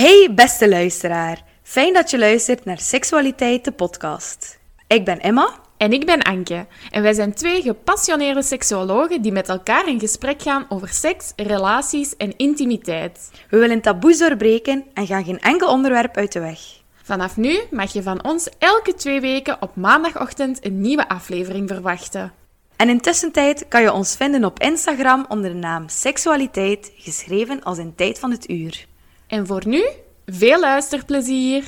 Hey 0.00 0.30
beste 0.34 0.68
luisteraar, 0.68 1.42
fijn 1.62 1.92
dat 1.92 2.10
je 2.10 2.18
luistert 2.18 2.64
naar 2.64 2.78
Seksualiteit 2.78 3.64
de 3.64 3.72
podcast. 3.72 4.58
Ik 4.86 5.04
ben 5.04 5.20
Emma. 5.20 5.50
En 5.76 5.92
ik 5.92 6.06
ben 6.06 6.22
Anke. 6.22 6.66
En 6.90 7.02
wij 7.02 7.12
zijn 7.12 7.34
twee 7.34 7.62
gepassioneerde 7.62 8.42
seksuologen 8.42 9.22
die 9.22 9.32
met 9.32 9.48
elkaar 9.48 9.88
in 9.88 10.00
gesprek 10.00 10.42
gaan 10.42 10.66
over 10.68 10.88
seks, 10.88 11.32
relaties 11.36 12.16
en 12.16 12.36
intimiteit. 12.36 13.30
We 13.50 13.58
willen 13.58 13.80
taboes 13.80 14.18
doorbreken 14.18 14.84
en 14.94 15.06
gaan 15.06 15.24
geen 15.24 15.40
enkel 15.40 15.68
onderwerp 15.68 16.16
uit 16.16 16.32
de 16.32 16.40
weg. 16.40 16.60
Vanaf 17.02 17.36
nu 17.36 17.60
mag 17.70 17.92
je 17.92 18.02
van 18.02 18.24
ons 18.24 18.48
elke 18.58 18.94
twee 18.94 19.20
weken 19.20 19.62
op 19.62 19.76
maandagochtend 19.76 20.64
een 20.64 20.80
nieuwe 20.80 21.08
aflevering 21.08 21.68
verwachten. 21.68 22.32
En 22.76 22.88
intussen 22.88 23.32
tijd 23.32 23.68
kan 23.68 23.82
je 23.82 23.92
ons 23.92 24.16
vinden 24.16 24.44
op 24.44 24.60
Instagram 24.60 25.24
onder 25.28 25.50
de 25.50 25.56
naam 25.56 25.88
Seksualiteit, 25.88 26.92
geschreven 26.96 27.62
als 27.62 27.78
in 27.78 27.94
tijd 27.94 28.18
van 28.18 28.30
het 28.30 28.50
uur. 28.50 28.88
En 29.30 29.46
voor 29.46 29.62
nu, 29.66 29.84
veel 30.26 30.60
luisterplezier! 30.60 31.64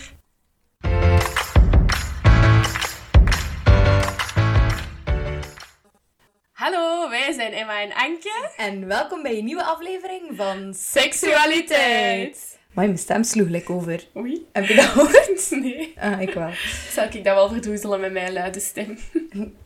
Hallo, 6.53 7.11
wij 7.11 7.33
zijn 7.33 7.53
Emma 7.53 7.83
en 7.83 7.93
Anke. 7.93 8.51
En 8.57 8.87
welkom 8.87 9.23
bij 9.23 9.39
een 9.39 9.45
nieuwe 9.45 9.65
aflevering 9.65 10.37
van 10.37 10.75
Seksualiteit. 10.75 12.59
Maar 12.73 12.85
mijn 12.85 12.99
stem 12.99 13.25
sloeg 13.25 13.49
lekker 13.49 13.75
over. 13.75 14.07
Oei. 14.17 14.47
Heb 14.53 14.65
je 14.65 14.75
dat 14.75 14.85
gehoord? 14.85 15.51
Nee. 15.63 15.95
Ah, 16.01 16.21
ik 16.21 16.35
wel. 16.35 16.51
Zal 16.91 17.05
ik 17.05 17.25
dat 17.25 17.35
wel 17.35 17.49
verdoezelen 17.49 18.01
met 18.01 18.13
mijn 18.13 18.33
luide 18.33 18.61
stem? 18.61 18.99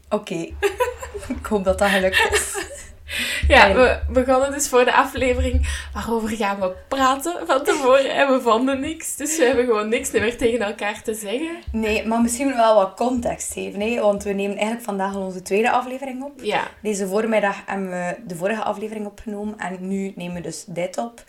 Oké. 0.09 0.34
ik 1.38 1.46
hoop 1.48 1.65
dat 1.65 1.78
dat 1.78 1.88
gelukt 1.88 2.28
is. 2.30 2.54
Ja, 3.48 3.74
we 3.74 4.01
begonnen 4.09 4.52
dus 4.52 4.69
voor 4.69 4.84
de 4.84 4.92
aflevering. 4.92 5.68
Waarover 5.93 6.29
gaan 6.29 6.60
we 6.60 6.73
praten 6.88 7.46
van 7.46 7.65
tevoren? 7.65 8.15
En 8.15 8.32
we 8.32 8.40
vonden 8.40 8.80
niks. 8.80 9.16
Dus 9.16 9.37
we 9.37 9.45
hebben 9.45 9.65
gewoon 9.65 9.88
niks 9.88 10.10
meer 10.10 10.37
tegen 10.37 10.60
elkaar 10.60 11.02
te 11.02 11.15
zeggen. 11.15 11.57
Nee, 11.73 12.07
maar 12.07 12.21
misschien 12.21 12.54
wel 12.54 12.74
wat 12.74 12.95
context 12.95 13.52
geven. 13.52 13.80
Hè? 13.80 14.01
Want 14.01 14.23
we 14.23 14.32
nemen 14.32 14.57
eigenlijk 14.57 14.84
vandaag 14.84 15.15
al 15.15 15.23
onze 15.23 15.43
tweede 15.43 15.71
aflevering 15.71 16.23
op. 16.23 16.32
Ja. 16.43 16.62
Deze 16.82 17.07
voormiddag 17.07 17.57
hebben 17.66 17.90
we 17.90 18.16
de 18.27 18.37
vorige 18.37 18.62
aflevering 18.62 19.07
opgenomen. 19.07 19.59
En 19.59 19.77
nu 19.80 20.12
nemen 20.16 20.34
we 20.34 20.40
dus 20.40 20.65
dit 20.66 20.99
op. 20.99 21.24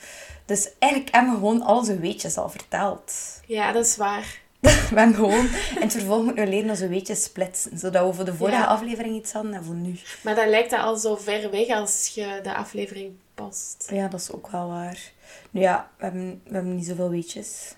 Dus 0.46 0.70
eigenlijk 0.80 1.14
hebben 1.14 1.32
we 1.34 1.38
gewoon 1.40 1.62
al 1.62 1.78
onze 1.78 2.00
weetjes 2.00 2.38
al 2.38 2.50
verteld. 2.50 3.14
Ja, 3.46 3.72
dat 3.72 3.86
is 3.86 3.98
waar. 3.98 4.46
Hebben 4.96 5.16
gewoon 5.16 5.46
in 5.76 5.82
het 5.82 5.92
vervolg 5.92 6.24
moeten 6.24 6.44
we 6.44 6.50
leren 6.50 6.70
onze 6.70 6.88
weetjes 6.88 7.24
splitsen. 7.24 7.78
Zodat 7.78 8.08
we 8.08 8.14
voor 8.14 8.26
de 8.26 8.34
vorige 8.34 8.58
Ja. 8.58 8.66
aflevering 8.66 9.16
iets 9.16 9.32
hadden 9.32 9.54
en 9.54 9.64
voor 9.64 9.76
nu. 9.76 9.96
Maar 10.24 10.36
dan 10.36 10.50
lijkt 10.50 10.70
dat 10.70 10.80
al 10.80 10.96
zo 10.98 11.16
ver 11.16 11.52
weg 11.52 11.68
als 11.68 12.12
je 12.16 12.40
de 12.44 12.54
aflevering 12.56 13.12
post. 13.34 13.88
Ja, 13.94 14.08
dat 14.08 14.20
is 14.20 14.32
ook 14.32 14.48
wel 14.52 14.68
waar. 14.68 15.12
Nu 15.52 15.62
ja, 15.62 15.90
we 15.98 16.04
hebben, 16.04 16.42
we 16.46 16.54
hebben 16.54 16.76
niet 16.76 16.86
zoveel 16.86 17.10
weetjes. 17.10 17.74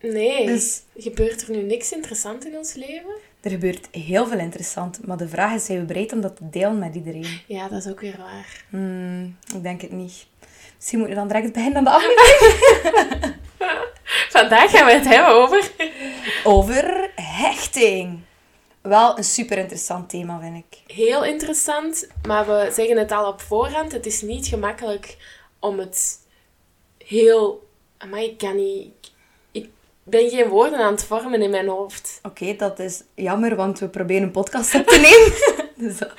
Nee, 0.00 0.46
Dus- 0.46 0.82
gebeurt 0.96 1.42
er 1.42 1.50
nu 1.50 1.62
niks 1.62 1.92
interessant 1.92 2.46
in 2.46 2.56
ons 2.56 2.74
leven? 2.74 3.14
Er 3.40 3.50
gebeurt 3.50 3.88
heel 3.90 4.26
veel 4.26 4.38
interessant. 4.38 5.06
Maar 5.06 5.16
de 5.16 5.28
vraag 5.28 5.54
is, 5.54 5.64
zijn 5.64 5.78
we 5.78 5.84
bereid 5.84 6.12
om 6.12 6.20
dat 6.20 6.36
te 6.36 6.48
delen 6.50 6.78
met 6.78 6.94
iedereen? 6.94 7.40
Ja, 7.46 7.68
dat 7.68 7.84
is 7.84 7.90
ook 7.90 8.00
weer 8.00 8.16
waar. 8.18 8.64
Hmm, 8.70 9.36
ik 9.54 9.62
denk 9.62 9.80
het 9.80 9.92
niet. 9.92 10.26
Misschien 10.76 10.98
moeten 10.98 11.16
we 11.16 11.22
dan 11.22 11.28
direct 11.32 11.52
beginnen 11.52 11.78
aan 11.78 11.84
de 11.84 11.90
aflevering. 11.90 13.34
Vandaag 14.36 14.70
gaan 14.70 14.86
we 14.86 14.92
het 14.92 15.08
hebben 15.08 15.34
over... 15.34 15.70
Over 16.44 17.10
hechting. 17.14 18.20
Wel 18.82 19.18
een 19.18 19.24
super 19.24 19.58
interessant 19.58 20.08
thema, 20.08 20.40
vind 20.40 20.64
ik. 20.70 20.94
Heel 20.96 21.24
interessant, 21.24 22.08
maar 22.26 22.46
we 22.46 22.70
zeggen 22.74 22.96
het 22.96 23.12
al 23.12 23.28
op 23.28 23.40
voorhand. 23.40 23.92
Het 23.92 24.06
is 24.06 24.22
niet 24.22 24.46
gemakkelijk 24.46 25.16
om 25.58 25.78
het 25.78 26.18
heel... 26.98 27.68
Maar 28.10 28.22
ik 28.22 28.38
kan 28.38 28.56
niet... 28.56 28.92
Ik 29.50 29.68
ben 30.02 30.30
geen 30.30 30.48
woorden 30.48 30.78
aan 30.78 30.92
het 30.92 31.04
vormen 31.04 31.42
in 31.42 31.50
mijn 31.50 31.68
hoofd. 31.68 32.18
Oké, 32.22 32.56
dat 32.56 32.78
is 32.78 33.02
jammer, 33.14 33.56
want 33.56 33.78
we 33.78 33.88
proberen 33.88 34.22
een 34.22 34.30
podcast 34.30 34.74
op 34.74 34.86
te 34.86 34.98
nemen. 34.98 35.56
dus 35.88 35.98
dat 35.98 36.12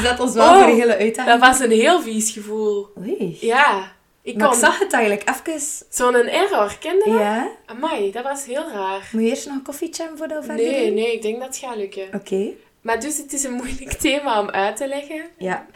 zet 0.00 0.20
ons 0.20 0.34
wel 0.34 0.44
Oh, 0.44 0.58
voor 0.58 0.68
een 0.68 0.78
hele 0.78 0.96
uitdaging. 0.96 1.40
Dat 1.40 1.50
was 1.50 1.60
een 1.60 1.70
heel 1.70 2.02
vies 2.02 2.30
gevoel. 2.30 2.88
Oei. 2.98 3.38
Ja, 3.40 3.92
ik 4.28 4.36
Maar 4.36 4.48
kon... 4.48 4.56
ik 4.56 4.64
zag 4.64 4.78
het 4.78 4.92
eigenlijk 4.92 5.28
even... 5.28 5.60
Zo'n 5.88 6.14
error, 6.14 6.76
kende 6.80 7.04
dat? 7.04 7.18
Ja? 7.18 7.50
Amai, 7.66 8.10
dat 8.10 8.22
was 8.22 8.44
heel 8.44 8.70
raar. 8.72 9.08
Moet 9.12 9.22
je 9.22 9.28
eerst 9.28 9.46
nog 9.46 9.54
een 9.54 9.62
koffietje 9.62 10.02
hebben 10.02 10.18
voordat 10.18 10.38
we 10.38 10.44
verder 10.44 10.66
Nee, 10.66 10.92
nee, 10.92 11.12
ik 11.12 11.22
denk 11.22 11.38
dat 11.38 11.48
het 11.48 11.56
gaat 11.56 11.76
lukken. 11.76 12.08
Oké. 12.14 12.50
Maar 12.80 13.00
dus 13.00 13.16
het 13.16 13.32
is 13.32 13.44
een 13.44 13.52
moeilijk 13.52 13.92
thema 14.06 14.40
om 14.40 14.50
uit 14.50 14.76
te 14.76 14.88
leggen. 14.88 15.24
Ja. 15.38 15.66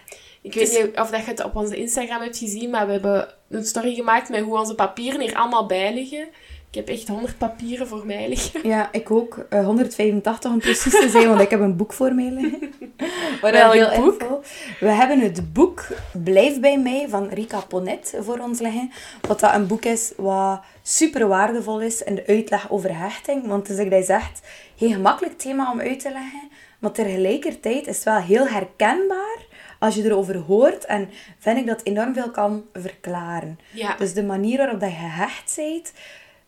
Ik 0.43 0.55
weet 0.55 0.83
niet 0.83 0.99
of 0.99 1.11
dat 1.11 1.25
je 1.25 1.31
het 1.31 1.45
op 1.45 1.57
onze 1.57 1.77
Instagram 1.77 2.21
hebt 2.21 2.39
gezien, 2.39 2.71
maar 2.71 2.87
we 2.87 2.93
hebben 2.93 3.35
een 3.49 3.65
story 3.65 3.95
gemaakt 3.95 4.29
met 4.29 4.43
hoe 4.43 4.59
onze 4.59 4.75
papieren 4.75 5.21
hier 5.21 5.35
allemaal 5.35 5.67
bij 5.67 5.95
liggen. 5.95 6.29
Ik 6.73 6.79
heb 6.79 6.89
echt 6.89 7.09
100 7.09 7.39
papieren 7.39 7.87
voor 7.87 8.07
mij 8.07 8.29
liggen. 8.29 8.69
Ja, 8.69 8.89
ik 8.93 9.11
ook. 9.11 9.47
Eh, 9.49 9.65
185 9.65 10.51
om 10.51 10.59
precies 10.59 11.01
te 11.01 11.09
zijn, 11.09 11.29
want 11.29 11.41
ik 11.41 11.51
heb 11.51 11.61
een 11.61 11.77
boek 11.77 11.93
voor 11.93 12.15
mij 12.15 12.31
liggen. 12.31 12.73
Waar 13.41 13.73
heel 13.73 14.03
boek? 14.03 14.21
info. 14.21 14.43
We 14.81 14.89
hebben 14.89 15.21
het 15.21 15.53
boek 15.53 15.87
Blijf 16.25 16.61
bij 16.61 16.79
mij 16.79 17.07
van 17.09 17.29
Rika 17.29 17.61
Ponet 17.61 18.15
voor 18.21 18.39
ons 18.39 18.61
liggen. 18.61 18.91
Wat 19.21 19.41
dat 19.41 19.55
een 19.55 19.67
boek 19.67 19.85
is 19.85 20.13
wat 20.17 20.61
super 20.83 21.29
waardevol 21.29 21.81
is 21.81 22.03
in 22.03 22.15
de 22.15 22.27
uitleg 22.27 22.71
over 22.71 22.99
hechting. 22.99 23.47
Want 23.47 23.69
het 23.69 23.79
is, 23.79 23.85
ik 23.85 23.91
dat 23.91 24.05
zegt, 24.05 24.41
geen 24.77 24.93
gemakkelijk 24.93 25.39
thema 25.39 25.71
om 25.73 25.81
uit 25.81 26.01
te 26.01 26.11
leggen. 26.11 26.49
Maar 26.79 26.93
tegelijkertijd 26.93 27.87
is 27.87 27.95
het 27.95 28.05
wel 28.05 28.21
heel 28.21 28.49
herkenbaar 28.49 29.39
als 29.79 29.95
je 29.95 30.05
erover 30.05 30.37
hoort. 30.37 30.85
En 30.85 31.09
vind 31.39 31.59
ik 31.59 31.67
dat 31.67 31.81
enorm 31.83 32.15
veel 32.15 32.31
kan 32.31 32.65
verklaren. 32.73 33.59
Ja. 33.71 33.97
Dus 33.97 34.15
de 34.15 34.23
manier 34.25 34.59
waarop 34.59 34.81
dat 34.81 34.91
je 34.91 34.97
gehecht 34.97 35.57
bent, 35.57 35.93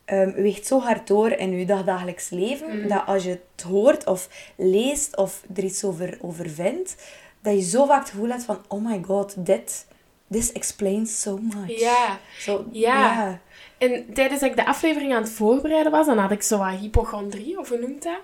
ehm, 0.04 0.32
weegt 0.32 0.66
zo 0.66 0.80
hard 0.80 1.06
door 1.06 1.30
in 1.30 1.58
je 1.58 1.66
dagdagelijks 1.66 2.30
leven, 2.30 2.78
Mhm. 2.78 2.88
dat 2.88 3.06
als 3.06 3.24
je 3.24 3.30
het 3.54 3.62
hoort 3.62 4.06
of 4.06 4.28
leest 4.56 5.16
of 5.16 5.42
er 5.56 5.64
iets 5.64 5.84
over, 5.84 6.18
over 6.20 6.50
vindt, 6.50 6.96
dat 7.42 7.54
je 7.54 7.62
zo 7.62 7.86
vaak 7.86 8.00
het 8.00 8.10
gevoel 8.10 8.28
hebt 8.28 8.44
van, 8.44 8.58
oh 8.68 8.84
my 8.86 9.02
god, 9.06 9.34
dit, 9.46 9.86
this 10.30 10.52
explains 10.52 11.20
so 11.20 11.38
much. 11.42 11.78
Ja, 11.80 12.18
Zo, 12.38 12.64
Ja. 12.72 12.94
ja. 13.14 13.40
en 13.78 14.14
tijdens 14.14 14.40
dat 14.40 14.50
ik 14.50 14.56
de 14.56 14.66
aflevering 14.66 15.14
aan 15.14 15.22
het 15.22 15.30
voorbereiden 15.32 15.92
was, 15.92 16.06
dan 16.06 16.18
had 16.18 16.30
ik 16.30 16.42
zo 16.42 16.58
wat 16.58 16.68
hypochondrie, 16.74 17.58
of 17.58 17.68
hoe 17.68 17.78
noemt 17.78 18.02
dat? 18.02 18.18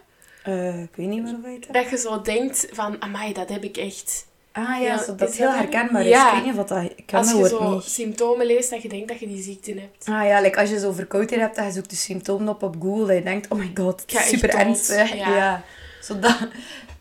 Eh, 0.44 0.82
ik 0.82 0.96
weet 0.96 1.06
niet 1.08 1.22
waarover 1.22 1.48
je 1.50 1.54
het 1.56 1.64
hebt. 1.66 1.78
Dat 1.78 1.90
je 1.90 2.08
zo 2.08 2.20
denkt 2.20 2.68
van, 2.72 3.02
amai, 3.02 3.32
dat 3.32 3.48
heb 3.48 3.62
ik 3.64 3.76
echt. 3.76 4.28
Ah 4.52 4.64
ja, 4.68 4.76
Ja, 4.86 4.98
zo, 5.02 5.14
dat 5.14 5.28
is 5.30 5.38
heel 5.38 5.46
dat 5.46 5.54
er? 5.56 5.60
herkenbaar. 5.62 6.04
Ja. 6.06 6.28
Ik 6.28 6.34
weet 6.34 6.44
niet 6.52 6.60
of 6.60 6.66
dat... 6.66 6.82
Ik 6.96 7.14
Als 7.14 7.32
dat 7.32 7.38
je 7.38 7.48
zo 7.48 7.70
niet. 7.74 7.82
symptomen 7.82 8.46
leest, 8.46 8.70
dat 8.70 8.82
je 8.82 8.88
denkt 8.88 9.08
dat 9.08 9.18
je 9.20 9.26
die 9.26 9.42
ziekte 9.42 9.70
hebt. 9.74 10.08
Ah 10.08 10.26
ja, 10.26 10.40
like 10.40 10.60
als 10.60 10.70
je 10.70 10.78
zo 10.78 10.92
verkoudheid 10.92 11.40
hebt 11.40 11.56
en 11.56 11.64
je 11.64 11.72
zoekt 11.72 11.90
de 11.90 11.96
symptomen 11.96 12.48
op 12.48 12.62
op 12.62 12.76
Google, 12.82 13.06
dat 13.06 13.16
je 13.16 13.22
denkt, 13.22 13.48
oh 13.48 13.58
my 13.58 13.70
god, 13.74 14.04
super 14.06 14.48
ernstig. 14.54 15.14
Ja. 15.14 15.36
Ja. 15.36 15.62
Zo 16.02 16.18
dat, 16.18 16.38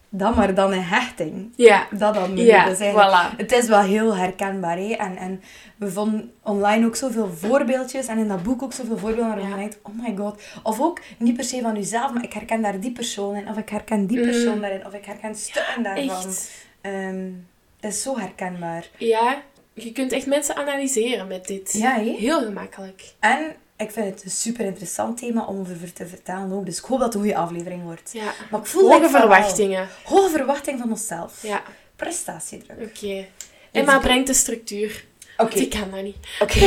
dat 0.09 0.35
maar 0.35 0.53
dan 0.53 0.71
een 0.71 0.83
hechting. 0.83 1.53
Ja, 1.55 1.87
Dat 1.91 2.13
dan. 2.13 2.37
Ja, 2.37 2.65
Dus 2.69 2.77
voilà. 2.77 3.37
Het 3.37 3.51
is 3.51 3.67
wel 3.67 3.81
heel 3.81 4.15
herkenbaar. 4.15 4.77
Hè? 4.77 4.93
En, 4.93 5.17
en 5.17 5.41
we 5.77 5.91
vonden 5.91 6.31
online 6.43 6.85
ook 6.85 6.95
zoveel 6.95 7.29
voorbeeldjes. 7.35 8.07
En 8.07 8.17
in 8.17 8.27
dat 8.27 8.43
boek 8.43 8.61
ook 8.63 8.73
zoveel 8.73 8.97
voorbeelden 8.97 9.27
waarvan 9.27 9.49
je 9.49 9.55
denkt, 9.55 9.79
oh 9.83 9.93
my 10.01 10.15
god. 10.17 10.41
Of 10.63 10.79
ook, 10.81 10.99
niet 11.17 11.35
per 11.35 11.43
se 11.45 11.61
van 11.61 11.75
jezelf, 11.75 12.13
maar 12.13 12.23
ik 12.23 12.33
herken 12.33 12.61
daar 12.61 12.79
die 12.79 12.91
persoon 12.91 13.35
in. 13.35 13.49
Of 13.49 13.57
ik 13.57 13.69
herken 13.69 14.05
die 14.05 14.19
persoon 14.21 14.55
Mm. 14.55 14.61
daarin. 14.61 14.85
Of 14.85 14.93
ik 14.93 15.05
herken 15.05 15.35
stukken 15.35 15.83
daarvan. 15.83 16.09
echt. 16.09 16.67
Ehm, 16.81 17.31
het 17.79 17.93
is 17.93 18.01
zo 18.01 18.17
herkenbaar. 18.17 18.89
Ja, 18.97 19.41
je 19.73 19.91
kunt 19.91 20.11
echt 20.11 20.25
mensen 20.25 20.55
analyseren 20.55 21.27
met 21.27 21.47
dit. 21.47 21.73
Ja? 21.73 21.93
Heel 21.95 22.39
gemakkelijk. 22.43 23.03
En 23.19 23.55
ik 23.77 23.91
vind 23.91 24.05
het 24.15 24.23
een 24.23 24.31
super 24.31 24.65
interessant 24.65 25.17
thema 25.17 25.45
om 25.45 25.59
over 25.59 25.93
te 25.93 26.07
vertellen 26.07 26.51
ook. 26.51 26.65
Dus 26.65 26.77
ik 26.77 26.83
hoop 26.85 26.99
dat 26.99 27.07
het 27.13 27.15
een 27.15 27.21
goede 27.29 27.37
aflevering 27.37 27.83
wordt. 27.83 28.09
Ja. 28.13 28.33
Maar 28.51 28.59
ik 28.59 28.65
voel 28.65 28.81
Hoge 28.81 28.93
like 28.95 29.09
van 29.09 29.19
wel. 29.19 29.21
verwachtingen. 29.21 29.87
Hoge 30.03 30.29
verwachting 30.29 30.79
van 30.79 30.89
onszelf. 30.89 31.43
Ja, 31.43 31.63
Prestatiedruk. 31.95 32.77
oké. 32.81 33.25
Emma 33.71 33.99
brengt 33.99 34.27
de 34.27 34.33
structuur. 34.33 35.05
Oké. 35.39 35.57
Ik 35.57 35.69
kan 35.69 35.91
dat 35.91 36.03
niet. 36.03 36.15
Oké, 36.39 36.65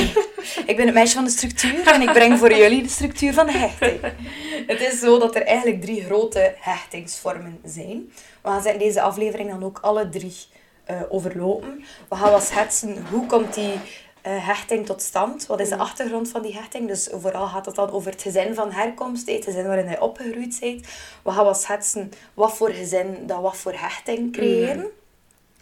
ik 0.71 0.77
ben 0.77 0.87
het 0.87 0.95
meisje 0.95 1.15
van 1.15 1.25
de 1.25 1.31
structuur 1.31 1.87
en 1.87 2.03
ik 2.03 2.13
breng 2.13 2.39
voor 2.39 2.55
jullie 2.55 2.83
de 2.83 2.89
structuur 2.89 3.33
van 3.33 3.47
de 3.47 3.53
hechting. 3.53 4.01
Het 4.67 4.81
is 4.81 4.99
zo 4.99 5.19
dat 5.19 5.35
er 5.35 5.43
eigenlijk 5.43 5.81
drie 5.83 6.05
grote 6.05 6.55
hechtingsvormen 6.59 7.59
zijn. 7.65 8.13
We 8.43 8.49
gaan 8.49 8.67
in 8.67 8.79
deze 8.79 9.01
aflevering 9.01 9.51
dan 9.51 9.65
ook 9.65 9.79
alle 9.83 10.09
drie 10.09 10.35
eh, 10.85 10.97
overlopen. 11.09 11.85
We 12.09 12.17
gaan 12.17 12.31
wel 12.31 12.41
schetsen 12.41 13.07
hoe 13.11 13.27
komt 13.27 13.55
die 13.55 13.73
eh, 14.23 14.47
hechting 14.47 14.87
tot 14.87 15.03
stand? 15.03 15.47
Wat 15.47 15.61
is 15.61 15.69
de 15.69 15.77
achtergrond 15.77 16.29
van 16.29 16.43
die 16.43 16.55
hechting? 16.55 16.89
Dus 16.89 17.09
vooral 17.13 17.47
gaat 17.47 17.67
het 17.67 17.75
dan 17.75 17.91
over 17.91 18.11
het 18.11 18.23
gezin 18.23 18.55
van 18.55 18.73
herkomst, 18.73 19.31
het 19.31 19.45
gezin 19.45 19.67
waarin 19.67 19.87
hij 19.87 20.01
opgegroeid 20.01 20.59
bent. 20.61 20.87
We 21.23 21.31
gaan 21.31 21.45
wel 21.45 21.55
schetsen 21.55 22.11
wat 22.35 22.57
voor 22.57 22.71
gezin 22.71 23.27
dat 23.27 23.41
wat 23.41 23.57
voor 23.57 23.73
hechting 23.73 24.33
creëren. 24.33 24.91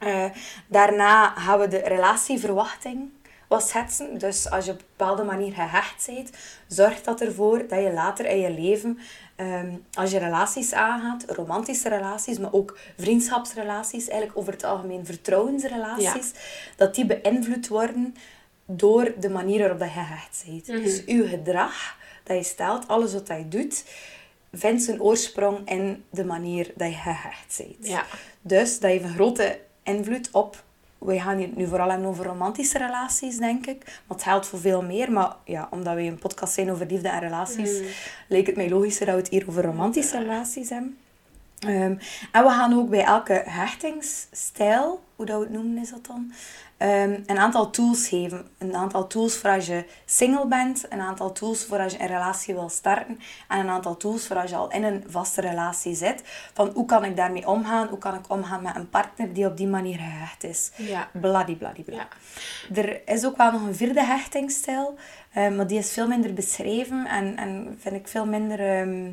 Eh, 0.00 0.24
daarna 0.66 1.28
gaan 1.28 1.58
we 1.58 1.68
de 1.68 1.78
relatieverwachting 1.78 3.10
wat 3.50 3.68
schetsen. 3.68 4.18
Dus 4.18 4.50
als 4.50 4.64
je 4.64 4.70
op 4.70 4.78
een 4.78 4.84
bepaalde 4.96 5.22
manier 5.22 5.52
gehecht 5.52 6.06
bent, 6.06 6.30
zorgt 6.68 7.04
dat 7.04 7.20
ervoor 7.20 7.66
dat 7.68 7.82
je 7.82 7.92
later 7.92 8.26
in 8.26 8.38
je 8.38 8.50
leven, 8.50 8.98
ehm, 9.36 9.72
als 9.92 10.10
je 10.10 10.18
relaties 10.18 10.72
aangaat, 10.72 11.24
romantische 11.26 11.88
relaties, 11.88 12.38
maar 12.38 12.52
ook 12.52 12.78
vriendschapsrelaties, 12.98 14.08
eigenlijk 14.08 14.38
over 14.38 14.52
het 14.52 14.64
algemeen 14.64 15.06
vertrouwensrelaties, 15.06 16.32
dat 16.76 16.94
die 16.94 17.06
beïnvloed 17.06 17.68
worden 17.68 18.14
door 18.66 19.12
de 19.18 19.30
manier 19.30 19.58
waarop 19.58 19.78
dat 19.78 19.88
je 19.88 19.94
gehecht 19.94 20.44
bent. 20.46 20.66
Mhm. 20.66 20.82
Dus 20.82 21.04
uw 21.04 21.28
gedrag 21.28 21.96
dat 22.24 22.36
je 22.36 22.42
stelt, 22.42 22.88
alles 22.88 23.12
wat 23.12 23.26
je 23.26 23.48
doet, 23.48 23.84
vindt 24.52 24.82
zijn 24.82 25.02
oorsprong 25.02 25.68
in 25.68 26.04
de 26.10 26.24
manier 26.24 26.72
dat 26.76 26.88
je 26.88 26.94
gehecht 26.94 27.56
bent. 27.58 27.88
Ja. 27.88 28.04
Dus 28.40 28.80
dat 28.80 28.90
heeft 28.90 29.04
een 29.04 29.14
grote 29.14 29.58
invloed 29.96 30.28
op... 30.32 30.62
We 30.98 31.20
gaan 31.20 31.36
hier 31.36 31.48
nu 31.54 31.66
vooral 31.66 31.90
hebben 31.90 32.08
over 32.08 32.24
romantische 32.24 32.78
relaties, 32.78 33.36
denk 33.36 33.66
ik. 33.66 33.84
Maar 33.84 34.16
het 34.16 34.22
geldt 34.22 34.46
voor 34.46 34.58
veel 34.58 34.82
meer. 34.82 35.12
Maar 35.12 35.36
ja, 35.44 35.68
omdat 35.70 35.94
we 35.94 36.02
een 36.02 36.18
podcast 36.18 36.52
zijn 36.52 36.70
over 36.70 36.86
liefde 36.86 37.08
en 37.08 37.20
relaties, 37.20 37.78
Mm. 37.80 37.86
leek 38.28 38.46
het 38.46 38.56
mij 38.56 38.68
logischer 38.70 39.06
dat 39.06 39.14
we 39.14 39.20
het 39.20 39.30
hier 39.30 39.44
over 39.48 39.64
romantische 39.64 40.18
relaties 40.18 40.68
hebben. 40.70 40.98
Ehm, 41.58 41.94
en 42.32 42.42
we 42.44 42.50
gaan 42.50 42.74
ook 42.74 42.88
bij 42.90 43.04
elke 43.04 43.42
hechtingsstijl, 43.46 45.00
hoe 45.20 45.28
dat 45.28 45.38
we 45.38 45.44
het 45.44 45.54
noemen 45.54 45.82
is 45.82 45.90
dat 45.90 46.06
dan, 46.06 46.32
ehm, 46.76 47.20
een 47.26 47.38
aantal 47.38 47.70
tools 47.70 48.08
geven. 48.08 48.46
Een 48.58 48.74
aantal 48.74 49.06
tools 49.06 49.36
voor 49.36 49.50
als 49.50 49.66
je 49.66 49.84
single 50.04 50.46
bent, 50.46 50.86
een 50.88 51.00
aantal 51.00 51.32
tools 51.32 51.64
voor 51.64 51.78
als 51.78 51.92
je 51.92 52.00
een 52.00 52.06
relatie 52.06 52.54
wil 52.54 52.68
starten 52.68 53.20
en 53.48 53.58
een 53.58 53.68
aantal 53.68 53.96
tools 53.96 54.26
voor 54.26 54.36
als 54.36 54.50
je 54.50 54.56
al 54.56 54.70
in 54.70 54.84
een 54.84 55.04
vaste 55.06 55.40
relatie 55.40 55.94
zit. 55.94 56.22
Van 56.52 56.70
hoe 56.74 56.86
kan 56.86 57.04
ik 57.04 57.16
daarmee 57.16 57.48
omgaan? 57.48 57.88
Hoe 57.88 57.98
kan 57.98 58.14
ik 58.14 58.24
omgaan 58.28 58.62
met 58.62 58.76
een 58.76 58.88
partner 58.88 59.32
die 59.32 59.46
op 59.46 59.56
die 59.56 59.66
manier 59.66 59.98
gehecht 59.98 60.44
is? 60.44 60.70
Ja. 60.76 61.08
Bladibladibla. 61.12 61.96
Ja. 61.96 62.08
Er 62.82 63.08
is 63.08 63.26
ook 63.26 63.36
wel 63.36 63.52
nog 63.52 63.62
een 63.62 63.74
vierde 63.74 64.04
hechtingsstijl, 64.04 64.98
eh, 65.32 65.48
maar 65.48 65.66
die 65.66 65.78
is 65.78 65.92
veel 65.92 66.08
minder 66.08 66.34
beschreven 66.34 67.06
en, 67.06 67.36
en 67.36 67.78
vind 67.80 67.94
ik 67.94 68.08
veel 68.08 68.26
minder 68.26 68.60
ehm, 68.60 69.12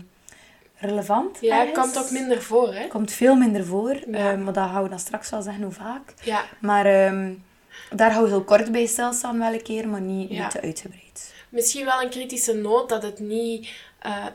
relevant. 0.77 1.37
Ja, 1.41 1.59
ergens. 1.59 1.79
komt 1.79 1.97
ook 2.05 2.11
minder 2.11 2.41
voor, 2.41 2.73
hè? 2.73 2.87
Komt 2.87 3.11
veel 3.11 3.35
minder 3.35 3.65
voor, 3.65 3.97
Ja. 4.11 4.35
maar 4.35 4.53
dat 4.53 4.69
gaan 4.69 4.83
we 4.83 4.89
dan 4.89 4.99
straks 4.99 5.29
wel 5.29 5.41
zeggen 5.41 5.63
hoe 5.63 5.71
vaak. 5.71 6.13
Ja. 6.23 6.43
Maar 6.61 6.85
ehm, 6.85 7.33
daar 7.89 8.11
hou 8.11 8.23
we 8.23 8.29
heel 8.29 8.43
kort 8.43 8.71
bij 8.71 8.85
stilstaan 8.85 9.39
wel 9.39 9.53
een 9.53 9.63
keer, 9.63 9.87
maar 9.87 10.01
niet, 10.01 10.29
Ja. 10.31 10.41
niet 10.41 10.51
te 10.51 10.61
uitgebreid. 10.61 11.33
Misschien 11.49 11.85
wel 11.85 12.01
een 12.01 12.09
kritische 12.09 12.53
noot 12.53 12.89
dat 12.89 13.03
het 13.03 13.19
niet... 13.19 13.69
eh, 13.99 14.25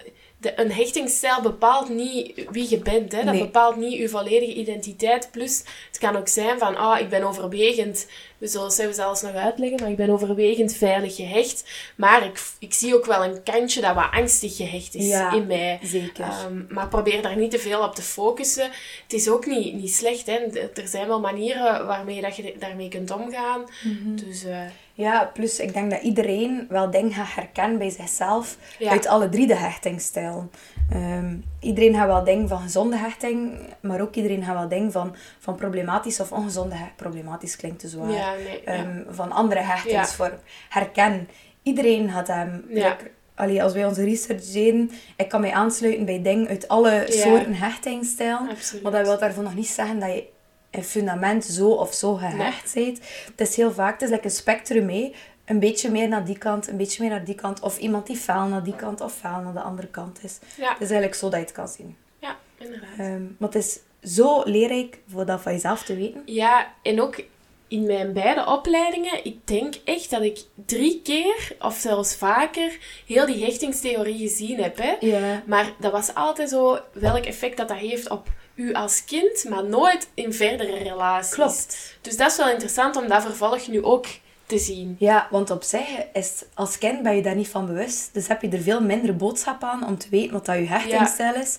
de, 0.42 0.60
een 0.60 0.72
hechtingsstijl 0.72 1.40
bepaalt 1.40 1.88
niet 1.88 2.46
wie 2.50 2.70
je 2.70 2.78
bent. 2.78 3.12
Hè? 3.12 3.24
Dat 3.24 3.34
Nee. 3.34 3.42
bepaalt 3.42 3.76
niet 3.76 3.98
je 3.98 4.08
volledige 4.08 4.54
identiteit. 4.54 5.28
Plus, 5.30 5.62
het 5.88 5.98
kan 5.98 6.16
ook 6.16 6.28
zijn 6.28 6.58
van, 6.58 6.76
ah, 6.76 7.00
ik 7.00 7.08
ben 7.08 7.22
overwegend... 7.22 8.06
We 8.38 8.48
zullen 8.48 8.66
het 8.66 8.94
zelfs 8.94 9.22
nog 9.22 9.34
uitleggen, 9.34 9.80
maar 9.80 9.90
ik 9.90 9.96
ben 9.96 10.10
overwegend 10.10 10.74
veilig 10.74 11.16
gehecht. 11.16 11.64
Maar 11.96 12.24
ik, 12.24 12.42
ik 12.58 12.72
zie 12.74 12.94
ook 12.94 13.06
wel 13.06 13.24
een 13.24 13.42
kantje 13.42 13.80
dat 13.80 13.94
wat 13.94 14.10
angstig 14.10 14.56
gehecht 14.56 14.94
is 14.94 15.06
Ja, 15.06 15.32
in 15.32 15.46
mij. 15.46 15.78
Zeker. 15.82 16.24
Ehm, 16.24 16.62
maar 16.68 16.88
probeer 16.88 17.22
daar 17.22 17.36
niet 17.36 17.50
te 17.50 17.58
veel 17.58 17.82
op 17.82 17.94
te 17.94 18.02
focussen. 18.02 18.70
Het 19.02 19.12
is 19.12 19.28
ook 19.28 19.46
niet, 19.46 19.74
niet 19.74 19.94
slecht. 19.94 20.26
Hè? 20.26 20.32
Er 20.74 20.88
zijn 20.88 21.06
wel 21.08 21.20
manieren 21.20 21.86
waarmee 21.86 22.20
dat 22.20 22.36
je 22.36 22.54
daarmee 22.58 22.88
kunt 22.88 23.10
omgaan. 23.10 23.64
Mhm. 23.82 24.16
Dus 24.26 24.44
eh, 24.44 24.60
Ja, 24.94 25.30
plus 25.32 25.60
ik 25.60 25.72
denk 25.72 25.90
dat 25.90 26.02
iedereen 26.02 26.66
wel 26.68 26.90
dingen 26.90 27.12
gaat 27.12 27.34
herkennen 27.34 27.78
bij 27.78 27.90
zichzelf 27.90 28.56
Ja. 28.78 28.90
uit 28.90 29.06
alle 29.06 29.28
drie 29.28 29.46
de 29.46 29.54
hechtingsstijlen. 29.54 30.50
Ehm, 30.90 31.36
iedereen 31.60 31.94
gaat 31.94 32.06
wel 32.06 32.24
dingen 32.24 32.48
van 32.48 32.60
gezonde 32.60 32.96
hechting, 32.96 33.58
maar 33.80 34.00
ook 34.00 34.14
iedereen 34.14 34.44
gaat 34.44 34.54
wel 34.58 34.68
dingen 34.68 34.92
van, 34.92 35.14
van 35.38 35.54
problematisch 35.54 36.20
of 36.20 36.32
ongezonde 36.32 36.74
hechting. 36.74 36.96
Problematisch 36.96 37.56
klinkt 37.56 37.78
te 37.78 37.88
zwaar. 37.88 38.10
ja, 38.10 38.32
nee. 38.32 38.60
ja. 38.64 38.72
Ehm, 38.72 39.02
van 39.08 39.32
andere 39.32 39.60
hechtingsvorm. 39.60 40.38
Herken. 40.68 41.28
Iedereen 41.62 42.10
gaat 42.10 42.26
hem. 42.26 42.64
Ja. 42.68 42.88
like, 42.88 43.10
allee, 43.34 43.62
als 43.62 43.72
wij 43.72 43.86
onze 43.86 44.04
research 44.04 44.44
deden, 44.52 44.90
ik 45.16 45.28
kan 45.28 45.40
mij 45.40 45.52
aansluiten 45.52 46.04
bij 46.04 46.22
dingen 46.22 46.48
uit 46.48 46.68
alle 46.68 47.04
soorten 47.08 47.54
hechtingsstijlen. 47.54 48.48
Absoluut. 48.50 48.82
Maar 48.82 48.92
dat 48.92 49.06
wil 49.06 49.18
daarvoor 49.18 49.42
nog 49.42 49.54
niet 49.54 49.66
zeggen 49.68 49.98
dat 49.98 50.08
je 50.12 50.24
in 50.72 50.84
fundament 50.84 51.44
zo 51.44 51.68
of 51.70 51.94
zo 51.94 52.14
gehecht 52.14 52.74
bent. 52.74 53.00
Het 53.36 53.48
is 53.48 53.56
heel 53.56 53.72
vaak, 53.72 53.92
het 53.92 54.02
is 54.02 54.10
like 54.10 54.24
een 54.24 54.30
spectrum 54.30 54.84
mee. 54.84 55.14
Een 55.44 55.58
beetje 55.58 55.90
meer 55.90 56.08
naar 56.08 56.24
die 56.24 56.38
kant, 56.38 56.68
een 56.68 56.76
beetje 56.76 57.02
meer 57.02 57.10
naar 57.10 57.24
die 57.24 57.34
kant. 57.34 57.60
Of 57.60 57.78
iemand 57.78 58.06
die 58.06 58.16
fel 58.16 58.46
naar 58.46 58.62
die 58.64 58.76
kant 58.76 59.00
of 59.00 59.14
fel 59.14 59.40
naar 59.40 59.52
de 59.52 59.60
andere 59.60 59.88
kant 59.88 60.18
is. 60.24 60.38
Ja, 60.56 60.68
Het 60.72 60.80
is 60.80 60.90
eigenlijk 60.90 61.14
zo 61.14 61.28
dat 61.28 61.38
je 61.38 61.44
het 61.46 61.54
kan 61.54 61.68
zien. 61.68 61.96
ja, 62.18 62.36
inderdaad. 62.58 62.88
Ehm, 62.98 63.22
maar 63.38 63.48
het 63.50 63.54
is 63.54 63.78
zo 64.14 64.42
leerrijk 64.44 64.98
voor 65.08 65.26
dat 65.26 65.40
van 65.40 65.52
jezelf 65.52 65.82
te 65.82 65.96
weten. 65.96 66.22
Ja, 66.24 66.72
en 66.82 67.00
ook 67.00 67.24
in 67.68 67.86
mijn 67.86 68.12
beide 68.12 68.46
opleidingen, 68.46 69.24
ik 69.24 69.46
denk 69.46 69.74
echt 69.84 70.10
dat 70.10 70.22
ik 70.22 70.38
drie 70.66 71.00
keer, 71.02 71.56
of 71.58 71.74
zelfs 71.76 72.14
vaker, 72.16 72.78
heel 73.06 73.26
die 73.26 73.44
hechtingstheorie 73.44 74.18
gezien 74.18 74.62
heb. 74.62 74.76
Hè? 74.78 74.94
Ja. 75.00 75.42
Maar 75.46 75.72
dat 75.78 75.92
was 75.92 76.14
altijd 76.14 76.48
zo, 76.48 76.78
welk 76.92 77.24
effect 77.24 77.56
dat 77.56 77.68
dat 77.68 77.76
heeft 77.76 78.10
op 78.10 78.28
u 78.54 78.72
als 78.72 79.04
kind, 79.04 79.44
maar 79.48 79.64
nooit 79.64 80.08
in 80.14 80.32
verdere 80.32 80.76
relaties. 80.76 81.34
Klopt. 81.34 81.96
Dus 82.00 82.16
dat 82.16 82.30
is 82.30 82.36
wel 82.36 82.50
interessant 82.50 82.96
om 82.96 83.08
dat 83.08 83.22
vervolg 83.22 83.68
nu 83.68 83.84
ook 83.84 84.06
te 84.46 84.58
zien. 84.58 84.96
Ja, 84.98 85.28
want 85.30 85.50
op 85.50 85.62
zich 85.62 85.88
is 86.12 86.44
als 86.54 86.78
kind 86.78 87.02
ben 87.02 87.16
je 87.16 87.22
daar 87.22 87.36
niet 87.36 87.48
van 87.48 87.66
bewust. 87.66 88.10
Dus 88.12 88.28
heb 88.28 88.42
je 88.42 88.48
er 88.48 88.62
veel 88.62 88.80
minder 88.80 89.16
boodschap 89.16 89.62
aan 89.62 89.86
om 89.86 89.98
te 89.98 90.08
weten 90.10 90.32
wat 90.32 90.46
dat 90.46 90.56
je 90.56 90.66
hechtingsstijl 90.66 91.34
is. 91.34 91.56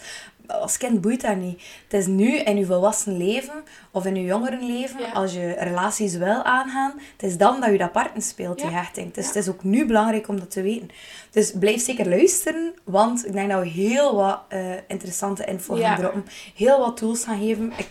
Als 0.48 0.78
kind 0.78 1.02
boeit 1.02 1.22
dat 1.22 1.36
niet. 1.36 1.62
Het 1.84 1.94
is 2.00 2.06
nu 2.08 2.38
in 2.38 2.58
je 2.58 2.66
volwassen 2.66 3.18
leven 3.18 3.64
of 3.92 4.06
in 4.06 4.16
je 4.16 4.24
jongerenleven, 4.24 5.00
Ja. 5.00 5.12
als 5.12 5.34
je 5.34 5.56
relaties 5.60 6.16
wil 6.16 6.44
aangaan, 6.44 6.94
het 7.18 7.24
is 7.32 7.38
dan 7.38 7.62
dat 7.62 7.72
je 7.72 7.78
dat 7.78 7.92
partner 7.92 8.22
speelt, 8.22 8.58
die 8.60 8.70
Ja. 8.70 8.72
hechting. 8.78 9.14
Dus 9.14 9.24
Ja. 9.24 9.30
het 9.34 9.38
is 9.44 9.50
ook 9.50 9.64
nu 9.64 9.86
belangrijk 9.86 10.28
om 10.28 10.40
dat 10.40 10.52
te 10.52 10.62
weten. 10.62 10.90
Dus 11.32 11.52
blijf 11.60 11.82
zeker 11.84 12.10
luisteren, 12.10 12.74
want 12.84 13.26
ik 13.26 13.34
denk 13.34 13.50
dat 13.52 13.62
we 13.62 13.68
heel 13.68 14.16
wat 14.16 14.40
eh, 14.48 14.72
interessante 14.88 15.46
info 15.46 15.76
gaan 15.76 15.98
droppen. 15.98 16.26
Heel 16.56 16.80
wat 16.80 16.98
tools 16.98 17.24
gaan 17.24 17.40
geven. 17.40 17.74
Ik 17.78 17.90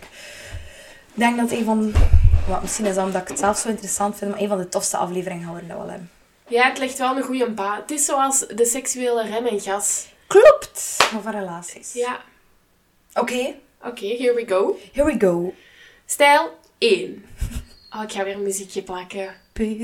denk 1.13 1.37
dat 1.37 1.51
een 1.51 1.63
van... 1.65 1.91
Wat, 2.47 2.61
misschien 2.61 2.85
is 2.85 2.95
dat 2.95 3.05
omdat 3.05 3.21
ik 3.21 3.27
het 3.27 3.39
zelf 3.39 3.57
zo 3.57 3.69
interessant 3.69 4.15
vind, 4.17 4.31
maar 4.31 4.39
een 4.39 4.47
van 4.47 4.57
de 4.57 4.69
tofste 4.69 4.97
afleveringen 4.97 5.43
gaan 5.43 5.51
worden 5.51 5.69
dat 5.69 5.77
we 5.77 5.83
wel 5.83 5.91
hebben. 5.91 6.09
Ja, 6.47 6.63
het 6.69 6.77
legt 6.77 6.97
wel 6.97 7.17
een 7.17 7.23
goede 7.23 7.49
ba. 7.51 7.75
Het 7.75 7.91
is 7.91 8.05
zoals 8.05 8.39
de 8.55 8.65
seksuele 8.65 9.23
rem 9.27 9.45
en 9.45 9.59
gas. 9.59 10.07
Klopt. 10.27 10.95
Van 11.21 11.31
relaties. 11.31 11.93
Ja, 11.93 12.19
Oké, 13.13 13.53
oké, 13.83 14.05
here 14.05 14.33
we 14.33 14.43
go. 14.47 14.77
here 14.93 15.05
we 15.05 15.15
go. 15.19 15.53
Stijl 16.05 16.57
1. 16.77 17.25
Oh, 17.95 18.03
ik 18.03 18.11
ga 18.11 18.23
weer 18.23 18.35
een 18.35 18.43
muziekje 18.43 18.83
plakken. 18.83 19.35
Oh 19.59 19.79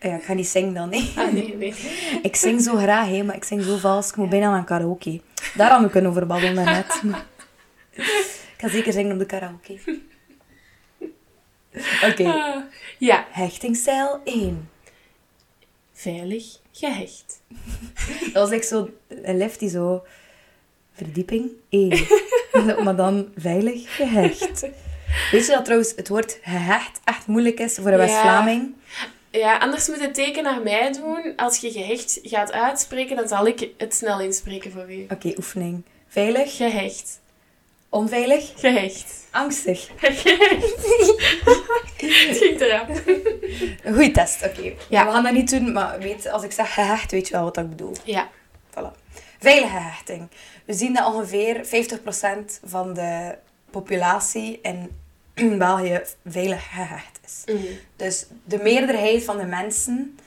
ja, 0.00 0.16
ik 0.16 0.22
ga 0.22 0.32
niet 0.32 0.46
zingen 0.46 0.74
dan, 0.74 0.88
nee. 0.88 1.12
Ah, 1.16 1.32
nee, 1.32 1.56
nee. 1.56 1.74
Ik 2.22 2.36
zing 2.36 2.62
zo 2.62 2.76
graag, 2.76 3.08
hè, 3.08 3.22
maar 3.22 3.36
ik 3.36 3.44
zing 3.44 3.62
zo 3.62 3.76
vals. 3.76 4.08
Ik 4.08 4.16
moet 4.16 4.28
bijna 4.28 4.50
naar 4.50 4.64
karaoke. 4.64 5.20
Daar 5.54 5.68
hadden 5.68 5.86
we 5.86 5.92
kunnen 5.92 6.10
over 6.10 6.26
babbelen 6.26 6.64
net. 6.64 7.02
Ik 8.56 8.60
ga 8.60 8.68
zeker 8.68 8.92
zingen 8.92 9.12
op 9.12 9.18
de 9.18 9.26
karaoke. 9.26 9.78
Oké, 12.08 12.24
Ah, 12.24 12.62
ja, 12.98 13.26
hechtingsstijl 13.30 14.20
1. 14.24 14.70
veilig 15.92 16.44
gehecht. 16.72 17.40
Dat 18.32 18.32
was 18.32 18.50
echt 18.50 18.66
zo 18.66 18.90
een 19.08 19.36
lift 19.36 19.58
die 19.58 19.68
zo... 19.68 20.04
Verdieping 20.92 21.50
1. 21.68 21.88
maar 22.84 22.96
dan 22.96 23.28
veilig 23.36 23.96
gehecht. 23.96 24.60
Weet 25.30 25.46
je 25.46 25.52
dat 25.52 25.64
trouwens 25.64 25.92
het 25.96 26.08
woord 26.08 26.38
gehecht 26.42 27.00
echt 27.04 27.26
moeilijk 27.26 27.60
is 27.60 27.74
voor 27.74 27.90
een. 27.90 27.96
West-Vlaming? 27.96 28.74
Ja, 29.30 29.56
anders 29.58 29.88
moet 29.88 30.00
het 30.00 30.14
teken 30.14 30.42
naar 30.42 30.62
mij 30.62 30.92
doen. 30.92 31.32
Als 31.36 31.58
je 31.58 31.70
gehecht 31.70 32.18
gaat 32.22 32.52
uitspreken, 32.52 33.16
dan 33.16 33.28
zal 33.28 33.46
ik 33.46 33.68
het 33.76 33.94
snel 33.94 34.20
inspreken 34.20 34.72
voor 34.72 34.92
u. 34.92 35.06
Oké, 35.10 35.32
oefening. 35.36 35.82
Veilig, 36.08 36.56
Gehecht. 36.56 37.20
onveilig, 37.88 38.52
Gehecht. 38.56 39.26
angstig. 39.30 39.88
Gehecht. 39.96 40.76
het 41.96 42.36
ging 42.38 42.60
eraan. 42.60 44.12
Test, 44.12 44.44
oké. 44.44 44.72
Ja. 44.88 45.04
We 45.06 45.10
gaan 45.12 45.22
dat 45.22 45.32
niet 45.32 45.50
doen, 45.50 45.72
maar 45.72 45.98
weet, 45.98 46.28
als 46.30 46.42
ik 46.42 46.52
zeg 46.52 46.74
gehecht, 46.74 47.10
weet 47.10 47.28
je 47.28 47.34
wel 47.34 47.44
wat 47.44 47.56
ik 47.56 47.68
bedoel. 47.68 47.92
Ja. 48.04 48.28
Veilige 49.38 49.76
hechting. 49.76 50.28
We 50.64 50.72
zien 50.72 50.94
dat 50.94 51.06
ongeveer 51.06 51.66
50% 51.66 52.60
van 52.64 52.94
de 52.94 53.38
populatie 53.70 54.60
in 54.62 54.90
België 55.58 56.02
veilig 56.26 56.68
gehecht 56.70 57.20
is. 57.26 57.54
Mhm. 57.54 57.72
Dus 57.96 58.26
de 58.44 58.58
meerderheid 58.58 59.24
van 59.24 59.36
de 59.36 59.44
mensen, 59.44 60.18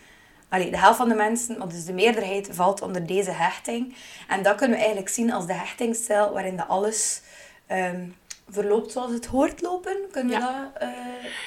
allee, 0.49 0.71
de 0.71 0.77
helft 0.77 0.97
van 0.97 1.09
de 1.09 1.15
mensen, 1.15 1.57
maar 1.57 1.67
dus 1.67 1.85
de 1.85 1.93
meerderheid 1.93 2.49
valt 2.51 2.81
onder 2.81 3.05
deze 3.05 3.31
hechting. 3.31 3.95
En 4.27 4.43
dat 4.43 4.55
kunnen 4.55 4.77
we 4.77 4.83
eigenlijk 4.83 5.13
zien 5.13 5.31
als 5.31 5.45
de 5.45 5.53
hechtingsstijl 5.53 6.33
waarin 6.33 6.55
dat 6.55 6.67
alles 6.67 7.21
ehm, 7.67 8.01
verloopt 8.49 8.91
zoals 8.91 9.11
het 9.11 9.25
hoort 9.25 9.61
lopen. 9.61 9.97
Kunnen 10.11 10.39
we 10.39 10.45
dat 10.45 10.81
eh, 10.81 10.89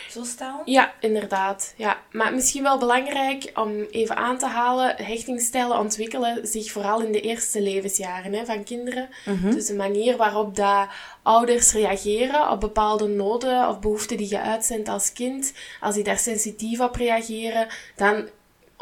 zo 0.08 0.24
stellen? 0.24 0.60
Ja, 0.64 0.92
inderdaad. 1.00 1.74
Ja. 1.76 1.96
Maar 2.12 2.34
misschien 2.34 2.62
wel 2.62 2.78
belangrijk 2.78 3.50
om 3.54 3.70
even 3.90 4.16
aan 4.16 4.38
te 4.38 4.46
halen, 4.46 4.96
hechtingsstijlen 4.96 5.78
ontwikkelen 5.78 6.46
zich 6.46 6.70
vooral 6.70 7.02
in 7.02 7.12
de 7.12 7.20
eerste 7.20 7.62
levensjaren 7.62 8.32
hè, 8.32 8.44
van 8.44 8.64
kinderen. 8.64 9.08
Dus 9.42 9.66
de 9.66 9.74
manier 9.74 10.16
waarop 10.16 10.56
dat 10.56 10.88
ouders 11.22 11.72
reageren 11.72 12.50
op 12.50 12.60
bepaalde 12.60 13.06
noden 13.06 13.68
of 13.68 13.80
behoeften 13.80 14.16
die 14.16 14.28
je 14.28 14.40
uitzendt 14.40 14.88
als 14.88 15.12
kind, 15.12 15.52
als 15.80 15.94
die 15.94 16.04
daar 16.04 16.18
sensitief 16.18 16.80
op 16.80 16.94
reageren, 16.94 17.66
dan 17.96 18.28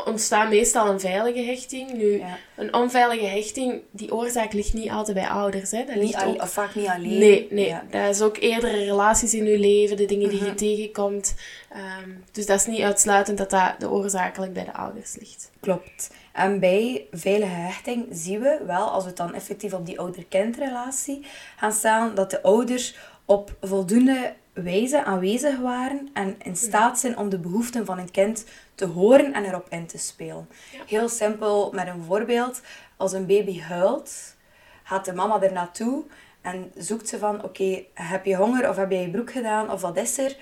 ontstaat 0.05 0.49
meestal 0.49 0.89
een 0.89 1.01
veilige 1.01 1.41
hechting. 1.43 1.93
Nu, 1.93 2.19
Ja. 2.19 2.39
een 2.57 2.75
onveilige 2.75 3.25
hechting, 3.27 3.81
die 3.91 4.15
oorzaak 4.15 4.53
ligt 4.53 4.73
niet 4.73 4.91
altijd 4.91 5.17
bij 5.17 5.29
ouders. 5.29 5.71
Hè. 5.71 5.85
Dat 5.85 5.95
Niet 5.95 6.05
ligt 6.23 6.25
ook... 6.25 6.47
vaak 6.47 6.75
niet 6.75 6.87
alleen. 6.87 7.19
Nee, 7.19 7.47
nee. 7.51 7.67
Ja. 7.67 7.83
Mhm. 7.89 7.99
Dat 8.03 8.15
is 8.15 8.23
ook 8.23 8.37
eerdere 8.37 8.85
relaties 8.85 9.35
in 9.35 9.45
je 9.45 9.59
leven, 9.59 9.97
de 9.97 10.05
dingen 10.05 10.29
die 10.29 10.45
je 10.45 10.55
tegenkomt. 10.55 11.35
Ehm, 11.71 12.11
dus 12.33 12.47
dat 12.47 12.57
is 12.61 12.67
niet 12.67 12.81
uitsluitend 12.81 13.39
dat 13.39 13.51
dat 13.51 13.75
de 13.79 13.91
oorzakelijk 13.91 14.53
bij 14.53 14.65
de 14.65 14.73
ouders 14.75 15.17
ligt. 15.19 15.51
Klopt. 15.61 16.11
En 16.33 16.61
bij 16.61 17.07
veilige 17.13 17.55
hechting 17.55 18.07
zien 18.11 18.41
we 18.41 18.61
wel, 18.67 18.89
als 18.89 19.03
we 19.03 19.09
het 19.09 19.19
dan 19.19 19.35
effectief 19.35 19.73
op 19.73 19.87
die 19.87 19.99
ouder-kindrelatie 20.01 21.27
gaan 21.57 21.73
staan, 21.73 22.15
dat 22.15 22.31
de 22.31 22.43
ouders 22.43 22.95
op 23.25 23.57
voldoende 23.61 24.35
wijze 24.53 25.05
aanwezig 25.05 25.59
waren 25.59 26.09
en 26.13 26.37
in 26.43 26.57
staat 26.57 26.99
zijn 26.99 27.19
om 27.19 27.29
de 27.29 27.39
behoeften 27.39 27.85
van 27.87 27.99
een 27.99 28.11
kind 28.11 28.45
te 28.79 28.87
horen 28.87 29.33
en 29.33 29.45
erop 29.45 29.67
in 29.69 29.87
te 29.87 29.99
spelen. 29.99 30.49
Heel 30.87 31.09
simpel 31.09 31.71
met 31.73 31.87
een 31.87 32.05
voorbeeld. 32.07 32.61
Als 32.97 33.13
een 33.13 33.27
baby 33.27 33.61
huilt, 33.61 34.37
gaat 34.85 35.05
de 35.05 35.13
mama 35.13 35.43
er 35.43 35.53
naartoe 35.53 36.05
en 36.43 36.73
zoekt 36.77 37.09
ze 37.09 37.19
van, 37.19 37.45
oké, 37.45 37.83
heb 37.95 38.25
je 38.25 38.37
honger 38.37 38.69
of 38.69 38.77
heb 38.77 38.91
je 38.91 38.99
je 38.99 39.11
broek 39.11 39.33
gedaan 39.33 39.71
of 39.71 39.81
wat 39.81 39.97
is 39.97 40.19
er? 40.19 40.37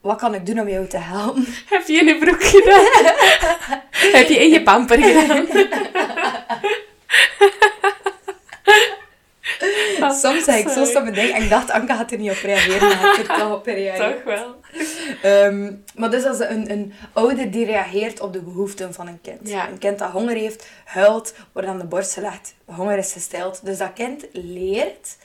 Wat 0.00 0.18
kan 0.18 0.34
ik 0.34 0.46
doen 0.46 0.60
om 0.60 0.68
jou 0.68 0.86
te 0.86 0.98
helpen? 0.98 1.46
Heb 1.68 1.86
je 1.86 1.98
in 1.98 2.06
je 2.06 2.18
broek 2.18 2.42
gedaan? 2.42 3.14
Heb 4.16 4.28
je 4.28 4.38
in 4.38 4.50
je 4.50 4.62
pamper 4.62 5.02
gedaan? 5.02 5.46
Soms 10.20 10.44
zeg 10.44 10.58
ik 10.58 10.68
zo 10.68 10.84
stomme 10.84 11.10
dingen 11.10 11.34
en 11.34 11.42
ik 11.42 11.50
dacht, 11.50 11.70
Anke 11.70 11.92
gaat 11.92 12.12
er 12.12 12.18
niet 12.18 12.30
op 12.30 12.36
reageren, 12.42 12.88
maar 12.88 13.18
ik 13.18 13.28
er 13.28 13.38
toch 13.38 13.52
op 13.52 13.66
reageren. 13.66 14.14
Toch 14.14 14.24
wel. 14.24 14.59
Ehm, 15.22 15.72
maar 15.94 16.10
dus 16.10 16.24
als 16.24 16.38
een, 16.38 16.70
een 16.70 16.92
ouder 17.12 17.50
die 17.50 17.64
reageert 17.64 18.20
op 18.20 18.32
de 18.32 18.42
behoeften 18.42 18.94
van 18.94 19.06
een 19.06 19.20
kind. 19.20 19.48
Ja. 19.48 19.68
Een 19.68 19.78
kind 19.78 19.98
dat 19.98 20.10
honger 20.10 20.36
heeft, 20.36 20.68
huilt, 20.84 21.34
wordt 21.52 21.68
aan 21.68 21.78
de 21.78 21.84
borst 21.84 22.12
gelegd, 22.12 22.54
honger 22.64 22.98
is 22.98 23.12
gesteld. 23.12 23.64
Dus 23.64 23.78
dat 23.78 23.92
kind 23.92 24.26
leert, 24.32 25.16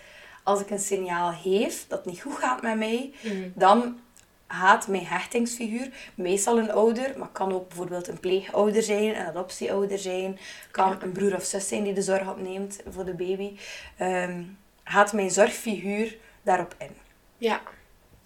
als 0.44 0.62
ik 0.62 0.70
een 0.70 0.80
signaal 0.80 1.32
geef 1.32 1.86
dat 1.88 1.98
het 1.98 2.08
niet 2.08 2.22
goed 2.22 2.38
gaat 2.38 2.62
met 2.62 2.78
mij, 2.78 3.14
dan 3.54 4.00
gaat 4.48 4.88
mijn 4.88 5.06
hechtingsfiguur, 5.06 5.90
meestal 6.16 6.58
een 6.58 6.72
ouder, 6.72 7.14
maar 7.18 7.30
kan 7.32 7.54
ook 7.54 7.68
bijvoorbeeld 7.68 8.08
een 8.08 8.20
pleegouder 8.20 8.84
zijn, 8.84 9.16
een 9.16 9.26
adoptieouder 9.26 10.00
zijn, 10.00 10.40
kan 10.72 11.02
een 11.02 11.12
broer 11.12 11.36
of 11.36 11.44
zus 11.44 11.68
zijn 11.68 11.84
die 11.84 11.94
de 11.94 12.02
zorg 12.02 12.30
opneemt 12.30 12.80
voor 12.90 13.06
de 13.06 13.14
baby, 13.14 13.58
ehm, 13.98 14.44
gaat 14.84 15.14
mijn 15.14 15.32
zorgfiguur 15.32 16.18
daarop 16.44 16.76
in. 16.78 16.92
Ja. 17.38 17.62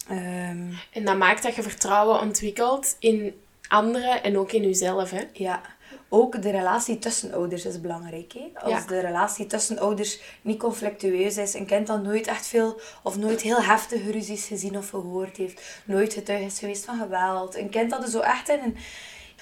Ehm, 0.09 0.73
En 0.91 1.05
dat 1.05 1.17
maakt 1.17 1.43
dat 1.43 1.55
je 1.55 1.61
vertrouwen 1.61 2.19
ontwikkelt 2.19 2.95
in 2.99 3.41
anderen 3.67 4.23
en 4.23 4.37
ook 4.37 4.51
in 4.51 4.61
jezelf. 4.63 5.09
Hè? 5.11 5.21
Ja, 5.33 5.61
ook 6.09 6.41
de 6.41 6.49
relatie 6.49 6.99
tussen 6.99 7.33
ouders 7.33 7.65
is 7.65 7.81
belangrijk. 7.81 8.33
Hè? 8.33 8.59
Als 8.61 8.71
Ja. 8.73 8.85
de 8.87 8.99
relatie 8.99 9.45
tussen 9.45 9.79
ouders 9.79 10.19
niet 10.41 10.59
conflictueus 10.59 11.37
is, 11.37 11.53
een 11.53 11.65
kind 11.65 11.87
dat 11.87 12.03
nooit 12.03 12.27
echt 12.27 12.47
veel 12.47 12.79
of 13.03 13.17
nooit 13.17 13.41
heel 13.41 13.61
heftige 13.61 14.11
ruzies 14.11 14.45
gezien 14.45 14.77
of 14.77 14.89
gehoord 14.89 15.37
heeft, 15.37 15.81
nooit 15.85 16.13
getuige 16.13 16.45
is 16.45 16.59
geweest 16.59 16.85
van 16.85 16.97
geweld, 16.99 17.55
een 17.57 17.69
kind 17.69 17.89
dat 17.89 18.03
er 18.03 18.09
zo 18.09 18.19
echt 18.19 18.49
in 18.49 18.59
een... 18.63 18.77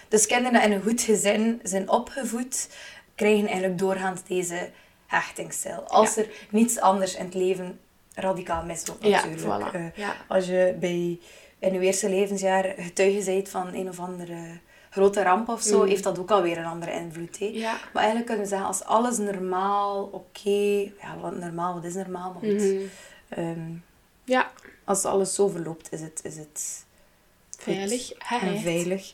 Dus 0.08 0.26
kinderen 0.26 0.62
in 0.64 0.72
een 0.72 0.82
goed 0.82 1.02
gezin 1.02 1.60
zijn 1.64 1.90
opgevoed, 1.90 2.70
krijgen 3.16 3.46
eigenlijk 3.48 3.78
doorgaans 3.80 4.24
deze 4.28 4.70
hechtingsstijl. 5.06 5.82
Als 5.88 6.18
er 6.18 6.28
niets 6.50 6.80
anders 6.80 7.16
in 7.16 7.26
het 7.26 7.34
leven 7.34 7.80
radicaal 8.22 8.64
misloopt 8.64 9.02
natuurlijk. 9.10 9.42
voilà. 9.42 9.76
Eh. 9.96 10.10
Als 10.28 10.46
je 10.46 10.76
bij, 10.80 11.20
in 11.60 11.74
je 11.74 11.80
eerste 11.80 12.10
levensjaar 12.10 12.74
getuige 12.78 13.32
bent 13.32 13.50
van 13.50 13.74
een 13.74 13.90
of 13.90 14.00
andere 14.00 14.36
grote 14.90 15.24
ramp 15.24 15.50
of 15.50 15.62
zo, 15.62 15.82
Mm. 15.82 15.88
heeft 15.88 16.04
dat 16.04 16.20
ook 16.20 16.32
alweer 16.32 16.58
een 16.58 16.66
andere 16.66 16.92
invloed. 16.92 17.40
Hè? 17.40 17.46
Ja. 17.46 17.72
Maar 17.72 18.04
eigenlijk 18.04 18.26
kunnen 18.26 18.44
we 18.44 18.50
zeggen, 18.50 18.68
als 18.68 18.84
alles 18.84 19.18
normaal, 19.18 20.04
oké, 20.04 20.92
ja, 21.02 21.18
wat 21.22 21.36
normaal, 21.38 21.74
wat 21.74 21.84
is 21.84 21.94
normaal, 21.94 22.32
maar 22.32 22.52
goed. 22.52 22.62
Mhm. 22.62 22.78
Ehm, 23.30 23.72
Ja, 24.24 24.52
als 24.84 25.06
alles 25.06 25.34
zo 25.36 25.48
verloopt, 25.48 25.92
is 25.92 26.02
het, 26.02 26.20
is 26.24 26.38
het 26.38 26.86
goed 27.56 27.64
veilig. 27.74 28.12
en 28.12 28.60
veilig. 28.60 29.14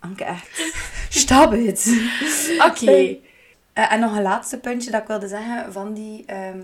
Anke, 0.00 0.24
echt. 0.24 0.72
Stop 1.08 1.52
it. 1.54 1.86
Oké. 2.68 3.16
Eh, 3.72 3.92
en 3.92 4.00
nog 4.00 4.16
een 4.16 4.22
laatste 4.22 4.58
puntje 4.58 4.90
dat 4.90 5.00
ik 5.00 5.06
wilde 5.06 5.28
zeggen 5.28 5.72
van 5.72 5.94
die 5.94 6.24
ehm 6.26 6.60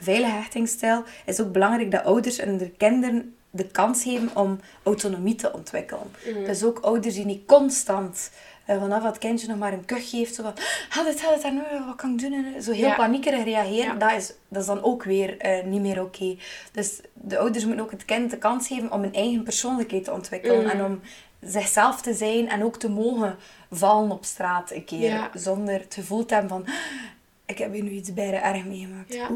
veilige 0.00 0.32
hechtingsstijl. 0.32 1.02
is 1.26 1.40
ook 1.40 1.52
belangrijk 1.52 1.90
dat 1.90 2.04
ouders 2.04 2.38
en 2.38 2.58
de 2.58 2.70
kinderen 2.70 3.34
de 3.50 3.66
kans 3.66 4.02
geven 4.02 4.30
om 4.34 4.60
autonomie 4.82 5.34
te 5.34 5.52
ontwikkelen. 5.52 6.10
Dus 6.46 6.64
ook 6.64 6.78
ouders 6.78 7.14
die 7.14 7.24
niet 7.24 7.46
constant 7.46 8.30
eh, 8.68 8.80
vanaf 8.80 9.02
het 9.02 9.18
kindje 9.18 9.48
nog 9.48 9.58
maar 9.58 9.72
een 9.72 9.84
kuch 9.84 10.10
geeft. 10.10 10.34
Zo 10.34 10.42
van, 10.42 10.52
gaat 10.88 11.06
het, 11.06 11.20
gaat 11.20 11.34
het, 11.34 11.42
en, 11.42 11.64
eh, 11.70 11.86
wat 11.86 11.96
kan 11.96 12.10
ik 12.12 12.18
doen? 12.18 12.32
En, 12.32 12.62
zo 12.62 12.72
heel 12.72 12.86
Ja. 12.86 12.94
paniekerig 12.94 13.44
reageren. 13.44 13.84
Ja. 13.84 13.94
Dat, 13.94 14.12
is, 14.12 14.32
dat 14.48 14.60
is 14.60 14.68
dan 14.68 14.82
ook 14.82 15.04
weer 15.04 15.38
eh, 15.38 15.64
niet 15.64 15.80
meer 15.80 16.02
oké. 16.02 16.36
Dus 16.72 17.00
de 17.12 17.38
ouders 17.38 17.64
moeten 17.64 17.84
ook 17.84 17.90
het 17.90 18.04
kind 18.04 18.30
de 18.30 18.38
kans 18.38 18.66
geven 18.66 18.92
om 18.92 19.02
een 19.02 19.14
eigen 19.14 19.42
persoonlijkheid 19.42 20.04
te 20.04 20.12
ontwikkelen. 20.12 20.62
Mhm. 20.62 20.68
En 20.68 20.84
om 20.84 21.00
zichzelf 21.40 22.02
te 22.02 22.14
zijn 22.14 22.48
en 22.48 22.64
ook 22.64 22.76
te 22.78 22.90
mogen 22.90 23.36
vallen 23.70 24.10
op 24.10 24.24
straat 24.24 24.70
een 24.70 24.84
keer. 24.84 25.10
Ja. 25.10 25.30
Zonder 25.34 25.74
het 25.74 25.94
gevoel 25.94 26.24
te 26.24 26.34
hebben 26.34 26.50
van, 26.50 26.66
ik 27.46 27.58
heb 27.58 27.72
hier 27.72 27.82
nu 27.82 27.90
iets 27.90 28.14
bijna 28.14 28.54
erg 28.54 28.64
meegemaakt. 28.64 29.14
Ja. 29.14 29.28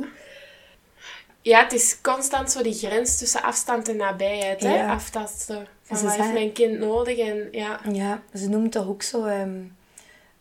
Ja, 1.43 1.63
het 1.63 1.73
is 1.73 2.01
constant 2.01 2.51
zo 2.51 2.63
die 2.63 2.75
grens 2.75 3.19
tussen 3.19 3.43
afstand 3.43 3.89
en 3.89 3.97
nabijheid. 3.97 4.61
Hè? 4.61 4.75
Ja. 4.75 4.93
Aftasten. 4.93 5.67
Van 5.83 5.97
Ze 5.97 6.03
wat 6.05 6.13
heeft 6.13 6.15
zeggen- 6.25 6.33
mijn 6.35 6.53
kind 6.53 6.79
nodig? 6.79 7.19
En, 7.19 7.49
ja. 7.51 7.81
Ja, 7.93 8.23
ze 8.35 8.51
het 8.51 8.73
toch 8.73 8.87
ook 8.89 9.03
zo... 9.03 9.25
ehm, 9.25 9.61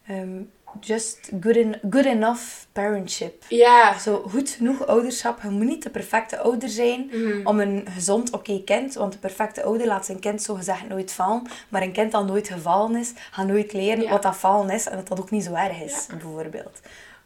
ehm, 0.08 0.42
just 0.80 1.30
good, 1.42 1.56
en- 1.56 1.80
good 1.90 2.06
enough 2.06 2.42
parentship. 2.72 3.44
Ja. 3.50 4.00
Zo 4.00 4.24
goed 4.30 4.50
genoeg 4.50 4.88
ouderschap. 4.88 5.42
Je 5.42 5.50
moet 5.50 5.66
niet 5.66 5.84
de 5.84 5.90
perfecte 5.90 6.38
ouder 6.40 6.70
zijn 6.70 7.10
Mhm. 7.12 7.48
om 7.48 7.60
een 7.60 7.88
gezond, 7.94 8.32
oké 8.32 8.64
kind. 8.64 8.94
Want 8.94 9.12
de 9.14 9.20
perfecte 9.20 9.64
ouder 9.64 9.88
laat 9.88 10.06
zijn 10.06 10.20
kind 10.20 10.42
zo 10.42 10.54
gezegd 10.56 10.88
nooit 10.88 11.12
vallen. 11.12 11.42
Maar 11.70 11.82
een 11.82 11.92
kind 11.92 12.12
dat 12.12 12.26
nooit 12.28 12.48
gevallen 12.48 12.96
is, 12.96 13.14
gaat 13.32 13.48
nooit 13.48 13.74
leren 13.74 14.04
Ja. 14.04 14.10
wat 14.10 14.22
dat 14.24 14.36
vallen 14.38 14.70
is. 14.70 14.88
En 14.88 14.96
dat 14.98 15.08
dat 15.08 15.20
ook 15.20 15.32
niet 15.32 15.44
zo 15.44 15.54
erg 15.54 15.82
is, 15.82 15.92
Ja. 15.92 16.16
bijvoorbeeld. 16.16 16.80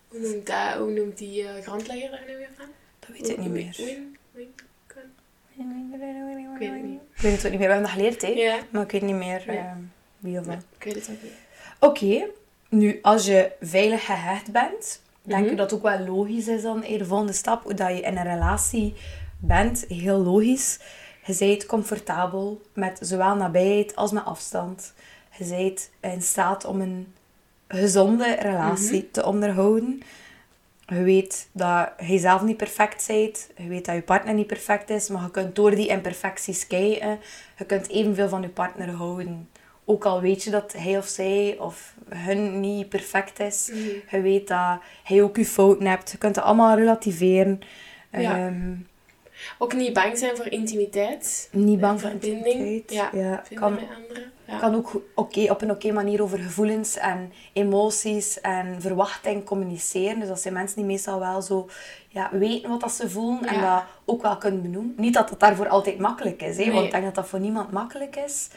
Hoe 0.08 0.20
noemt, 0.20 0.46
dat, 0.48 0.74
hoe 0.78 0.92
noemt 0.92 1.18
die 1.18 1.48
eh, 1.48 1.64
grondlegger 1.64 2.12
daar 2.12 2.24
nu 2.28 2.38
weer 2.38 2.50
van? 2.58 2.66
Dat 3.08 3.18
weet 3.18 3.30
ik 3.30 3.38
niet 3.38 3.50
meer. 3.52 3.80
Ik 3.80 4.26
weet 6.60 6.72
het 6.72 6.84
niet. 6.84 7.00
Ik 7.16 7.22
weet 7.22 7.32
het 7.36 7.46
ook 7.46 7.52
niet 7.52 7.60
meer. 7.60 7.68
We 7.68 7.74
hebben 7.74 7.82
dat 7.82 7.90
geleerd, 7.92 8.22
hè. 8.22 8.28
Ja. 8.28 8.58
Maar 8.72 8.82
ik 8.84 8.92
weet 8.92 9.02
niet 9.02 9.16
meer 9.16 9.44
Nee. 9.48 9.58
ehm, 9.58 9.78
wie 10.18 10.40
of 10.40 10.46
wat. 10.46 10.66
Ik 10.78 10.84
weet 10.84 10.96
het 10.96 11.10
ook 11.10 11.22
niet. 11.24 11.32
Oké, 11.80 12.28
nu 12.70 13.00
als 13.02 13.26
je 13.26 13.52
veilig 13.62 14.06
gehecht 14.06 14.52
bent, 14.52 15.02
denk 15.22 15.42
Mhm. 15.42 15.52
ik 15.52 15.58
dat 15.58 15.72
het 15.72 15.80
ook 15.80 15.86
wel 15.86 16.00
logisch 16.16 16.48
is 16.48 16.62
dan 16.62 16.84
in 16.84 16.98
de 16.98 17.06
volgende 17.06 17.34
stap, 17.34 17.64
hoe 17.64 17.74
dat 17.74 17.90
je 17.90 18.00
in 18.02 18.18
een 18.18 18.24
relatie 18.24 18.94
bent, 19.40 19.86
heel 19.88 20.18
logisch. 20.18 20.80
Je 21.26 21.36
bent 21.40 21.66
comfortabel 21.66 22.62
met 22.74 22.98
zowel 23.02 23.36
nabijheid 23.36 23.96
als 23.96 24.12
met 24.12 24.26
afstand. 24.26 24.94
Je 25.38 25.46
bent 25.46 25.90
in 26.02 26.22
staat 26.22 26.66
om 26.66 26.82
een 26.82 27.14
gezonde 27.68 28.36
relatie 28.40 29.02
Mhm. 29.02 29.12
te 29.12 29.26
onderhouden. 29.26 30.02
Je 30.88 31.04
weet 31.04 31.50
dat 31.52 31.92
je 32.08 32.18
zelf 32.18 32.42
niet 32.42 32.58
perfect 32.58 33.08
bent. 33.08 33.50
Je 33.58 33.68
weet 33.68 33.86
dat 33.86 33.96
je 33.96 34.02
partner 34.02 34.34
niet 34.34 34.48
perfect 34.48 34.90
is. 34.90 35.10
Maar 35.10 35.22
je 35.22 35.32
kunt 35.32 35.56
door 35.56 35.76
die 35.76 35.88
imperfecties 35.88 36.68
kijken. 36.68 37.20
Je 37.58 37.66
kunt 37.66 37.90
evenveel 37.90 38.30
van 38.30 38.42
je 38.42 38.50
partner 38.50 38.90
houden. 38.90 39.50
Ook 39.86 40.06
al 40.06 40.22
weet 40.22 40.44
je 40.44 40.50
dat 40.50 40.74
hij 40.74 40.98
of 40.98 41.06
zij 41.06 41.56
of 41.60 41.96
hun 42.10 42.60
niet 42.60 42.90
perfect 42.90 43.40
is. 43.40 43.70
Mhm. 43.72 44.16
Je 44.16 44.22
weet 44.22 44.48
dat 44.48 44.80
hij 45.04 45.22
ook 45.22 45.38
je 45.38 45.46
fouten 45.46 45.86
hebt. 45.86 46.12
Je 46.12 46.18
kunt 46.18 46.36
het 46.36 46.46
allemaal 46.46 46.78
relativeren. 46.78 47.60
Ja. 48.12 48.46
Ehm, 48.46 48.74
Ook 49.58 49.74
niet 49.74 49.94
bang 49.94 50.18
zijn 50.18 50.36
voor 50.36 50.48
intimiteit. 50.48 51.50
niet 51.52 51.80
bang 51.80 52.02
voor 52.02 52.10
verbinding. 52.10 52.84
Ja, 52.88 53.10
Ja, 53.14 53.44
kan, 53.54 53.74
met 53.74 53.84
anderen. 53.98 54.32
Ja. 54.48 54.58
kan 54.60 54.76
ook 54.76 55.02
oké 55.16 55.52
op 55.52 55.62
een 55.62 55.72
oké 55.72 55.92
manier 55.92 56.22
over 56.22 56.40
gevoelens 56.40 56.98
en 56.98 57.34
emoties 57.54 58.42
en 58.42 58.82
verwachting 58.82 59.44
communiceren. 59.46 60.20
Dus 60.20 60.28
dat 60.28 60.42
zijn 60.42 60.54
mensen 60.54 60.78
die 60.78 60.86
meestal 60.86 61.20
wel 61.20 61.42
zo 61.42 61.70
ja, 62.08 62.30
weten 62.32 62.70
wat 62.70 62.80
dat 62.82 62.92
ze 62.92 63.10
voelen 63.10 63.46
en 63.46 63.62
dat 63.62 63.84
ook 64.06 64.22
wel 64.22 64.38
kunnen 64.38 64.62
benoemen. 64.62 64.94
Niet 64.98 65.14
dat 65.14 65.30
het 65.30 65.40
daarvoor 65.40 65.68
altijd 65.68 66.00
makkelijk 66.00 66.42
is, 66.42 66.58
hè, 66.58 66.64
Nee. 66.64 66.74
want 66.74 66.86
ik 66.86 66.92
denk 66.92 67.04
dat 67.04 67.16
dat 67.16 67.28
voor 67.28 67.40
niemand 67.40 67.72
makkelijk 67.72 68.16
is. 68.16 68.48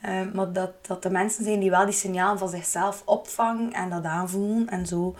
Eh, 0.00 0.20
maar 0.32 0.52
dat, 0.52 0.70
dat 0.86 1.02
de 1.02 1.10
mensen 1.10 1.44
zijn 1.44 1.60
die 1.60 1.70
wel 1.70 1.84
die 1.84 1.94
signalen 1.94 2.38
van 2.38 2.48
zichzelf 2.48 3.02
opvangen 3.04 3.72
en 3.72 3.90
dat 3.90 4.04
aanvoelen 4.04 4.68
en 4.68 4.86
zo 4.86 5.14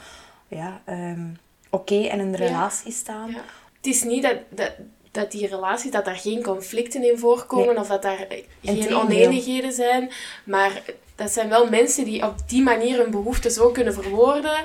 ja, 0.49 0.81
ehm, 0.85 1.27
oké 1.71 1.95
in 1.95 2.19
een 2.19 2.37
relatie 2.37 2.93
staan. 2.93 3.29
Het 3.77 3.87
is 3.87 4.03
niet 4.03 4.23
dat, 4.23 4.37
dat, 4.49 4.73
dat 5.15 5.31
die 5.31 5.47
relatie, 5.47 5.91
dat 5.91 6.05
daar 6.05 6.17
geen 6.17 6.43
conflicten 6.43 7.11
in 7.11 7.19
voorkomen 7.19 7.79
of 7.79 7.89
dat 7.89 8.03
daar 8.03 8.27
geen 8.63 8.95
oneenigheden 8.95 9.73
zijn. 9.73 10.11
Maar 10.45 10.83
dat 11.15 11.31
zijn 11.31 11.49
wel 11.49 11.69
mensen 11.69 12.05
die 12.05 12.25
op 12.25 12.35
die 12.47 12.63
manier 12.63 12.99
hun 12.99 13.11
behoeften 13.11 13.51
zo 13.51 13.71
kunnen 13.71 13.95
verwoorden 13.95 14.65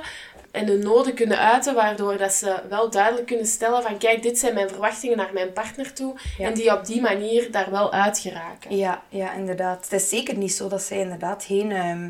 en 0.52 0.68
hun 0.68 0.80
noden 0.80 1.14
kunnen 1.14 1.38
uiten, 1.38 1.76
waardoor 1.76 2.18
dat 2.18 2.34
ze 2.34 2.56
wel 2.70 2.90
duidelijk 2.90 3.28
kunnen 3.28 3.46
stellen 3.46 3.84
van 3.84 3.98
kijk, 3.98 4.24
dit 4.24 4.40
zijn 4.40 4.54
mijn 4.54 4.70
verwachtingen 4.70 5.18
naar 5.18 5.34
mijn 5.34 5.54
partner 5.54 5.94
toe. 5.94 6.16
Ja. 6.38 6.46
En 6.46 6.54
die 6.54 6.74
op 6.74 6.86
die 6.86 7.02
manier 7.02 7.52
daar 7.52 7.72
wel 7.72 7.92
uit 7.92 8.20
geraken. 8.20 8.78
Ja, 8.78 9.04
ja, 9.10 9.34
inderdaad. 9.34 9.84
Het 9.84 9.94
is 9.94 10.10
zeker 10.10 10.38
niet 10.38 10.54
zo 10.54 10.68
dat 10.68 10.82
zij 10.82 11.00
inderdaad 11.00 11.44
geen, 11.44 11.72
ehm, 11.72 12.10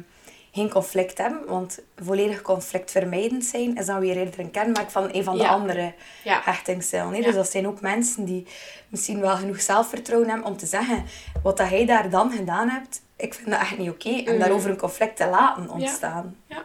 geen 0.52 0.70
conflict 0.70 1.18
hebben. 1.18 1.46
Want 1.48 1.80
volledig 2.04 2.42
conflictvermijdend 2.42 3.44
zijn 3.44 3.76
is 3.78 3.86
dan 3.86 4.00
weer 4.00 4.18
eerder 4.18 4.40
een 4.40 4.52
kenmerk 4.52 4.90
van 4.92 5.10
een 5.14 5.24
van 5.24 5.38
de 5.38 5.44
Ja. 5.44 5.50
andere 5.50 5.94
Ja. 6.24 6.42
hechtingsstijlen. 6.44 7.16
Ja. 7.16 7.22
Dus 7.22 7.36
dat 7.36 7.50
zijn 7.52 7.68
ook 7.68 7.82
mensen 7.82 8.26
die 8.26 8.48
misschien 8.90 9.20
wel 9.20 9.36
genoeg 9.36 9.62
zelfvertrouwen 9.62 10.30
hebben 10.30 10.48
om 10.48 10.58
te 10.58 10.66
zeggen 10.66 11.04
wat 11.44 11.58
dat 11.58 11.70
jij 11.70 11.86
daar 11.86 12.10
dan 12.10 12.32
gedaan 12.32 12.70
hebt, 12.70 13.02
ik 13.16 13.34
vind 13.34 13.50
dat 13.50 13.60
echt 13.60 13.78
niet 13.78 13.90
oké. 13.90 14.10
En 14.10 14.24
Mhm. 14.24 14.40
daarover 14.40 14.70
een 14.70 14.78
conflict 14.78 15.16
te 15.18 15.28
laten 15.28 15.70
ontstaan. 15.70 16.36
Ja. 16.48 16.64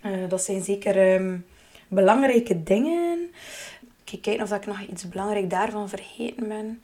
Eh, 0.00 0.28
dat 0.28 0.42
zijn 0.42 0.62
zeker 0.64 1.12
ehm, 1.14 1.36
belangrijke 1.88 2.62
dingen. 2.62 3.32
Kijk, 4.04 4.22
kijken 4.22 4.42
of 4.44 4.52
ik 4.52 4.66
nog 4.66 4.80
iets 4.80 5.08
belangrijk 5.08 5.50
daarvan 5.50 5.88
vergeten 5.88 6.48
ben. 6.48 6.82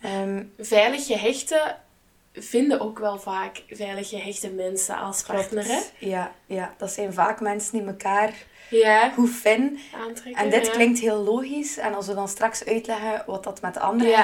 Ehm, 0.00 0.42
Veilig 0.58 1.06
gehechten 1.06 1.76
vinden 2.42 2.80
ook 2.80 2.98
wel 2.98 3.18
vaak 3.18 3.62
veilig 3.68 4.08
gehechte 4.08 4.50
mensen 4.50 4.96
als 4.96 5.22
partner, 5.22 5.64
hè? 5.64 5.80
Ja, 5.98 6.32
ja, 6.46 6.74
dat 6.78 6.90
zijn 6.90 7.12
vaak 7.12 7.40
mensen 7.40 7.72
die 7.78 7.86
elkaar 7.86 8.32
Ja, 8.70 9.08
goed 9.10 9.30
vinden. 9.30 9.78
En 10.34 10.50
dit 10.50 10.66
ja. 10.66 10.72
klinkt 10.72 10.98
heel 10.98 11.16
logisch. 11.22 11.78
En 11.78 11.94
als 11.94 12.06
we 12.06 12.14
dan 12.14 12.28
straks 12.28 12.64
uitleggen 12.64 13.22
wat 13.26 13.44
dat 13.44 13.60
met 13.60 13.74
de 13.74 13.80
andere 13.80 14.10
Ja. 14.10 14.16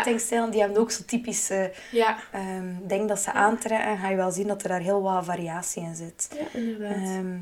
die 0.50 0.60
hebben 0.60 0.80
ook 0.80 0.90
zo 0.90 1.02
typische 1.06 1.72
Ja, 1.90 2.16
ehm 2.32 2.74
dingen 2.82 3.06
dat 3.06 3.18
ze 3.20 3.32
aantrekken. 3.32 3.98
ga 3.98 4.08
je 4.08 4.16
wel 4.16 4.30
zien 4.30 4.46
dat 4.46 4.62
er 4.62 4.68
daar 4.68 4.80
heel 4.80 5.02
wat 5.02 5.24
variatie 5.24 5.82
in 5.82 5.94
zit. 5.94 6.28
ja 6.34 6.58
inderdaad. 6.60 6.96
Ehm, 6.96 7.38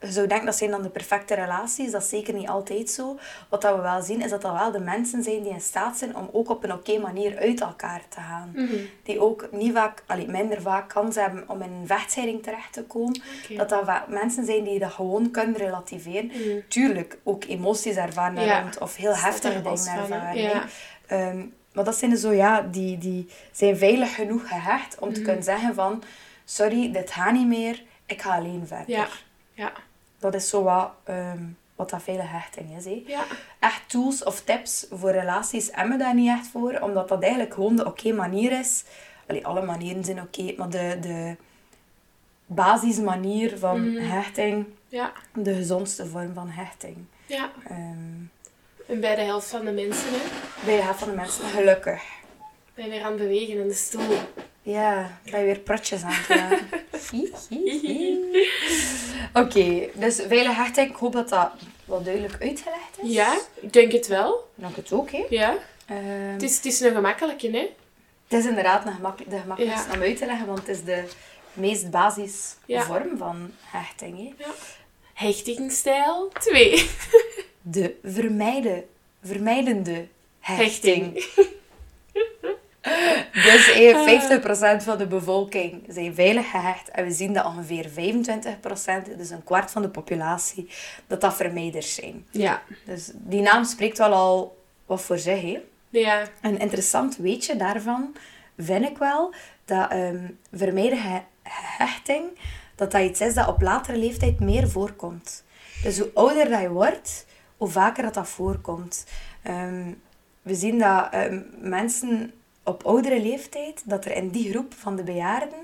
je 0.00 0.12
zou 0.12 0.26
denken 0.26 0.46
dat 0.46 0.56
zijn 0.56 0.70
dan 0.70 0.82
de 0.82 0.88
perfecte 0.90 1.34
relaties. 1.34 1.90
Dat 1.90 2.02
is 2.02 2.08
zeker 2.08 2.34
niet 2.34 2.48
altijd 2.48 2.90
zo. 2.90 3.18
Wat 3.48 3.62
dat 3.62 3.76
we 3.76 3.82
wel 3.82 4.02
zien, 4.02 4.22
is 4.22 4.30
dat 4.30 4.42
dat 4.42 4.52
wel 4.52 4.70
de 4.72 4.80
mensen 4.80 5.22
zijn 5.22 5.42
die 5.42 5.52
in 5.52 5.60
staat 5.60 5.98
zijn 5.98 6.16
om 6.16 6.28
ook 6.32 6.48
op 6.50 6.64
een 6.64 6.72
oké 6.72 6.98
manier 6.98 7.38
uit 7.38 7.60
elkaar 7.60 8.02
te 8.08 8.20
gaan. 8.20 8.50
Mhm. 8.54 8.74
Die 9.02 9.20
ook 9.20 9.48
niet 9.50 9.72
vaak, 9.72 10.02
allee, 10.06 10.28
minder 10.28 10.62
vaak 10.62 10.88
kans 10.88 11.14
hebben 11.16 11.44
om 11.48 11.62
in 11.62 11.72
een 11.72 11.86
vechtscheiding 11.86 12.42
terecht 12.42 12.72
te 12.72 12.82
komen. 12.84 13.22
Dat 13.56 13.68
dat 13.68 14.08
mensen 14.08 14.44
zijn 14.44 14.64
die 14.64 14.78
dat 14.78 14.92
gewoon 14.92 15.30
kunnen 15.30 15.56
relativeren. 15.56 16.26
Mhm. 16.26 16.58
Tuurlijk, 16.68 17.18
ook 17.24 17.44
emoties 17.44 17.96
ervaren 17.96 18.34
daar 18.34 18.44
Ja. 18.44 18.60
rond. 18.60 18.78
Of 18.78 18.96
heel 18.96 19.16
heftige 19.16 19.62
dingen 19.62 19.86
ervaren. 19.98 20.36
Ja. 20.42 20.64
Ehm, 21.06 21.46
maar 21.72 21.84
dat 21.84 21.96
zijn 21.96 22.10
er 22.10 22.16
zo, 22.16 22.32
ja, 22.32 22.60
die, 22.62 22.98
die 22.98 23.28
zijn 23.52 23.76
veilig 23.76 24.14
genoeg 24.14 24.48
gehecht 24.48 24.98
om 24.98 25.06
Mhm. 25.08 25.16
te 25.16 25.22
kunnen 25.22 25.42
zeggen 25.42 25.74
van... 25.74 26.02
Sorry, 26.44 26.92
dit 26.92 27.10
gaat 27.10 27.32
niet 27.32 27.46
meer. 27.46 27.82
Ik 28.06 28.22
ga 28.22 28.34
alleen 28.36 28.66
verder. 28.66 28.90
Ja, 28.90 29.06
ja, 29.54 29.72
Dat 30.20 30.34
is 30.34 30.48
zo 30.48 30.62
wat, 30.62 30.90
ehm, 31.04 31.42
wat 31.76 31.90
dat 31.90 32.02
veilige 32.02 32.28
hechting 32.28 32.76
is. 32.76 32.84
Hè. 32.84 33.02
ja. 33.06 33.24
Echt 33.58 33.82
tools 33.86 34.24
of 34.24 34.40
tips 34.40 34.86
voor 34.90 35.10
relaties 35.10 35.68
hebben 35.72 35.98
we 35.98 36.02
daar 36.04 36.14
niet 36.14 36.28
echt 36.28 36.46
voor. 36.46 36.78
Omdat 36.80 37.08
dat 37.08 37.22
eigenlijk 37.22 37.54
gewoon 37.54 37.76
de 37.76 37.86
oké 37.86 38.12
manier 38.12 38.58
is. 38.58 38.84
Allee, 39.26 39.46
alle 39.46 39.62
manieren 39.62 40.04
zijn 40.04 40.20
oké. 40.20 40.54
maar 40.56 40.70
de, 40.70 40.96
de 41.00 41.36
basismanier 42.46 43.58
van 43.58 43.92
Mhm. 43.92 44.04
hechting... 44.10 44.66
Ja, 44.88 45.12
De 45.34 45.54
gezondste 45.54 46.06
vorm 46.06 46.34
van 46.34 46.48
hechting. 46.48 46.96
ja. 47.26 47.50
Ehm, 47.68 47.78
En 48.86 49.00
bij 49.00 49.14
de 49.14 49.20
helft 49.22 49.48
van 49.50 49.64
de 49.64 49.70
mensen, 49.70 50.08
hè. 50.10 50.18
bij 50.64 50.76
de 50.76 50.82
helft 50.82 50.98
van 50.98 51.08
de 51.08 51.14
mensen 51.16 51.44
gelukkig. 51.44 52.02
Ben 52.74 52.84
je 52.84 52.90
weer 52.90 53.02
aan 53.02 53.12
het 53.12 53.20
bewegen 53.20 53.58
in 53.60 53.68
de 53.68 53.74
stoel. 53.74 54.16
Ja, 54.62 55.18
ben 55.30 55.40
je 55.40 55.46
weer 55.46 55.58
protjes 55.58 56.02
aan 56.02 56.12
het 56.12 56.28
maken. 56.28 56.58
Oké, 59.42 59.88
dus 59.94 60.16
veilige 60.28 60.54
hechting. 60.62 60.88
Ik 60.90 60.96
hoop 60.96 61.12
dat 61.12 61.28
dat 61.28 61.50
wel 61.84 62.02
duidelijk 62.02 62.36
uitgelegd 62.42 62.98
is. 63.02 63.12
Ja, 63.12 63.38
ik 63.60 63.72
denk 63.72 63.92
het 63.92 64.06
wel. 64.06 64.48
Dank 64.54 64.76
het 64.76 64.92
ook, 64.92 65.10
hè. 65.10 65.24
Ja. 65.28 65.56
Ehm, 65.86 66.04
Het 66.32 66.42
is, 66.42 66.56
het 66.56 66.64
is 66.64 66.80
een 66.80 66.94
gemakkelijke, 66.94 67.50
hè. 67.50 67.68
Het 68.28 68.38
is 68.38 68.46
inderdaad 68.46 68.86
een 68.86 68.92
gemakkelijk, 68.94 69.30
de 69.30 69.38
gemakkelijkste 69.38 69.88
Ja. 69.90 69.94
om 69.96 70.02
uit 70.02 70.16
te 70.16 70.26
leggen, 70.26 70.46
want 70.46 70.58
het 70.58 70.68
is 70.68 70.84
de 70.84 71.04
meest 71.52 71.90
basis 71.90 72.54
Ja. 72.66 72.82
vorm 72.82 73.16
van 73.18 73.50
hechting. 73.60 74.18
Hè. 74.38 74.44
Hechtingsstijl 75.14 76.28
2. 76.40 76.90
De 77.62 77.94
vermijden, 78.04 78.84
vermijdende 79.24 80.06
hechting. 80.40 81.14
Hechting. 81.14 81.48
Dus 83.32 83.70
eh, 83.72 84.78
50% 84.80 84.82
van 84.84 84.98
de 84.98 85.06
bevolking 85.06 85.84
zijn 85.88 86.14
veilig 86.14 86.50
gehecht. 86.50 86.90
En 86.90 87.04
we 87.04 87.10
zien 87.12 87.32
dat 87.32 87.44
ongeveer 87.44 87.88
25%, 87.88 89.16
dus 89.16 89.30
een 89.30 89.44
kwart 89.44 89.70
van 89.70 89.82
de 89.82 89.88
populatie, 89.88 90.68
dat 91.06 91.20
dat 91.20 91.34
vermijders 91.34 91.94
zijn. 91.94 92.26
Ja. 92.30 92.62
Dus 92.84 93.10
die 93.14 93.40
naam 93.40 93.64
spreekt 93.64 93.98
wel 93.98 94.12
al 94.12 94.58
wat 94.86 95.02
voor 95.02 95.18
zich. 95.18 95.42
Hè. 95.42 95.60
Ja. 95.88 96.22
Een 96.40 96.58
interessant 96.58 97.16
weetje 97.16 97.56
daarvan 97.56 98.16
vind 98.58 98.84
ik 98.84 98.98
wel 98.98 99.34
dat 99.64 99.90
ehm 99.90 100.28
vermijden 100.52 101.02
he- 101.02 101.22
hechting, 101.78 102.24
dat 102.74 102.90
dat 102.90 103.02
iets 103.02 103.20
is 103.20 103.34
dat 103.34 103.48
op 103.48 103.60
latere 103.62 103.98
leeftijd 103.98 104.40
meer 104.40 104.68
voorkomt. 104.68 105.44
Dus 105.82 105.98
hoe 105.98 106.10
ouder 106.14 106.48
dat 106.50 106.60
je 106.60 106.68
wordt, 106.70 107.26
hoe 107.56 107.68
vaker 107.68 108.02
dat 108.02 108.14
dat 108.14 108.28
voorkomt. 108.28 109.06
Ehm, 109.42 109.92
we 110.42 110.54
zien 110.54 110.78
dat 110.78 111.08
ehm, 111.10 111.40
mensen 111.58 112.32
op 112.70 112.86
oudere 112.86 113.20
leeftijd, 113.20 113.82
dat 113.84 114.04
er 114.04 114.16
in 114.16 114.28
die 114.28 114.50
groep 114.50 114.74
van 114.74 114.96
de 114.96 115.02
bejaarden, 115.02 115.58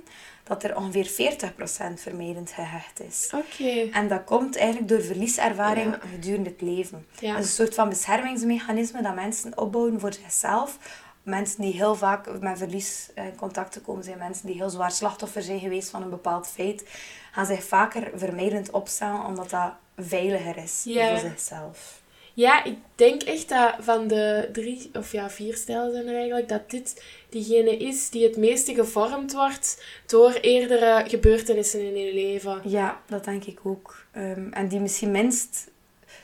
dat 0.44 0.62
er 0.64 0.76
ongeveer 0.76 1.06
40% 1.06 2.00
vermijdend 2.00 2.50
gehecht 2.50 3.00
is. 3.00 3.32
Oké. 3.34 3.88
En 3.92 4.08
dat 4.08 4.24
komt 4.24 4.56
eigenlijk 4.56 4.88
door 4.88 5.00
verlieservaring 5.02 5.92
Ja. 5.92 6.00
gedurende 6.14 6.50
het 6.50 6.60
leven. 6.60 7.06
Ja. 7.18 7.32
Dat 7.34 7.42
is 7.44 7.48
een 7.48 7.54
soort 7.64 7.74
van 7.74 7.88
beschermingsmechanisme 7.88 9.02
dat 9.02 9.14
mensen 9.14 9.58
opbouwen 9.58 10.00
voor 10.00 10.12
zichzelf. 10.12 10.78
Mensen 11.22 11.60
die 11.62 11.72
heel 11.72 11.94
vaak 11.94 12.40
met 12.40 12.58
verlies 12.58 13.10
in 13.14 13.36
contact 13.36 13.72
te 13.72 13.80
komen 13.80 14.04
zijn, 14.04 14.18
mensen 14.18 14.46
die 14.46 14.56
heel 14.56 14.70
zwaar 14.70 14.90
slachtoffer 14.92 15.42
zijn 15.42 15.60
geweest 15.60 15.90
van 15.90 16.02
een 16.02 16.10
bepaald 16.10 16.46
feit, 16.48 16.84
gaan 17.32 17.46
zich 17.46 17.64
vaker 17.64 18.10
vermijdend 18.14 18.70
opstellen 18.70 19.24
omdat 19.24 19.50
dat 19.50 19.72
veiliger 19.96 20.56
is 20.56 20.80
Ja. 20.84 21.08
voor 21.08 21.18
zichzelf. 21.30 22.00
Ja, 22.36 22.64
ik 22.64 22.76
denk 22.94 23.22
echt 23.22 23.48
dat 23.48 23.74
van 23.80 24.06
de 24.06 24.48
drie, 24.52 24.90
of 24.92 25.12
ja, 25.12 25.30
vier 25.30 25.54
stijlen 25.56 25.92
zijn 25.92 26.06
er 26.08 26.14
eigenlijk, 26.16 26.48
dat 26.48 26.70
dit 26.70 27.04
diegene 27.28 27.76
is 27.76 28.10
die 28.10 28.24
het 28.26 28.36
meeste 28.36 28.74
gevormd 28.74 29.32
wordt 29.32 29.84
door 30.06 30.32
eerdere 30.40 31.04
gebeurtenissen 31.08 31.80
in 31.80 31.96
je 32.04 32.14
leven. 32.14 32.60
Ja, 32.64 33.00
dat 33.06 33.24
denk 33.24 33.44
ik 33.44 33.58
ook. 33.62 34.04
Ehm, 34.12 34.48
en 34.52 34.68
die 34.68 34.80
misschien 34.80 35.10
minst, 35.10 35.70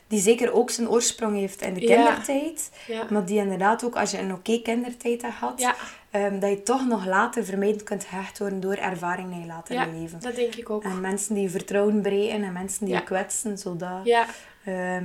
die 0.06 0.20
zeker 0.20 0.52
ook 0.52 0.70
zijn 0.70 0.88
oorsprong 0.88 1.36
heeft 1.36 1.62
in 1.62 1.74
de 1.74 1.80
kindertijd, 1.80 2.70
Ja. 2.86 3.06
maar 3.10 3.24
die 3.24 3.38
inderdaad 3.38 3.84
ook, 3.84 3.96
als 3.96 4.10
je 4.10 4.18
een 4.18 4.32
oké 4.32 4.62
kindertijd 4.62 5.22
hebt 5.22 5.34
gehad, 5.34 5.60
Ja, 5.60 5.74
Ehm, 6.10 6.38
dat 6.38 6.50
je 6.50 6.62
toch 6.62 6.86
nog 6.86 7.06
later 7.06 7.44
vermijdend 7.44 7.82
kunt 7.82 8.04
gehecht 8.04 8.38
worden 8.38 8.60
door 8.60 8.74
ervaring 8.74 9.30
in 9.32 9.40
je 9.40 9.46
latere 9.46 9.78
ja 9.78 9.86
leven. 10.00 10.20
dat 10.20 10.34
denk 10.34 10.54
ik 10.54 10.70
ook. 10.70 10.84
En 10.84 11.00
mensen 11.00 11.34
die 11.34 11.42
je 11.42 11.50
vertrouwen 11.50 12.02
breken 12.02 12.42
en 12.44 12.52
mensen 12.52 12.84
die 12.86 12.94
je 12.94 13.02
kwetsen, 13.04 13.58
zodat 13.58 14.00
Ja, 14.04 14.26
eh, 14.64 14.96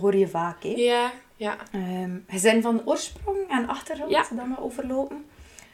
hoor 0.00 0.16
je 0.16 0.28
vaak. 0.28 0.62
Hè? 0.62 0.68
ja, 0.68 1.12
ja. 1.36 1.56
Ehm, 1.72 2.10
gezin 2.28 2.62
van 2.62 2.82
oorsprong 2.84 3.38
en 3.48 3.68
achtergrond, 3.68 4.10
Ja. 4.10 4.18
dat 4.30 4.46
we 4.46 4.62
overlopen. 4.62 5.24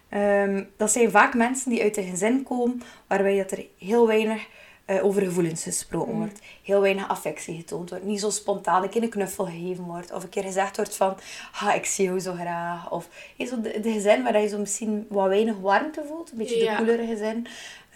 Ehm, 0.09 0.65
dat 0.77 0.91
zijn 0.93 1.11
vaak 1.11 1.35
mensen 1.35 1.71
die 1.71 1.83
uit 1.83 1.97
een 1.97 2.11
gezin 2.11 2.43
komen 2.43 2.83
waarbij 3.07 3.37
dat 3.37 3.51
er 3.51 3.65
heel 3.79 4.07
weinig 4.07 4.47
eh, 4.87 5.05
over 5.05 5.23
gevoelens 5.23 5.63
gesproken 5.63 6.13
Mm. 6.13 6.19
wordt. 6.19 6.41
Heel 6.63 6.81
weinig 6.81 7.09
affectie 7.09 7.57
getoond 7.57 7.91
wordt. 7.91 8.05
Niet 8.05 8.21
zo 8.21 8.31
spontaan 8.31 8.83
een 8.83 8.89
keer 8.89 9.03
een 9.03 9.09
knuffel 9.09 9.45
gegeven 9.45 9.85
wordt. 9.85 10.13
Of 10.13 10.23
een 10.23 10.29
keer 10.29 10.43
gezegd 10.43 10.77
wordt 10.77 10.97
van, 10.97 11.17
ha, 11.53 11.73
ik 11.75 11.85
zie 11.85 12.05
jou 12.05 12.21
zo 12.21 12.33
graag. 12.33 12.91
Of 12.91 13.09
hey, 13.37 13.47
zo 13.47 13.61
de, 13.61 13.81
de 13.81 13.93
gezin 13.93 14.23
waar 14.23 14.41
je 14.41 14.49
zo 14.49 14.59
misschien 14.59 15.07
wat 15.09 15.29
weinig 15.29 15.57
warmte 15.59 16.05
voelt. 16.09 16.31
Een 16.31 16.39
beetje 16.39 16.57
Ja. 16.63 16.71
de 16.71 16.77
coolere 16.77 17.07
gezin. 17.07 17.47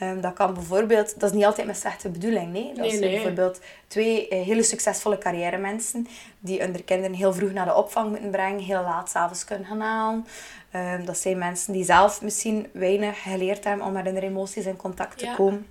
Ehm, 0.00 0.20
dat 0.20 0.32
kan 0.32 0.54
bijvoorbeeld, 0.54 1.20
dat 1.20 1.30
is 1.30 1.36
niet 1.36 1.44
altijd 1.44 1.66
met 1.66 1.76
slechte 1.76 2.08
bedoeling. 2.08 2.52
Nee? 2.52 2.66
Dat 2.66 2.76
Nee, 2.76 2.88
zijn 2.88 3.00
nee. 3.00 3.10
bijvoorbeeld 3.10 3.60
twee 3.86 4.28
eh, 4.28 4.42
hele 4.46 4.62
succesvolle 4.62 5.18
carrière 5.18 5.56
mensen 5.56 6.06
die 6.38 6.60
hun 6.62 6.84
kinderen 6.84 7.14
heel 7.16 7.32
vroeg 7.32 7.52
naar 7.52 7.64
de 7.66 7.74
opvang 7.74 8.08
moeten 8.10 8.30
brengen, 8.30 8.60
heel 8.60 8.82
laat 8.82 9.10
s'avonds 9.10 9.44
kunnen 9.44 9.66
gaan 9.66 9.80
halen. 9.80 10.26
Ehm, 10.70 11.04
dat 11.04 11.18
zijn 11.18 11.38
mensen 11.38 11.72
die 11.72 11.84
zelf 11.84 12.22
misschien 12.22 12.66
weinig 12.72 13.22
geleerd 13.22 13.64
hebben 13.64 13.86
om 13.86 13.92
met 13.92 14.04
hun 14.04 14.16
emoties 14.16 14.66
in 14.66 14.76
contact 14.76 15.18
te 15.18 15.24
Ja. 15.24 15.34
komen. 15.34 15.66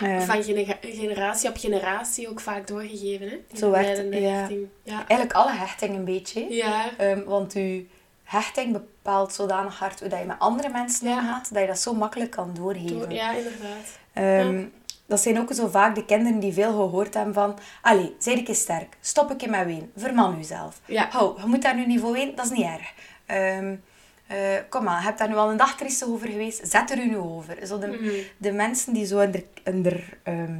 Ehm, 0.00 0.20
Van 0.20 0.42
gene- 0.42 0.76
generatie 0.80 1.48
op 1.48 1.56
generatie 1.56 2.28
ook 2.28 2.40
vaak 2.40 2.66
doorgegeven, 2.66 3.28
hè? 3.28 3.36
Die 3.48 3.58
Zo 3.58 3.70
vermijdende 3.72 4.20
ja. 4.20 4.48
Ja. 4.82 4.94
eigenlijk 5.06 5.32
alle 5.32 5.52
hechting 5.52 5.94
een 5.96 6.04
beetje. 6.04 6.54
Ja. 6.54 6.90
Want 7.26 7.52
je 7.52 7.86
hechting 8.32 8.72
bepaalt 8.72 9.32
zodanig 9.32 9.78
hard 9.78 10.00
hoe 10.00 10.08
dat 10.08 10.18
je 10.18 10.24
met 10.24 10.38
andere 10.38 10.68
mensen 10.68 11.08
Ja. 11.08 11.18
omgaat, 11.18 11.52
dat 11.52 11.60
je 11.62 11.66
dat 11.68 11.78
zo 11.78 11.94
makkelijk 11.94 12.30
kan 12.30 12.50
doorgeven. 12.54 12.98
Door- 12.98 13.12
ja, 13.12 13.32
inderdaad. 13.32 13.98
Ehm, 14.12 14.64
Dat 15.06 15.20
zijn 15.20 15.38
ook 15.38 15.52
zo 15.52 15.68
vaak 15.68 15.94
de 15.94 16.04
kinderen 16.04 16.38
die 16.40 16.52
veel 16.52 16.70
gehoord 16.70 17.14
hebben 17.14 17.34
van... 17.34 17.58
Allee, 17.82 18.14
zij 18.18 18.32
een 18.36 18.44
keer 18.44 18.54
sterk. 18.54 18.96
Stop 19.00 19.30
een 19.30 19.36
keer 19.36 19.50
met 19.50 19.66
ween. 19.66 19.92
Verman 19.96 20.36
jezelf. 20.36 20.80
Ja. 20.86 21.08
Hou, 21.10 21.40
je 21.40 21.46
moet 21.46 21.62
daar 21.62 21.74
nu 21.76 21.86
niet 21.86 22.00
voor 22.00 22.12
ween. 22.12 22.34
Dat 22.34 22.44
is 22.44 22.50
niet 22.50 22.66
erg. 22.66 22.92
Ehm, 23.26 23.74
eh, 24.26 24.38
kom 24.68 24.84
maar, 24.84 24.98
je 24.98 25.04
hebt 25.04 25.18
daar 25.18 25.28
nu 25.28 25.34
al 25.34 25.50
een 25.50 25.56
dag 25.56 25.76
over 26.06 26.28
geweest. 26.28 26.68
Zet 26.68 26.90
er 26.90 26.98
u 26.98 27.06
nu 27.08 27.16
over. 27.16 27.66
Zo 27.66 27.78
de, 27.78 27.86
Mhm. 27.86 28.10
de 28.36 28.52
mensen 28.52 28.92
die 28.92 29.06
zo 29.06 29.18
in 29.18 29.30
de, 29.30 29.44
in 29.64 29.82
de, 29.82 30.04
ehm, 30.22 30.56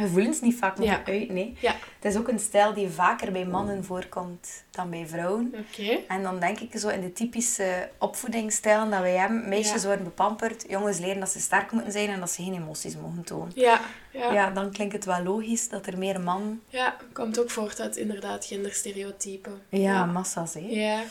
gevoelens 0.00 0.40
niet 0.40 0.56
vaak 0.56 0.78
Ja. 0.78 0.84
moeten 0.96 1.14
uit. 1.14 1.28
Nee. 1.30 1.56
Ja. 1.60 1.74
Het 2.00 2.12
is 2.12 2.16
ook 2.18 2.28
een 2.28 2.38
stijl 2.38 2.74
die 2.74 2.88
vaker 2.88 3.32
bij 3.32 3.44
mannen 3.46 3.84
voorkomt 3.84 4.64
dan 4.70 4.90
bij 4.90 5.06
vrouwen. 5.06 5.54
Oké. 5.70 5.98
En 6.08 6.22
dan 6.22 6.40
denk 6.40 6.58
ik 6.60 6.78
zo 6.80 6.88
in 6.88 7.00
de 7.00 7.12
typische 7.12 7.90
opvoedingsstijlen 7.98 8.90
dat 8.90 9.00
wij 9.00 9.16
hebben. 9.16 9.48
Meisjes 9.48 9.80
Ja. 9.82 9.86
worden 9.88 10.04
bepamperd, 10.04 10.64
jongens 10.68 10.98
leren 10.98 11.20
dat 11.20 11.28
ze 11.30 11.40
sterk 11.40 11.72
moeten 11.72 11.92
zijn 11.92 12.08
en 12.08 12.20
dat 12.20 12.30
ze 12.30 12.42
geen 12.42 12.54
emoties 12.54 12.96
mogen 12.96 13.24
tonen. 13.24 13.52
Ja, 13.54 13.80
ja, 14.12 14.20
Ja, 14.20 14.32
ja. 14.32 14.50
dan 14.50 14.70
klinkt 14.72 14.92
het 14.92 15.04
wel 15.04 15.22
logisch 15.22 15.68
dat 15.68 15.86
er 15.86 15.98
meer 15.98 16.20
man... 16.20 16.60
komt 17.12 17.40
ook 17.40 17.50
voort 17.50 17.80
uit 17.80 17.96
inderdaad 17.96 18.44
genderstereotypen. 18.44 19.60
Ja, 19.68 19.78
Ja. 19.78 20.04
massa's. 20.04 20.54
Hè. 20.54 20.60
Ja. 20.68 21.02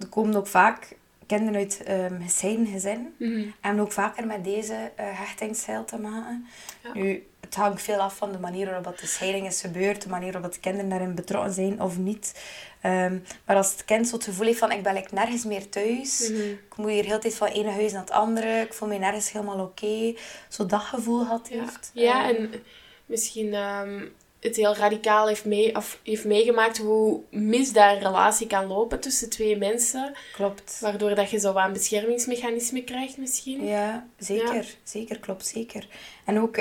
Er 0.00 0.06
komen 0.08 0.36
ook 0.36 0.46
vaak 0.46 0.96
kinderen 1.26 1.54
uit 1.60 1.82
ehm 1.82 2.22
gescheiden 2.22 2.66
gezinnen. 2.66 3.14
Mhm. 3.18 3.42
En 3.60 3.80
ook 3.80 3.92
vaker 3.92 4.26
met 4.26 4.44
deze 4.44 4.74
eh 4.96 5.18
hechtingsstijl 5.18 5.84
te 5.84 5.98
maken. 5.98 6.46
Ja. 6.82 6.90
Nu, 6.94 7.26
het 7.54 7.60
hangt 7.60 7.82
veel 7.82 7.98
af 7.98 8.16
van 8.16 8.32
de 8.32 8.38
manier 8.38 8.66
waarop 8.70 8.98
de 8.98 9.06
scheiding 9.06 9.46
is 9.46 9.60
gebeurd, 9.60 10.02
de 10.02 10.08
manier 10.08 10.32
waarop 10.32 10.52
de 10.52 10.60
kinderen 10.60 10.88
daarin 10.88 11.14
betrokken 11.14 11.52
zijn 11.52 11.80
of 11.82 11.98
niet. 11.98 12.42
Ehm, 12.80 13.18
maar 13.46 13.56
als 13.56 13.72
het 13.72 13.84
kind 13.84 14.08
zo 14.08 14.14
het 14.14 14.24
gevoel 14.24 14.46
heeft 14.46 14.58
van 14.58 14.72
ik 14.72 14.82
ben 14.82 14.94
like, 14.94 15.14
nergens 15.14 15.44
meer 15.44 15.68
thuis, 15.68 16.28
Mhm. 16.28 16.40
ik 16.50 16.76
moet 16.76 16.90
hier 16.90 17.04
heel 17.04 17.18
tijd 17.18 17.34
van 17.34 17.46
het 17.46 17.56
ene 17.56 17.70
huis 17.70 17.92
naar 17.92 18.00
het 18.00 18.10
andere, 18.10 18.60
ik 18.60 18.74
voel 18.74 18.88
me 18.88 18.98
nergens 18.98 19.32
helemaal 19.32 19.60
oké, 19.60 20.14
zo 20.48 20.66
dat 20.66 20.80
gevoel 20.80 21.24
had 21.24 21.48
Ja, 21.50 21.60
heeft. 21.60 21.90
ja 21.94 22.28
Ehm, 22.30 22.34
en 22.34 22.52
misschien 23.06 23.54
ehm, 23.54 24.04
het 24.40 24.56
heel 24.56 24.74
radicaal 24.76 25.26
heeft, 25.28 25.44
mee, 25.44 25.76
of 25.76 25.98
heeft 26.02 26.24
meegemaakt 26.24 26.78
hoe 26.78 27.20
mis 27.30 27.72
daar 27.72 27.92
een 27.94 28.02
relatie 28.02 28.46
kan 28.46 28.66
lopen 28.66 29.00
tussen 29.00 29.30
twee 29.30 29.56
mensen. 29.56 30.12
Klopt. 30.32 30.78
Waardoor 30.80 31.14
dat 31.14 31.30
je 31.30 31.38
zo 31.38 31.52
wat 31.52 31.64
een 31.64 31.72
beschermingsmechanisme 31.72 32.82
krijgt 32.84 33.16
misschien. 33.18 33.64
Ja, 33.66 34.06
zeker. 34.18 34.66
Zeker, 34.82 35.18
klopt 35.18 35.46
zeker. 35.46 35.88
En 36.24 36.40
ook 36.40 36.56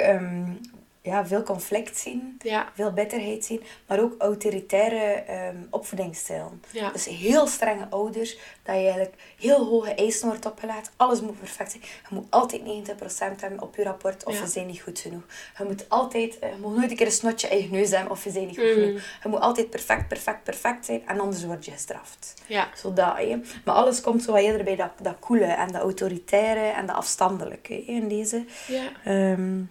ja, 1.03 1.25
veel 1.27 1.43
conflict 1.43 1.97
zien, 1.97 2.37
Ja, 2.43 2.69
veel 2.75 2.91
bitterheid 2.91 3.45
zien, 3.45 3.63
maar 3.87 3.99
ook 3.99 4.15
autoritaire 4.17 5.13
ehm 5.13 5.55
opvoedingsstijlen. 5.69 6.61
ja. 6.71 6.89
Dus 6.91 7.05
heel 7.05 7.47
strenge 7.47 7.87
ouders, 7.89 8.37
dat 8.63 8.75
je 8.75 8.81
eigenlijk 8.81 9.13
heel 9.39 9.65
hoge 9.65 9.93
eisen 9.93 10.27
wordt 10.27 10.45
opgelegd. 10.45 10.91
Alles 10.95 11.21
moet 11.21 11.39
perfect 11.39 11.71
zijn. 11.71 11.83
Je 12.09 12.15
moet 12.15 12.25
altijd 12.29 12.61
90% 12.61 13.41
hebben 13.41 13.61
op 13.61 13.75
je 13.75 13.83
rapport 13.83 14.23
of 14.23 14.33
Ja. 14.33 14.41
je 14.41 14.47
zijn 14.47 14.67
niet 14.67 14.81
goed 14.81 14.99
genoeg. 14.99 15.23
Je 15.57 15.63
moet 15.63 15.89
altijd, 15.89 16.39
eh, 16.39 16.49
je 16.49 16.57
moet 16.61 16.75
nooit 16.75 16.91
een 16.91 16.97
keer 16.97 17.05
een 17.05 17.11
snotje 17.11 17.47
in 17.47 17.61
je 17.61 17.69
neus 17.69 17.89
hebben 17.91 18.11
of 18.11 18.23
je 18.23 18.31
zijn 18.31 18.47
niet 18.47 18.57
goed 18.57 18.65
Mm. 18.65 18.73
genoeg. 18.73 19.01
Je 19.23 19.29
moet 19.29 19.39
altijd 19.39 19.69
perfect, 19.69 20.07
perfect, 20.07 20.43
perfect 20.43 20.85
zijn 20.85 21.07
en 21.07 21.19
anders 21.19 21.43
word 21.45 21.65
je 21.65 21.71
gestraft. 21.71 22.33
ja. 22.47 22.69
Zodat, 22.75 23.17
hè. 23.17 23.39
Maar 23.65 23.75
alles 23.75 24.01
komt 24.01 24.23
zo 24.23 24.31
wat 24.31 24.41
eerder 24.41 24.63
bij 24.63 24.75
dat, 24.75 24.91
dat 25.01 25.15
koele 25.19 25.45
en 25.45 25.71
dat 25.71 25.81
autoritaire 25.81 26.67
en 26.71 26.85
dat 26.85 26.95
afstandelijke 26.95 27.85
in 27.85 28.07
deze. 28.07 28.45
ja. 28.67 28.83
Ehm, 29.03 29.61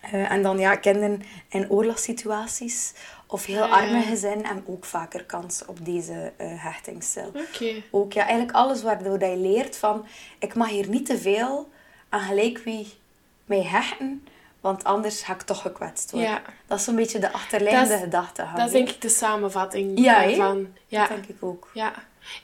eh, 0.00 0.30
en 0.30 0.42
dan 0.42 0.58
ja, 0.58 0.76
kinderen 0.76 1.22
in 1.48 1.70
oorlogssituaties 1.70 2.92
of 3.26 3.46
heel 3.46 3.64
arme 3.64 4.02
gezinnen 4.02 4.46
hebben 4.46 4.64
ook 4.66 4.84
vaker 4.84 5.24
kans 5.24 5.64
op 5.66 5.84
deze 5.84 6.32
hechtingsstijl. 6.36 7.32
Oké. 7.34 7.82
Ook 7.90 8.12
ja, 8.12 8.22
eigenlijk 8.22 8.52
alles 8.52 8.82
waardoor 8.82 9.18
dat 9.18 9.30
je 9.30 9.36
leert 9.36 9.76
van 9.76 10.06
ik 10.38 10.54
mag 10.54 10.68
hier 10.68 10.88
niet 10.88 11.06
te 11.06 11.18
veel 11.18 11.68
aan 12.08 12.20
gelijk 12.20 12.58
wie 12.58 12.92
mij 13.44 13.62
hechten, 13.62 14.26
want 14.60 14.84
anders 14.84 15.22
ga 15.22 15.34
ik 15.34 15.42
toch 15.42 15.62
gekwetst 15.62 16.10
worden. 16.10 16.30
Ja. 16.30 16.42
Dat 16.66 16.78
is 16.78 16.84
zo'n 16.84 16.96
beetje 16.96 17.18
de 17.18 17.32
achterliggende 17.32 17.98
gedachte. 17.98 18.46
Dat 18.56 18.66
is 18.66 18.72
denk 18.72 18.88
ik 18.88 19.00
de 19.00 19.08
samenvatting 19.08 19.98
Ja, 19.98 20.20
hè? 20.20 20.34
van. 20.34 20.68
Ja. 20.86 21.00
Dat 21.00 21.08
denk 21.08 21.26
ik 21.26 21.36
ook. 21.40 21.70
Ja. 21.74 21.92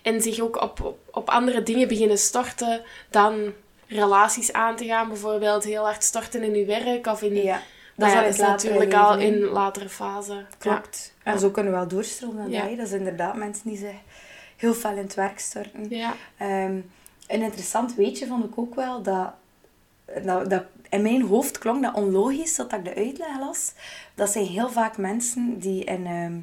En 0.03 0.21
zich 0.23 0.41
ook 0.41 0.63
op, 0.63 0.81
op, 0.83 0.99
op 1.11 1.29
andere 1.29 1.63
dingen 1.63 1.89
beginnen 1.89 2.19
storten 2.19 2.83
dan 3.11 3.53
relaties 3.87 4.53
aan 4.53 4.77
te 4.77 4.85
gaan. 4.85 5.09
Bijvoorbeeld 5.09 5.65
heel 5.65 5.85
hard 5.85 6.05
storten 6.05 6.43
in 6.43 6.55
je 6.55 6.65
werk 6.65 7.07
of 7.07 7.23
in... 7.23 7.35
Ja, 7.35 7.61
Dat 7.95 8.15
al 8.15 8.23
is 8.25 8.39
in 8.39 8.45
natuurlijk 8.45 8.95
al 8.95 9.19
in 9.19 9.39
latere 9.39 9.89
fase. 9.89 10.45
Klopt. 10.59 11.15
En 11.23 11.39
zo 11.39 11.51
kunnen 11.51 11.73
we 11.73 11.79
wel 11.79 11.89
doorstromen 11.89 12.51
Ja. 12.51 12.67
dat. 12.67 12.77
Dat 12.77 12.87
is 12.87 12.93
inderdaad 12.93 13.37
mensen 13.37 13.69
die 13.69 13.79
zich 13.79 13.95
heel 14.57 14.75
fel 14.75 14.91
in 14.91 14.97
het 14.97 15.15
werk 15.15 15.39
storten. 15.39 15.87
Ja. 15.89 16.15
Ehm, 16.37 16.81
een 17.27 17.43
interessant 17.43 17.95
weetje 17.95 18.27
vond 18.27 18.45
ik 18.45 18.59
ook 18.59 18.75
wel 18.75 19.03
dat, 19.03 19.33
dat, 20.23 20.51
dat 20.51 20.65
in 20.89 21.03
mijn 21.03 21.23
hoofd 21.23 21.59
klonk 21.59 21.83
dat 21.83 21.95
onlogisch 21.95 22.57
dat 22.57 22.73
ik 22.73 22.85
de 22.85 22.95
uitleg 22.95 23.39
las. 23.39 23.73
Dat 24.15 24.31
zijn 24.31 24.47
heel 24.47 24.71
vaak 24.71 24.97
mensen 24.97 25.59
die 25.59 25.85
in 25.85 26.07
ehm, 26.07 26.39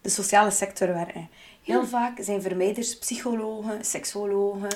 de 0.00 0.08
sociale 0.08 0.50
sector 0.50 0.88
werken. 0.94 1.28
Heel 1.64 1.86
vaak 1.86 2.18
zijn 2.20 2.42
vermijders 2.42 2.98
psychologen, 2.98 3.84
seksologen, 3.84 4.68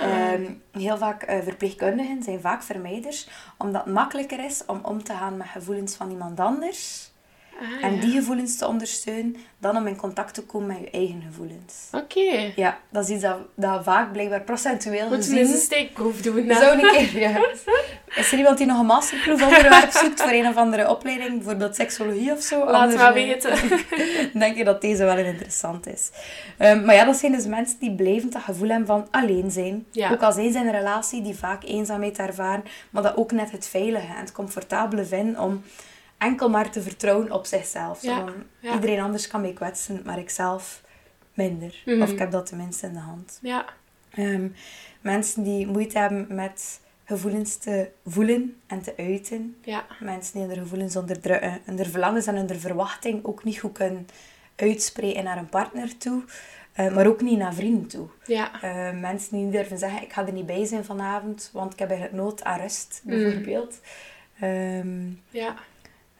Ah. 0.00 0.32
ehm, 0.32 0.52
heel 0.72 0.96
vaak 0.98 1.24
verpleegkundigen 1.42 2.22
zijn 2.22 2.40
vaak 2.40 2.62
vermijders, 2.62 3.28
omdat 3.58 3.84
het 3.84 3.94
makkelijker 3.94 4.44
is 4.44 4.64
om 4.66 4.80
om 4.82 5.02
te 5.02 5.12
gaan 5.12 5.36
met 5.36 5.46
gevoelens 5.46 5.94
van 5.94 6.10
iemand 6.10 6.40
anders. 6.40 7.12
Ah, 7.60 7.84
En 7.84 7.94
ja. 7.94 8.00
die 8.00 8.12
gevoelens 8.12 8.56
te 8.56 8.66
ondersteunen, 8.66 9.36
dan 9.58 9.76
om 9.76 9.86
in 9.86 9.96
contact 9.96 10.34
te 10.34 10.42
komen 10.42 10.66
met 10.66 10.78
je 10.78 10.90
eigen 10.90 11.22
gevoelens. 11.26 11.74
Oké. 11.92 12.52
Ja, 12.56 12.78
dat 12.90 13.04
is 13.04 13.10
iets 13.10 13.22
dat, 13.22 13.36
dat 13.54 13.84
vaak 13.84 14.12
blijkbaar 14.12 14.40
procentueel 14.42 15.08
Moeten 15.08 15.30
we 15.30 15.38
eens 15.38 15.48
een 15.48 15.54
gezien... 15.54 15.66
steekproef 15.66 16.20
doen? 16.20 16.46
dan? 16.46 16.56
Zou 16.56 16.72
een 16.82 16.90
keer, 16.90 17.18
ja. 17.18 17.48
Is 18.14 18.32
er 18.32 18.38
iemand 18.38 18.58
die 18.58 18.66
nog 18.66 18.78
een 18.78 18.86
masterproef 18.86 19.42
onderwerp 19.42 19.90
zoekt 19.90 20.22
voor 20.22 20.30
een 20.30 20.46
of 20.46 20.56
andere 20.56 20.90
opleiding, 20.90 21.34
bijvoorbeeld 21.34 21.74
seksologie 21.74 22.32
of 22.32 22.42
zo? 22.42 22.70
Laat 22.70 22.94
maar 22.94 23.12
weten. 23.12 23.56
denk 24.38 24.56
ik 24.56 24.64
dat 24.64 24.80
deze 24.80 25.04
wel 25.04 25.18
interessant 25.18 25.86
is. 25.86 26.10
Ehm, 26.58 26.84
maar 26.84 26.94
ja, 26.94 27.04
dat 27.04 27.16
zijn 27.16 27.32
dus 27.32 27.46
mensen 27.46 27.78
die 27.78 27.94
blijvend 27.94 28.32
dat 28.32 28.42
gevoel 28.42 28.68
hebben 28.68 28.86
van 28.86 29.08
alleen 29.10 29.50
zijn. 29.50 29.86
Ja. 29.90 30.10
Ook 30.10 30.22
al 30.22 30.32
zijn 30.32 30.52
ze 30.52 30.58
in 30.58 30.66
een 30.66 30.72
relatie 30.72 31.22
die 31.22 31.34
vaak 31.34 31.64
eenzaamheid 31.64 32.18
ervaren, 32.18 32.64
maar 32.90 33.02
dat 33.02 33.16
ook 33.16 33.32
net 33.32 33.50
het 33.50 33.68
veilige 33.68 34.06
en 34.06 34.20
het 34.20 34.32
comfortabele 34.32 35.04
vinden 35.04 35.40
om 35.40 35.62
enkel 36.18 36.48
maar 36.50 36.70
te 36.70 36.82
vertrouwen 36.82 37.32
op 37.32 37.46
zichzelf. 37.46 38.02
Ja, 38.02 38.24
ja. 38.60 38.74
Iedereen 38.74 39.00
anders 39.00 39.26
kan 39.26 39.40
mij 39.40 39.52
kwetsen, 39.52 40.02
maar 40.04 40.18
ik 40.18 40.30
zelf 40.30 40.82
minder. 41.34 41.82
Mhm. 41.84 42.02
Of 42.02 42.10
ik 42.10 42.18
heb 42.18 42.30
dat 42.30 42.46
tenminste 42.46 42.86
in 42.86 42.92
de 42.92 42.98
hand. 42.98 43.38
Ja. 43.42 43.64
Ehm, 44.10 44.48
mensen 45.00 45.42
die 45.42 45.66
moeite 45.66 45.98
hebben 45.98 46.26
met 46.34 46.80
gevoelens 47.04 47.56
te 47.56 47.90
voelen 48.06 48.60
en 48.66 48.82
te 48.82 48.94
uiten. 48.96 49.56
Ja. 49.64 49.84
Mensen 50.00 50.38
die 50.38 50.48
hun 50.48 50.56
gevoelens 50.56 50.96
onderdrukken. 50.96 51.60
En 51.64 51.76
hun 51.76 51.86
verlangens 51.86 52.26
en 52.26 52.36
hun 52.36 52.60
verwachting 52.60 53.24
ook 53.24 53.44
niet 53.44 53.58
goed 53.58 53.72
kunnen 53.72 54.06
uitspreken 54.56 55.24
naar 55.24 55.36
een 55.38 55.48
partner 55.48 55.96
toe. 55.98 56.22
eh, 56.72 56.94
maar 56.94 57.06
ook 57.06 57.20
niet 57.20 57.38
naar 57.38 57.54
vrienden 57.54 57.86
toe. 57.86 58.08
Ja. 58.26 58.62
Eh, 58.62 59.00
mensen 59.00 59.30
die 59.36 59.44
niet 59.44 59.52
durven 59.52 59.78
zeggen, 59.78 60.02
ik 60.02 60.12
ga 60.12 60.26
er 60.26 60.32
niet 60.32 60.46
bij 60.46 60.64
zijn 60.64 60.84
vanavond, 60.84 61.50
want 61.52 61.72
ik 61.72 61.78
heb 61.78 61.90
eigenlijk 61.90 62.22
nood 62.22 62.44
aan 62.44 62.60
rust, 62.60 63.00
Mm. 63.04 63.10
bijvoorbeeld. 63.10 63.80
Ehm, 64.40 65.06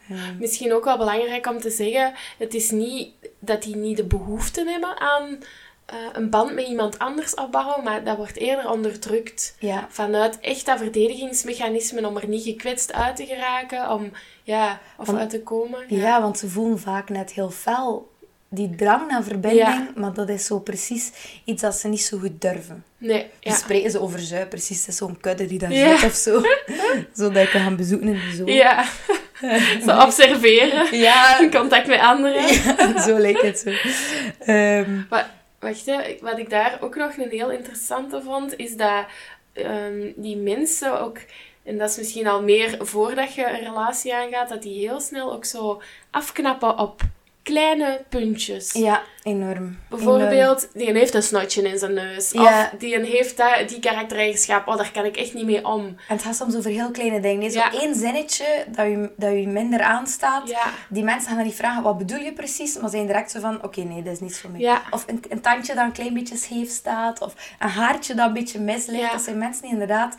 Ja. 0.09 0.17
Misschien 0.39 0.73
ook 0.75 0.85
wel 0.85 0.97
belangrijk 0.99 1.47
om 1.47 1.61
te 1.61 1.71
zeggen, 1.71 2.13
het 2.39 2.55
is 2.55 2.71
niet 2.71 3.11
dat 3.39 3.63
die 3.63 3.77
niet 3.77 3.97
de 3.97 4.05
behoefte 4.05 4.65
hebben 4.67 4.99
aan 5.01 5.39
eh, 5.87 5.97
een 6.13 6.31
band 6.31 6.55
met 6.55 6.67
iemand 6.67 6.99
anders 6.99 7.35
opbouwen, 7.35 7.85
maar 7.85 8.05
dat 8.05 8.17
wordt 8.17 8.37
eerder 8.37 8.71
onderdrukt 8.71 9.55
ja, 9.59 9.87
vanuit 9.91 10.41
echt 10.41 10.67
dat 10.67 10.79
verdedigingsmechanisme 10.79 12.07
om 12.07 12.17
er 12.17 12.29
niet 12.29 12.43
gekwetst 12.43 12.93
uit 12.93 13.17
te 13.17 13.27
geraken, 13.27 13.91
om, 13.91 14.11
ja, 14.43 14.81
of 14.97 15.07
Want- 15.07 15.19
uit 15.19 15.31
te 15.31 15.43
komen. 15.43 15.85
ja. 15.89 16.23
want 16.23 16.39
ze 16.39 16.49
voelen 16.49 16.79
vaak 16.79 17.09
net 17.09 17.33
heel 17.33 17.51
fel 17.51 18.11
die 18.51 18.75
drang 18.75 19.11
naar 19.11 19.23
verbinding, 19.23 19.61
Ja. 19.69 19.91
maar 19.97 20.13
dat 20.15 20.29
is 20.29 20.45
zo 20.45 20.59
precies 20.61 21.13
iets 21.45 21.63
dat 21.63 21.75
ze 21.75 21.89
niet 21.89 22.03
zo 22.03 22.19
goed 22.19 22.41
durven. 22.41 22.85
Nee, 22.99 23.27
ja. 23.41 23.55
spreken 23.55 23.91
ze 23.91 24.01
over 24.01 24.19
zuip, 24.21 24.49
precies. 24.49 24.89
Is 24.89 24.97
zo'n 24.97 25.21
kudde 25.21 25.47
die 25.47 25.59
daar 25.59 25.73
zit 25.73 26.05
of 26.05 26.15
zo. 26.15 26.43
Zodat 27.15 27.43
ik 27.43 27.51
kan 27.51 27.61
gaan 27.61 27.77
bezoeken 27.77 28.09
in 28.09 28.21
de. 28.45 28.53
Ja. 28.53 28.85
Zo 29.87 30.01
observeren. 30.01 30.99
Ja, 31.07 31.41
In 31.41 31.51
contact 31.51 31.87
met 31.87 32.01
anderen. 32.01 32.43
ja, 32.43 33.01
zo 33.07 33.19
lijkt 33.19 33.43
het 33.43 33.59
zo. 33.59 33.71
Ehm, 34.53 35.01
Maar, 35.11 35.31
wacht, 35.61 35.87
hè. 35.87 35.99
wat 36.21 36.39
ik 36.39 36.51
daar 36.51 36.79
ook 36.81 36.97
nog 36.97 37.17
een 37.17 37.31
heel 37.31 37.51
interessante 37.51 38.23
vond, 38.23 38.57
is 38.57 38.77
dat 38.77 39.05
ehm, 39.53 40.13
die 40.17 40.37
mensen 40.37 41.01
ook, 41.01 41.19
en 41.65 41.79
dat 41.79 41.91
is 41.91 41.97
misschien 41.97 42.27
al 42.27 42.43
meer 42.43 42.77
voordat 42.81 43.35
je 43.35 43.47
een 43.47 43.65
relatie 43.65 44.15
aangaat, 44.15 44.49
dat 44.49 44.63
die 44.63 44.89
heel 44.89 45.01
snel 45.01 45.33
ook 45.33 45.45
zo 45.45 45.83
afknappen 46.11 46.79
op 46.79 47.01
kleine 47.49 48.05
puntjes. 48.09 48.73
ja, 48.73 49.03
enorm. 49.23 49.47
Enorm. 49.49 49.79
Bijvoorbeeld, 49.89 50.69
die 50.75 50.93
heeft 50.93 51.15
een 51.15 51.23
snotje 51.23 51.63
in 51.63 51.79
zijn 51.79 51.95
neus. 51.95 52.31
Ja. 52.31 52.71
Of 52.73 52.79
die 52.79 52.99
heeft 52.99 53.37
dat, 53.37 53.69
die 53.69 53.79
karaktereigenschap. 53.79 54.69
Oh, 54.69 54.77
daar 54.77 54.91
kan 54.93 55.05
ik 55.05 55.17
echt 55.17 55.35
niet 55.35 55.45
mee 55.45 55.67
om. 55.67 55.85
En 55.85 55.97
het 56.07 56.23
gaat 56.23 56.37
soms 56.37 56.57
over 56.57 56.71
heel 56.71 56.91
kleine 56.91 57.21
dingen. 57.21 57.39
Nee, 57.39 57.51
zo 57.51 57.61
één 57.61 57.95
zinnetje 57.95 58.65
dat 58.69 58.87
je, 58.87 59.11
dat 59.17 59.33
je 59.33 59.47
minder 59.49 59.81
aanstaat. 59.81 60.49
Ja. 60.49 60.65
Die 60.89 61.05
mensen 61.05 61.27
gaan 61.29 61.37
dan 61.37 61.47
niet 61.47 61.55
vragen, 61.55 61.83
wat 61.83 61.99
bedoel 61.99 62.19
je 62.19 62.33
precies? 62.33 62.79
Maar 62.79 62.91
zijn 62.91 63.07
direct 63.07 63.31
zo 63.31 63.41
van, 63.41 63.63
oké, 63.63 63.81
nee, 63.81 64.03
dat 64.03 64.13
is 64.13 64.21
niets 64.21 64.41
voor 64.41 64.51
mij. 64.51 64.61
Ja. 64.61 64.83
Of 64.91 65.05
een, 65.07 65.25
een 65.29 65.41
tandje 65.41 65.75
dat 65.75 65.85
een 65.85 65.93
klein 65.93 66.15
beetje 66.15 66.37
scheef 66.37 66.71
staat. 66.71 67.21
Of 67.21 67.35
een 67.59 67.69
haartje 67.69 68.15
dat 68.15 68.27
een 68.27 68.33
beetje 68.33 68.61
mis 68.61 68.87
ligt. 68.87 69.13
Dat 69.13 69.23
zijn 69.23 69.39
mensen 69.39 69.63
die 69.63 69.73
inderdaad 69.73 70.17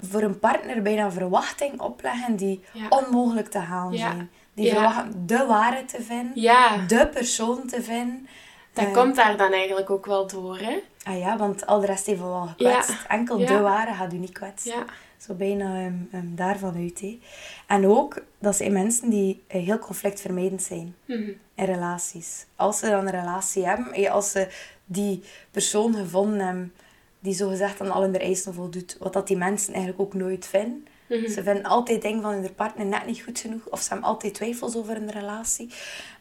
voor 0.00 0.22
een 0.22 0.38
partner 0.38 0.82
bijna 0.82 1.04
een 1.04 1.12
verwachting 1.12 1.80
opleggen 1.80 2.36
die 2.36 2.60
onmogelijk 2.88 3.48
te 3.48 3.58
halen 3.58 3.98
zijn. 3.98 4.30
Die 4.58 4.66
Ja. 4.66 4.74
verwachten 4.74 5.26
de 5.26 5.44
ware 5.46 5.84
te 5.84 6.02
vinden. 6.02 6.30
Ja. 6.34 6.76
De 6.86 7.08
persoon 7.12 7.66
te 7.66 7.82
vinden. 7.82 8.28
Dat 8.72 8.84
Eh, 8.84 8.92
komt 8.92 9.16
daar 9.16 9.36
dan 9.36 9.52
eigenlijk 9.52 9.90
ook 9.90 10.06
wel 10.06 10.26
door, 10.26 10.58
hè? 10.58 10.78
Ah 11.04 11.18
ja, 11.18 11.36
want 11.36 11.66
al 11.66 11.80
de 11.80 11.86
rest 11.86 12.06
heeft 12.06 12.20
wel 12.20 12.46
gekwetst. 12.46 12.94
Enkel 13.08 13.36
de 13.46 13.58
ware 13.60 13.94
gaat 13.94 14.12
u 14.12 14.16
niet 14.16 14.32
kwetsen. 14.32 14.84
Zo 15.18 15.34
bijna 15.34 15.74
ehm, 16.10 16.24
daarvan 16.34 16.74
uit. 16.76 17.00
Hè. 17.00 17.20
En 17.66 17.86
ook, 17.86 18.22
dat 18.38 18.56
zijn 18.56 18.72
mensen 18.72 19.10
die 19.10 19.42
eh, 19.46 19.64
heel 19.64 19.78
conflictvermijdend 19.78 20.62
zijn 20.62 20.94
Mhm. 21.04 21.30
in 21.54 21.64
relaties. 21.64 22.46
Als 22.56 22.78
ze 22.78 22.88
dan 22.88 23.06
een 23.06 23.10
relatie 23.20 23.66
hebben, 23.66 23.92
eh, 23.92 24.10
als 24.10 24.30
ze 24.30 24.48
die 24.84 25.22
persoon 25.50 25.94
gevonden 25.94 26.40
hebben 26.46 26.74
die 27.20 27.34
zogezegd 27.34 27.80
aan 27.80 27.90
al 27.90 28.00
hun 28.02 28.18
eisen 28.18 28.54
voldoet, 28.54 28.96
wat 29.00 29.12
dat 29.12 29.26
die 29.26 29.36
mensen 29.36 29.72
eigenlijk 29.74 30.02
ook 30.02 30.14
nooit 30.14 30.46
vinden. 30.46 30.86
Mhm. 31.08 31.28
Ze 31.28 31.42
vinden 31.42 31.62
altijd 31.64 32.02
dingen 32.02 32.22
van 32.22 32.32
hun 32.32 32.54
partner 32.54 32.86
net 32.86 33.06
niet 33.06 33.22
goed 33.22 33.38
genoeg, 33.38 33.66
of 33.70 33.80
ze 33.80 33.88
hebben 33.88 34.08
altijd 34.08 34.34
twijfels 34.34 34.76
over 34.76 34.96
een 34.96 35.10
relatie. 35.10 35.70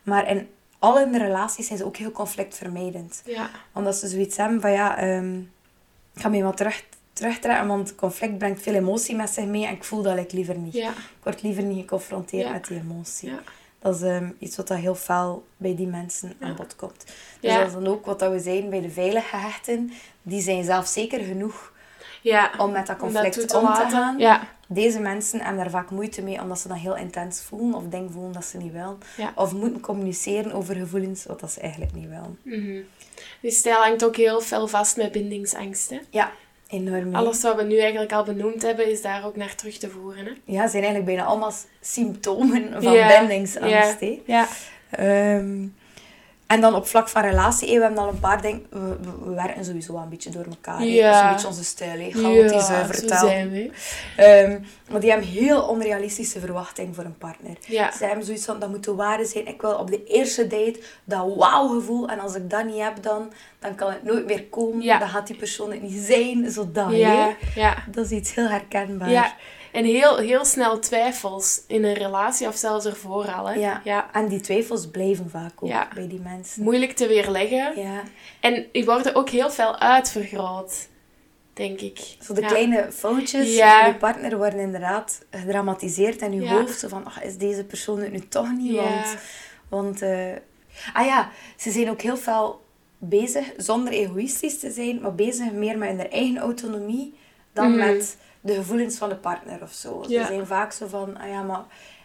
Maar 0.04 0.30
in 0.30 0.50
al 0.80 0.98
hun 0.98 1.18
relaties 1.18 1.68
zijn 1.68 1.80
ze 1.80 1.86
ook 1.86 1.98
heel 1.98 2.12
conflictvermijdend 2.12 3.22
Ja. 3.26 3.50
omdat 3.74 3.96
ze 3.96 4.08
zoiets 4.08 4.38
hebben 4.38 4.62
van 4.62 4.72
ja, 4.72 4.98
ehm, 4.98 5.38
ik 6.14 6.22
ga 6.22 6.30
me 6.30 6.44
wat 6.44 6.58
terug, 6.58 6.84
terugtrekken, 7.14 7.68
want 7.68 7.96
conflict 7.96 8.38
brengt 8.38 8.62
veel 8.62 8.74
emotie 8.74 9.16
met 9.16 9.30
zich 9.30 9.46
mee 9.46 9.66
en 9.66 9.74
ik 9.74 9.84
voel 9.84 10.02
dat 10.02 10.18
ik 10.18 10.32
liever 10.32 10.58
niet. 10.58 10.74
Ja. 10.74 10.90
Ik 10.90 10.96
word 11.24 11.42
liever 11.42 11.64
niet 11.64 11.80
geconfronteerd 11.80 12.46
Ja. 12.48 12.52
met 12.52 12.68
die 12.68 12.80
emotie. 12.80 13.30
Ja. 13.30 13.40
Dat 13.80 13.96
is 13.96 14.02
ehm, 14.02 14.30
iets 14.40 14.56
wat 14.58 14.68
dat 14.68 14.78
heel 14.78 14.96
fel 14.96 15.46
bij 15.58 15.76
die 15.76 15.88
mensen 15.88 16.34
aan 16.40 16.56
bod 16.56 16.76
komt. 16.76 17.06
Dus 17.40 17.54
dat 17.54 17.68
is 17.68 17.74
dan 17.74 17.88
ook 17.88 18.06
wat 18.06 18.20
dat 18.20 18.32
we 18.32 18.40
zeiden 18.40 18.70
bij 18.70 18.82
de 18.82 18.90
veilige 18.90 19.28
gehechten. 19.28 19.92
Die 20.22 20.42
zijn 20.42 20.64
zelfzeker 20.64 21.20
genoeg 21.20 21.74
Ja. 22.28 22.52
om 22.58 22.72
met 22.72 22.88
dat 22.88 22.98
conflict 22.98 23.48
te 23.50 23.58
om 23.58 23.74
te 23.74 23.86
gaan. 23.90 24.18
Ja. 24.18 24.48
Deze 24.68 25.00
mensen 25.00 25.40
hebben 25.40 25.58
daar 25.58 25.70
vaak 25.70 25.90
moeite 25.90 26.22
mee, 26.22 26.42
omdat 26.42 26.60
ze 26.60 26.68
dat 26.68 26.78
heel 26.78 26.96
intens 26.96 27.42
voelen. 27.42 27.74
Of 27.74 27.84
dingen 27.90 28.12
voelen 28.12 28.32
dat 28.32 28.46
ze 28.46 28.58
niet 28.58 28.72
willen. 28.72 28.98
Ja. 29.18 29.32
Of 29.36 29.54
moeten 29.54 29.80
communiceren 29.82 30.52
over 30.52 30.76
gevoelens, 30.76 31.26
wat 31.26 31.40
dat 31.40 31.52
ze 31.52 31.60
eigenlijk 31.60 31.94
niet 31.94 32.08
willen. 32.08 32.40
Mhm. 32.44 32.82
Die 33.42 33.52
stijl 33.52 33.76
hangt 33.82 34.06
ook 34.06 34.16
heel 34.16 34.42
veel 34.42 34.68
vast 34.68 34.98
met 34.98 35.12
bindingsangst, 35.12 35.90
hè? 35.90 36.00
Ja, 36.10 36.32
enorm. 36.68 37.16
Alles 37.16 37.42
wat 37.42 37.56
we 37.56 37.64
nu 37.64 37.78
eigenlijk 37.80 38.14
al 38.14 38.24
benoemd 38.24 38.62
hebben, 38.62 38.92
is 38.92 39.02
daar 39.02 39.26
ook 39.26 39.36
naar 39.36 39.56
terug 39.56 39.78
te 39.78 39.90
voeren, 39.90 40.26
hè? 40.26 40.32
Ja, 40.46 40.68
zijn 40.68 40.84
eigenlijk 40.84 41.06
bijna 41.06 41.24
allemaal 41.24 41.54
symptomen 41.82 42.82
van 42.84 42.94
Ja, 42.94 43.20
bindingsangst. 43.20 44.00
hè. 44.00 44.22
Ja. 44.26 44.48
Ehm, 44.90 45.68
en 46.48 46.62
dan 46.62 46.76
op 46.76 46.88
vlak 46.88 47.10
van 47.10 47.22
relatie, 47.22 47.76
we 47.78 47.84
hebben 47.84 48.04
al 48.04 48.10
een 48.10 48.20
paar 48.20 48.42
dingen... 48.42 48.66
We, 48.70 48.80
we- 48.80 49.30
we 49.30 49.34
werken 49.36 49.66
sowieso 49.66 49.94
wel 49.94 50.02
een 50.02 50.10
beetje 50.10 50.30
door 50.30 50.46
elkaar. 50.46 50.84
Ja. 50.84 51.06
Dat 51.12 51.16
is 51.16 51.22
een 51.28 51.32
beetje 51.32 51.48
onze 51.48 51.64
stijl, 51.64 52.12
chaotisch 52.12 52.68
ja, 52.68 52.80
eh, 52.80 52.80
zo 52.82 52.86
vertellen. 52.86 53.18
zijn 53.30 53.50
we. 53.52 53.72
Ehm, 54.18 54.60
maar 54.92 55.00
die 55.00 55.10
hebben 55.10 55.28
heel 55.30 55.62
onrealistische 55.62 56.40
verwachtingen 56.40 56.96
voor 56.96 57.04
een 57.04 57.18
partner. 57.18 57.56
Ja. 57.66 57.92
Ze 57.92 58.06
hebben 58.06 58.26
zoiets 58.26 58.46
van, 58.46 58.60
dat 58.60 58.70
moet 58.70 58.84
de 58.84 58.96
waarde 58.96 59.26
zijn. 59.26 59.48
Ik 59.48 59.62
wil 59.62 59.72
op 59.76 59.90
de 59.92 60.04
eerste 60.04 60.48
date 60.48 60.80
dat 61.04 61.36
wauw-gevoel. 61.36 62.08
En 62.08 62.20
als 62.20 62.36
ik 62.36 62.50
dat 62.50 62.66
niet 62.66 62.82
heb, 62.82 63.04
dan, 63.04 63.32
dan 63.60 63.76
kan 63.76 63.92
het 63.92 64.04
nooit 64.04 64.26
meer 64.26 64.44
komen. 64.44 64.82
Ja. 64.84 64.98
Dan 65.00 65.08
gaat 65.10 65.28
die 65.28 65.36
persoon 65.36 65.72
het 65.72 65.82
niet 65.82 66.02
zijn. 66.06 66.52
Zo 66.52 66.70
dat, 66.72 66.92
Ja. 66.92 67.36
Ja. 67.56 67.76
Dat 67.92 68.06
is 68.06 68.12
iets 68.12 68.34
heel 68.36 68.48
herkenbaar. 68.48 69.12
En 69.78 69.84
heel, 69.86 70.18
heel 70.18 70.46
snel 70.46 70.80
twijfels 70.80 71.62
in 71.68 71.84
een 71.84 71.94
relatie 71.94 72.48
of 72.48 72.56
zelfs 72.56 72.86
ervoor 72.86 73.26
al, 73.32 73.50
hè? 73.50 73.54
Ja. 73.54 73.82
ja. 73.84 74.10
En 74.14 74.28
die 74.28 74.40
twijfels 74.40 74.88
blijven 74.88 75.30
vaak 75.30 75.52
ook 75.64 75.70
Ja. 75.70 75.88
bij 75.94 76.08
die 76.08 76.20
mensen. 76.20 76.64
Moeilijk 76.64 76.92
te 76.92 77.08
weerleggen. 77.08 77.80
Ja. 77.82 78.02
En 78.40 78.66
die 78.72 78.86
worden 78.86 79.16
ook 79.16 79.30
heel 79.30 79.52
veel 79.52 79.78
uitvergroot, 79.80 80.88
denk 81.54 81.80
ik. 81.82 82.16
Zo 82.22 82.34
de 82.34 82.42
Ja. 82.42 82.48
kleine 82.48 82.92
foutjes 82.92 83.56
Ja. 83.56 83.80
van 83.80 83.88
je 83.90 83.96
partner 83.96 84.38
worden 84.38 84.60
inderdaad 84.60 85.26
gedramatiseerd 85.32 86.22
in 86.22 86.34
je 86.42 86.50
hoofd. 86.50 86.80
Zo 86.80 86.88
van, 86.88 87.06
ach, 87.06 87.24
is 87.24 87.38
deze 87.38 87.64
persoon 87.64 88.00
het 88.00 88.12
nu 88.12 88.20
toch 88.28 88.52
niet? 88.58 88.76
Want, 88.76 89.16
want 89.70 90.02
eh, 90.02 90.32
ah 90.94 91.06
ja, 91.06 91.30
ze 91.58 91.72
zijn 91.72 91.90
ook 91.90 92.02
heel 92.02 92.18
veel 92.18 92.62
bezig, 92.98 93.46
zonder 93.58 93.94
egoïstisch 93.94 94.60
te 94.60 94.72
zijn, 94.72 95.02
maar 95.02 95.16
bezig 95.16 95.52
meer 95.52 95.78
met 95.78 95.90
hun 95.90 96.10
eigen 96.12 96.38
autonomie 96.38 97.14
dan 97.54 97.70
Mhm. 97.70 97.78
met 97.78 98.18
de 98.48 98.54
gevoelens 98.54 98.98
van 98.98 99.10
de 99.10 99.16
partner 99.16 99.62
of 99.62 99.72
zo. 99.72 100.04
Ze 100.08 100.24
zijn 100.28 100.46
vaak 100.46 100.72
zo 100.72 100.88
van, 100.88 101.18
ah 101.18 101.30
ja, 101.30 101.42
maar 101.42 101.62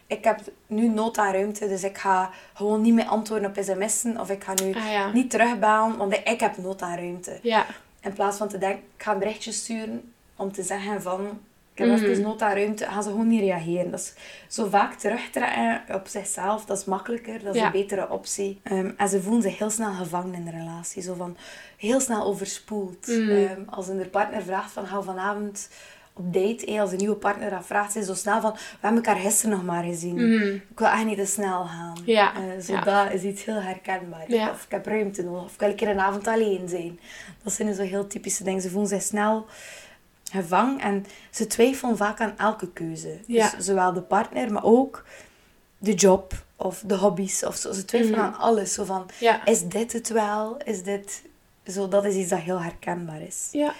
ik 0.06 0.24
heb 0.24 0.40
nu 0.66 0.88
nood 0.88 1.18
aan 1.18 1.32
ruimte, 1.32 1.68
dus 1.68 1.84
ik 1.84 1.98
ga 1.98 2.30
gewoon 2.54 2.80
niet 2.80 2.94
meer 2.94 3.04
antwoorden 3.06 3.48
op 3.48 3.56
sms'en 3.64 4.20
of 4.20 4.30
ik 4.30 4.44
ga 4.44 4.54
nu 4.64 4.74
Ah, 4.74 4.90
ja. 4.92 5.12
niet 5.12 5.30
terugbellen, 5.30 5.96
want 5.96 6.12
ik 6.24 6.40
heb 6.40 6.56
nood 6.56 6.82
aan 6.82 6.96
ruimte. 6.96 7.38
Ja. 7.42 7.66
In 8.00 8.12
plaats 8.12 8.36
van 8.36 8.48
te 8.48 8.58
denken, 8.58 8.82
ik 8.96 9.02
ga 9.02 9.12
een 9.12 9.18
berichtje 9.18 9.52
sturen 9.52 10.12
om 10.36 10.52
te 10.52 10.62
zeggen 10.62 11.02
van, 11.02 11.20
ik 11.72 11.78
heb 11.78 11.88
Mhm. 11.88 12.04
even 12.04 12.22
nood 12.22 12.42
aan 12.42 12.52
ruimte, 12.54 12.84
gaan 12.84 13.02
ze 13.02 13.08
gewoon 13.08 13.28
niet 13.28 13.40
reageren. 13.40 13.90
Dat 13.90 14.00
is 14.00 14.14
zo 14.48 14.68
vaak 14.68 14.94
terugtrekken 14.94 15.94
op 15.94 16.06
zichzelf, 16.06 16.64
dat 16.64 16.78
is 16.78 16.84
makkelijker, 16.84 17.42
dat 17.44 17.54
is 17.54 17.60
Ja. 17.60 17.66
een 17.66 17.72
betere 17.72 18.10
optie. 18.10 18.60
Ehm, 18.62 18.90
en 18.96 19.08
ze 19.08 19.22
voelen 19.22 19.42
zich 19.42 19.58
heel 19.58 19.70
snel 19.70 19.92
gevangen 19.92 20.34
in 20.34 20.44
de 20.44 20.50
relatie, 20.50 21.02
zo 21.02 21.14
van, 21.14 21.36
heel 21.76 22.00
snel 22.00 22.24
overspoeld. 22.24 23.06
Mhm. 23.06 23.30
Ehm, 23.30 23.60
als 23.70 23.88
een 23.88 24.10
partner 24.10 24.42
vraagt 24.42 24.72
van, 24.72 24.86
ga 24.86 25.02
vanavond 25.02 25.68
op 26.14 26.32
date, 26.32 26.80
als 26.80 26.90
een 26.90 26.96
nieuwe 26.96 27.16
partner 27.16 27.50
dat 27.50 27.66
vraagt, 27.66 27.92
ze 27.92 28.04
zo 28.04 28.14
snel 28.14 28.40
van, 28.40 28.52
we 28.52 28.58
hebben 28.80 29.04
elkaar 29.04 29.20
gisteren 29.22 29.56
nog 29.56 29.64
maar 29.64 29.84
gezien. 29.84 30.14
Mhm. 30.14 30.54
Ik 30.54 30.78
wil 30.78 30.88
echt 30.88 31.04
niet 31.04 31.18
te 31.18 31.26
snel 31.26 31.64
gaan. 31.64 31.96
Ja, 32.04 32.34
Eh, 32.36 32.42
zo 32.62 32.72
ja. 32.72 32.80
dat 32.80 33.12
is 33.12 33.22
iets 33.22 33.44
heel 33.44 33.60
herkenbaar. 33.60 34.24
Ja. 34.30 34.50
Of 34.50 34.64
ik 34.64 34.70
heb 34.70 34.86
ruimte 34.86 35.22
nodig. 35.22 35.44
Of 35.44 35.52
ik 35.54 35.60
wil 35.60 35.68
een 35.68 35.74
keer 35.74 35.88
een 35.88 36.00
avond 36.00 36.26
alleen 36.26 36.68
zijn. 36.68 37.00
Dat 37.42 37.52
zijn 37.52 37.74
zo 37.74 37.82
heel 37.82 38.06
typische 38.06 38.44
dingen. 38.44 38.60
Ze 38.62 38.70
voelen 38.70 38.88
zich 38.88 39.02
snel 39.02 39.46
gevangen. 40.32 40.80
En 40.80 41.04
ze 41.30 41.46
twijfelen 41.46 41.96
vaak 41.96 42.20
aan 42.20 42.38
elke 42.38 42.72
keuze. 42.72 43.18
Dus 43.26 43.54
zowel 43.58 43.92
de 43.92 44.02
partner, 44.02 44.52
maar 44.52 44.64
ook 44.64 45.04
de 45.78 45.94
job. 45.94 46.32
Of 46.56 46.82
de 46.86 46.96
hobby's. 46.96 47.42
Of 47.44 47.56
zo. 47.56 47.72
Ze 47.72 47.84
twijfelen 47.84 48.18
Mhm. 48.18 48.26
aan 48.28 48.38
alles. 48.38 48.72
Zo 48.74 48.84
van, 48.84 49.10
is 49.44 49.62
dit 49.68 49.92
het 49.92 50.08
wel? 50.08 50.56
Is 50.64 50.82
dit... 50.82 51.22
Zo, 51.66 51.88
dat 51.88 52.04
is 52.04 52.14
iets 52.14 52.28
dat 52.30 52.38
heel 52.38 52.60
herkenbaar 52.62 53.20
is. 53.22 53.48
Ja. 53.52 53.72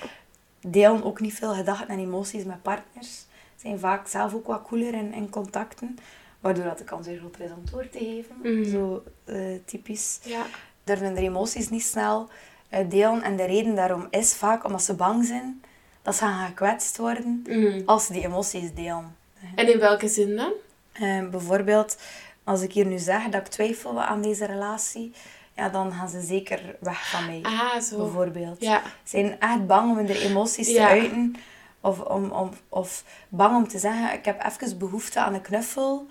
Delen 0.67 1.05
ook 1.05 1.21
niet 1.21 1.35
veel 1.35 1.55
gedachten 1.55 1.89
en 1.89 1.99
emoties 1.99 2.45
met 2.45 2.63
partners. 2.63 3.25
Zijn 3.57 3.79
vaak 3.79 4.09
zelf 4.09 4.35
ook 4.35 4.47
wat 4.47 4.63
cooler 4.63 4.95
in, 4.95 5.13
in 5.13 5.31
contacten. 5.31 5.99
Waardoor 6.41 6.65
dat 6.65 6.79
de 6.79 6.85
kans 6.85 7.07
weer 7.07 7.19
groter 7.19 7.41
is 7.45 7.51
om 7.51 7.63
door 7.71 7.89
te 7.89 7.99
geven. 7.99 8.37
Mhm. 8.43 8.71
Zo 8.71 9.03
eh, 9.25 9.37
typisch. 9.65 10.19
Ja. 10.23 10.43
Durven 10.85 11.07
hun 11.07 11.17
emoties 11.17 11.69
niet 11.69 11.83
snel 11.85 12.29
eh, 12.69 12.89
delen. 12.91 13.23
En 13.23 13.37
de 13.37 13.45
reden 13.45 13.75
daarom 13.75 14.07
is 14.11 14.35
vaak 14.35 14.65
omdat 14.65 14.83
ze 14.83 14.95
bang 14.95 15.25
zijn 15.25 15.63
dat 16.03 16.15
ze 16.17 16.25
gaan 16.25 16.47
gekwetst 16.47 16.97
worden 16.97 17.45
Mhm. 17.49 17.83
als 17.87 18.07
ze 18.07 18.13
die 18.13 18.25
emoties 18.25 18.75
delen. 18.75 19.17
En 19.55 19.73
in 19.73 19.79
welke 19.79 20.09
zin 20.09 20.37
dan? 20.37 20.53
Eh, 20.93 21.29
bijvoorbeeld, 21.29 21.97
als 22.45 22.63
ik 22.63 22.73
hier 22.73 22.87
nu 22.87 22.99
zeg 22.99 23.25
dat 23.29 23.41
ik 23.41 23.47
twijfel 23.47 24.03
aan 24.03 24.23
deze 24.23 24.45
relatie, 24.47 25.13
ja, 25.57 25.69
dan 25.69 25.93
gaan 25.93 26.09
ze 26.09 26.21
zeker 26.21 26.77
weg 26.81 27.11
van 27.11 27.27
mij. 27.27 27.41
Ah, 27.43 27.81
zo. 27.81 27.97
Bijvoorbeeld. 27.97 28.61
Ja. 28.61 28.83
Ze 28.85 28.91
zijn 29.05 29.41
echt 29.41 29.67
bang 29.67 29.91
om 29.91 29.97
hun 29.97 30.09
emoties 30.09 30.73
te 30.73 30.87
uiten. 30.87 31.37
Of, 31.81 32.01
om, 32.01 32.31
om, 32.31 32.51
of 32.69 33.05
bang 33.29 33.57
om 33.57 33.69
te 33.69 33.79
zeggen, 33.79 34.13
ik 34.13 34.25
heb 34.25 34.45
even 34.45 34.79
behoefte 34.79 35.21
aan 35.21 35.35
een 35.35 35.41
knuffel. 35.41 36.07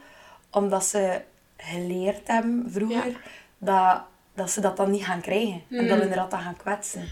Omdat 0.52 0.86
ze 0.86 1.22
geleerd 1.58 2.28
hebben 2.28 2.66
vroeger 2.70 3.22
dat, 3.58 4.02
dat 4.36 4.52
ze 4.52 4.62
dat 4.62 4.78
dan 4.78 4.92
niet 4.92 5.04
gaan 5.06 5.22
krijgen. 5.22 5.62
En 5.70 5.88
dat 5.88 5.98
Mm. 5.98 6.04
hun 6.04 6.16
dat 6.16 6.32
dan 6.32 6.40
gaan 6.40 6.58
kwetsen. 6.58 7.08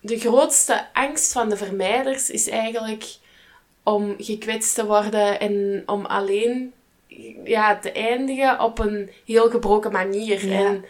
De 0.00 0.18
grootste 0.18 0.86
angst 0.92 1.32
van 1.32 1.48
de 1.48 1.56
vermijders 1.56 2.30
is 2.30 2.48
eigenlijk 2.48 3.04
om 3.82 4.14
gekwetst 4.18 4.74
te 4.74 4.86
worden 4.86 5.40
en 5.40 5.82
om 5.86 6.06
alleen 6.06 6.72
ja, 7.44 7.78
te 7.78 7.92
eindigen 7.92 8.60
op 8.60 8.78
een 8.78 9.10
heel 9.26 9.50
gebroken 9.50 9.92
manier. 9.92 10.46
Ja. 10.46 10.64
En 10.66 10.84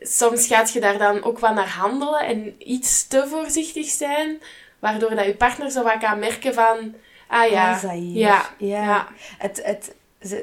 soms 0.00 0.46
gaat 0.46 0.72
je 0.72 0.80
daar 0.80 0.98
dan 0.98 1.22
ook 1.24 1.38
wat 1.38 1.54
naar 1.54 1.68
handelen 1.68 2.20
en 2.26 2.54
iets 2.70 3.06
te 3.06 3.26
voorzichtig 3.28 3.86
zijn, 3.86 4.42
waardoor 4.78 5.14
dat 5.14 5.24
je 5.24 5.34
partner 5.34 5.70
zo 5.70 5.82
wat 5.82 5.98
kan 5.98 6.18
merken 6.18 6.54
van, 6.54 6.94
ah 7.28 7.50
ja, 7.50 7.66
Wat 7.66 7.76
is 7.76 7.82
dat 7.82 7.90
hier? 7.90 8.16
ja, 8.18 8.44
Ja. 8.58 8.84
ja, 8.84 9.08
Het, 9.38 9.60
het, 9.64 9.94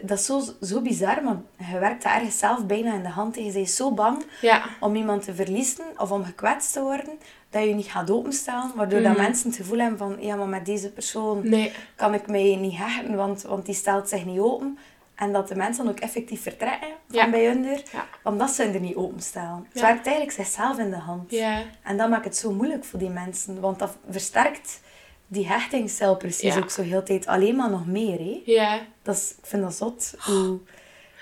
dat 0.01 0.19
is 0.19 0.25
zo, 0.25 0.41
zo 0.61 0.81
bizar, 0.81 1.23
want 1.23 1.39
je 1.71 1.79
werkt 1.79 2.03
dat 2.03 2.11
ergens 2.11 2.37
zelf 2.37 2.65
bijna 2.65 2.93
in 2.93 3.01
de 3.03 3.09
hand. 3.09 3.37
en 3.37 3.45
Je 3.45 3.51
bent 3.51 3.69
zo 3.69 3.91
bang 3.91 4.23
ja, 4.41 4.63
om 4.79 4.95
iemand 4.95 5.23
te 5.23 5.33
verliezen 5.35 5.85
of 5.97 6.11
om 6.11 6.23
gekwetst 6.25 6.73
te 6.73 6.81
worden, 6.81 7.17
dat 7.49 7.63
je 7.63 7.73
niet 7.73 7.87
gaat 7.91 8.11
openstaan. 8.11 8.71
Waardoor 8.75 9.01
dat 9.01 9.11
Mhm. 9.11 9.21
mensen 9.21 9.47
het 9.47 9.57
gevoel 9.57 9.77
hebben 9.79 9.97
van, 9.97 10.17
ja, 10.19 10.35
maar 10.35 10.47
met 10.47 10.65
deze 10.65 10.91
persoon 10.91 11.49
nee, 11.49 11.71
kan 11.95 12.13
ik 12.13 12.27
mij 12.27 12.55
niet 12.55 12.77
hechten, 12.77 13.15
want, 13.15 13.41
want 13.41 13.65
die 13.65 13.75
stelt 13.75 14.09
zich 14.09 14.25
niet 14.25 14.39
open. 14.39 14.77
En 15.15 15.31
dat 15.31 15.47
de 15.47 15.55
mensen 15.55 15.83
dan 15.85 15.93
ook 15.93 15.99
effectief 15.99 16.41
vertrekken 16.41 16.87
van 17.07 17.17
Ja. 17.19 17.29
bij 17.29 17.45
hun, 17.45 17.63
Ja. 17.63 18.05
omdat 18.23 18.49
ze 18.49 18.63
er 18.63 18.79
niet 18.79 18.95
openstaan. 18.95 19.65
Het 19.71 19.81
Ja. 19.81 19.87
werkt 19.87 20.05
eigenlijk 20.05 20.35
zichzelf 20.35 20.77
in 20.77 20.89
de 20.89 20.95
hand. 20.97 21.31
ja, 21.31 21.61
En 21.83 21.97
dat 21.97 22.09
maakt 22.09 22.25
het 22.25 22.37
zo 22.37 22.51
moeilijk 22.51 22.83
voor 22.85 22.99
die 22.99 23.09
mensen, 23.09 23.59
want 23.59 23.79
dat 23.79 23.97
versterkt 24.09 24.81
die 25.27 25.47
hechtingscel 25.47 26.17
precies 26.17 26.53
Ja. 26.53 26.59
ook 26.59 26.69
zo 26.69 26.81
heel 26.81 27.03
tijd 27.03 27.27
alleen 27.27 27.55
maar 27.55 27.69
nog 27.69 27.85
meer. 27.85 28.17
Hè? 28.19 28.41
ja, 28.45 28.79
Dat 29.03 29.15
is, 29.15 29.35
ik 29.37 29.45
vind 29.45 29.61
dat 29.63 29.73
zot. 29.75 30.13
Hoe 30.19 30.59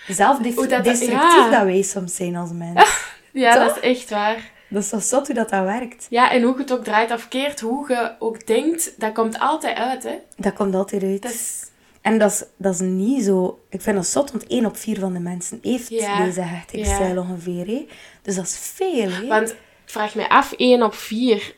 zelfdestructief 0.08 1.10
dat- 1.20 1.52
ja. 1.52 1.66
wij 1.66 1.82
soms 1.82 2.16
zijn 2.16 2.36
als 2.36 2.52
mens. 2.52 3.10
ja, 3.34 3.54
Toch? 3.56 3.66
dat 3.76 3.84
is 3.84 3.90
echt 3.98 4.10
waar. 4.10 4.52
Dat 4.70 4.84
is 4.84 4.90
zo 4.90 5.00
zot 5.00 5.26
hoe 5.28 5.36
dat, 5.36 5.50
dat 5.50 5.64
werkt. 5.64 6.08
Ja, 6.10 6.32
en 6.32 6.42
hoe 6.42 6.54
je 6.54 6.60
het 6.62 6.72
ook 6.74 6.84
draait 6.84 7.12
of 7.12 7.28
keert, 7.28 7.60
hoe 7.60 7.90
je 7.90 8.16
ook 8.20 8.48
denkt, 8.48 8.94
dat 9.00 9.14
komt 9.14 9.40
altijd 9.40 9.78
uit, 9.78 10.04
hè. 10.04 10.16
Dat 10.38 10.54
komt 10.54 10.76
altijd 10.76 11.04
uit. 11.04 11.22
Dat 11.22 11.32
is... 11.32 11.70
En 12.02 12.18
dat 12.18 12.32
is, 12.32 12.44
dat 12.58 12.74
is 12.74 12.80
niet 12.80 13.24
zo... 13.24 13.60
Ik 13.70 13.82
vind 13.82 13.96
dat 13.96 14.06
zot, 14.08 14.32
want 14.32 14.48
één 14.48 14.66
op 14.66 14.78
vier 14.78 15.00
van 15.00 15.14
de 15.14 15.20
mensen 15.20 15.60
heeft 15.62 15.90
Ja. 15.90 16.26
deze 16.26 16.42
hechtingsstijl 16.42 17.14
Ja. 17.14 17.20
ongeveer. 17.22 17.66
Hè? 17.68 17.88
Dus 18.22 18.36
dat 18.36 18.46
is 18.46 18.58
veel, 18.58 19.10
hè? 19.10 19.28
Want 19.28 19.50
ik 19.52 19.58
vraag 19.86 20.16
me 20.16 20.30
af, 20.30 20.54
1 20.58 20.84
op 20.84 20.94
4, 20.94 21.56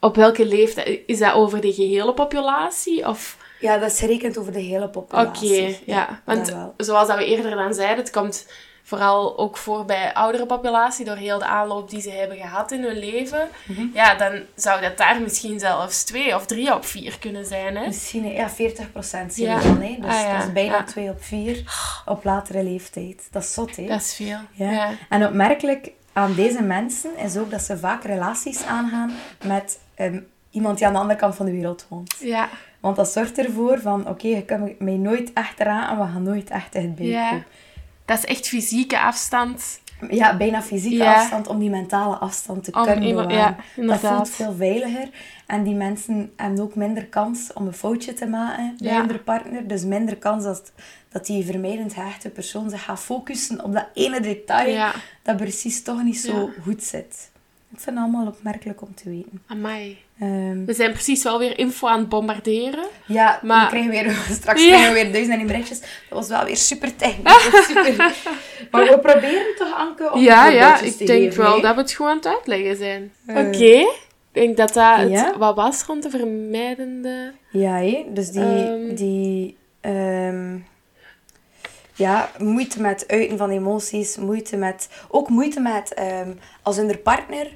op 0.00 0.16
welke 0.16 0.46
leeftijd? 0.46 1.00
Is 1.06 1.18
dat 1.18 1.32
over 1.32 1.60
de 1.60 1.72
gehele 1.72 2.14
populatie? 2.14 3.08
Of... 3.08 3.36
Ja, 3.60 3.78
dat 3.78 3.90
is 3.90 3.98
gerekend 3.98 4.38
over 4.38 4.52
de 4.52 4.60
hele 4.60 4.84
Oké, 4.84 4.90
populatie. 4.90 5.78
ja. 5.86 6.22
Want 6.24 6.54
zoals 6.76 7.08
dat 7.08 7.18
we 7.18 7.24
eerder 7.24 7.50
dan 7.56 7.74
zeiden, 7.74 7.96
het 8.04 8.10
komt 8.12 8.46
vooral 8.82 9.38
ook 9.38 9.56
voor 9.56 9.84
bij 9.84 10.14
oudere 10.14 10.46
populatie, 10.46 11.04
door 11.04 11.16
heel 11.16 11.38
de 11.38 11.44
aanloop 11.44 11.90
die 11.90 12.00
ze 12.00 12.10
hebben 12.10 12.36
gehad 12.36 12.72
in 12.72 12.82
hun 12.82 12.98
leven. 12.98 13.48
Mhm. 13.66 13.86
Ja, 13.94 14.14
dan 14.14 14.32
zou 14.54 14.80
dat 14.80 14.96
daar 14.98 15.20
misschien 15.20 15.58
zelfs 15.60 16.04
2 16.04 16.34
of 16.34 16.46
3 16.46 16.74
op 16.74 16.84
4 16.84 17.18
kunnen 17.18 17.46
zijn, 17.46 17.76
hè? 17.76 17.86
Misschien, 17.86 18.26
ja, 18.32 18.50
40% 18.50 19.34
zien 19.34 19.46
Ja. 19.46 19.60
dan, 19.60 19.80
hè? 19.82 19.96
Dus 20.00 20.14
Ah, 20.14 20.20
ja. 20.20 20.36
dat 20.36 20.46
is 20.46 20.52
bijna 20.52 20.76
Ja. 20.76 20.84
2 20.84 21.08
op 21.10 21.22
4 21.22 21.62
op 22.06 22.24
latere 22.24 22.62
leeftijd. 22.62 23.28
Dat 23.30 23.42
is 23.42 23.54
zot, 23.54 23.76
hè? 23.76 23.86
Dat 23.86 24.00
is 24.00 24.14
veel. 24.14 24.38
Ja. 24.52 24.90
En 25.08 25.26
opmerkelijk 25.26 25.90
aan 26.12 26.34
deze 26.34 26.62
mensen 26.62 27.16
is 27.16 27.36
ook 27.36 27.50
dat 27.50 27.62
ze 27.62 27.78
vaak 27.78 28.04
relaties 28.04 28.64
aangaan 28.64 29.12
met 29.44 29.78
ehm, 29.94 30.20
iemand 30.50 30.78
die 30.78 30.86
aan 30.86 30.92
de 30.92 30.98
andere 30.98 31.18
kant 31.18 31.34
van 31.34 31.46
de 31.46 31.52
wereld 31.52 31.86
woont. 31.88 32.16
Ja. 32.20 32.48
Want 32.80 32.96
dat 32.96 33.08
zorgt 33.08 33.38
ervoor 33.38 33.80
van, 33.80 34.08
oké, 34.08 34.26
je 34.26 34.42
kunt 34.44 34.80
mij 34.80 34.96
nooit 34.96 35.32
echt 35.32 35.60
eraan 35.60 35.90
en 35.90 36.06
we 36.06 36.12
gaan 36.12 36.22
nooit 36.22 36.50
echt 36.50 36.72
dichtbij 36.72 37.28
komen. 37.30 37.44
Dat 38.10 38.18
is 38.18 38.24
echt 38.24 38.48
fysieke 38.48 39.00
afstand. 39.00 39.80
Ja, 40.10 40.36
bijna 40.36 40.62
fysieke 40.62 40.96
Ja. 40.96 41.14
afstand 41.14 41.46
om 41.46 41.58
die 41.58 41.70
mentale 41.70 42.16
afstand 42.16 42.64
te 42.64 42.72
Om 42.72 42.84
kunnen 42.84 43.02
iemand- 43.04 43.28
bewaren. 43.28 43.56
ja, 43.76 43.86
dat 43.86 44.00
voelt 44.00 44.28
veel 44.30 44.54
veiliger. 44.54 45.08
En 45.46 45.62
die 45.62 45.74
mensen 45.74 46.32
hebben 46.36 46.60
ook 46.64 46.74
minder 46.74 47.06
kans 47.06 47.52
om 47.52 47.66
een 47.66 47.72
foutje 47.72 48.12
te 48.12 48.26
maken 48.26 48.74
bij 48.78 48.92
Ja. 48.92 49.06
hun 49.06 49.24
partner. 49.24 49.66
Dus 49.68 49.84
minder 49.84 50.16
kans 50.16 50.44
dat, 50.44 50.72
dat 51.08 51.26
die 51.26 51.44
vermijdend 51.44 51.92
gehechte 51.94 52.28
persoon 52.30 52.70
zich 52.70 52.84
gaat 52.84 53.00
focussen 53.00 53.64
op 53.64 53.72
dat 53.72 53.86
ene 53.94 54.20
detail 54.20 54.90
dat 55.22 55.36
precies 55.36 55.82
toch 55.82 56.02
niet 56.02 56.18
zo 56.20 56.50
goed 56.62 56.82
zit. 56.82 57.29
Ik 57.72 57.80
vind 57.80 57.96
het 57.96 58.04
allemaal 58.04 58.26
opmerkelijk 58.26 58.82
om 58.82 58.94
te 58.94 59.08
weten. 59.10 59.42
Amai. 59.46 59.98
Ehm, 60.20 60.64
We 60.64 60.72
zijn 60.74 60.92
precies 60.92 61.22
wel 61.22 61.38
weer 61.38 61.58
info 61.58 61.86
aan 61.88 61.98
het 61.98 62.08
bombarderen. 62.08 62.84
ja, 63.06 63.40
Maar- 63.42 63.62
we 63.64 63.68
krijgen 63.70 63.90
weer, 63.90 64.10
straks 64.40 64.62
Ja. 64.62 64.68
krijgen 64.68 64.92
we 64.92 65.02
weer 65.02 65.12
duizenden 65.12 65.46
berichtjes. 65.46 65.80
Dat 65.80 65.88
was 66.08 66.28
wel 66.28 66.44
weer 66.44 66.56
super 66.56 66.96
technisch. 66.96 67.66
Super. 67.66 67.96
maar 68.70 68.84
we 68.84 68.98
proberen 68.98 69.54
toch, 69.58 69.74
Anke, 69.74 70.12
om 70.12 70.20
Ja, 70.20 70.46
ja, 70.48 70.80
ik 70.80 70.98
denk 70.98 71.08
geven, 71.10 71.42
wel 71.42 71.60
dat 71.60 71.74
we 71.74 71.80
het 71.80 71.92
gewoon 71.92 72.10
aan 72.10 72.16
het 72.16 72.26
uitleggen 72.26 72.76
zijn. 72.76 73.12
Eh. 73.26 73.36
Oké. 73.36 73.64
Ik 74.32 74.46
denk 74.46 74.56
dat 74.56 74.72
dat 74.72 74.98
het 74.98 75.36
wat 75.36 75.56
was 75.56 75.82
rond 75.82 76.02
de 76.02 76.10
vermijdende... 76.10 77.32
Ja, 77.50 78.02
dus 78.08 78.30
die, 78.30 78.42
Ehm. 78.42 78.94
die 78.94 79.56
ehm, 79.80 80.56
ja, 81.94 82.30
moeite 82.38 82.80
met 82.80 83.04
uiten 83.08 83.38
van 83.38 83.50
emoties, 83.50 84.16
moeite 84.16 84.56
met, 84.56 84.88
ook 85.08 85.28
moeite 85.28 85.60
met 85.60 85.94
als 86.62 86.76
hun 86.76 87.02
partner 87.02 87.46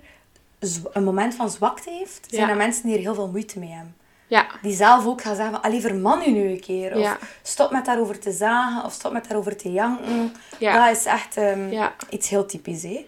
een 0.92 1.04
moment 1.04 1.34
van 1.34 1.50
zwakte 1.50 1.90
heeft, 1.90 2.26
zijn 2.30 2.42
Ja. 2.42 2.50
er 2.50 2.56
mensen 2.56 2.86
die 2.86 2.94
er 2.94 3.00
heel 3.00 3.14
veel 3.14 3.28
moeite 3.28 3.58
mee 3.58 3.70
hebben. 3.70 3.94
Ja. 4.26 4.46
Die 4.62 4.74
zelf 4.74 5.06
ook 5.06 5.22
gaan 5.22 5.34
zeggen 5.36 5.54
van, 5.54 5.62
allee, 5.62 5.80
verman 5.80 6.22
u 6.26 6.30
nu 6.30 6.48
een 6.48 6.60
keer. 6.60 6.94
Of 6.94 7.00
Ja. 7.00 7.18
stop 7.42 7.70
met 7.70 7.84
daarover 7.84 8.18
te 8.18 8.32
zagen, 8.32 8.84
of 8.84 8.92
stop 8.92 9.12
met 9.12 9.28
daarover 9.28 9.56
te 9.56 9.72
janken. 9.72 10.32
Ja. 10.58 10.86
Dat 10.86 10.96
is 10.96 11.04
echt 11.04 11.36
ehm, 11.36 11.88
iets 12.10 12.28
heel 12.28 12.46
typisch, 12.46 12.82
hè. 12.82 13.06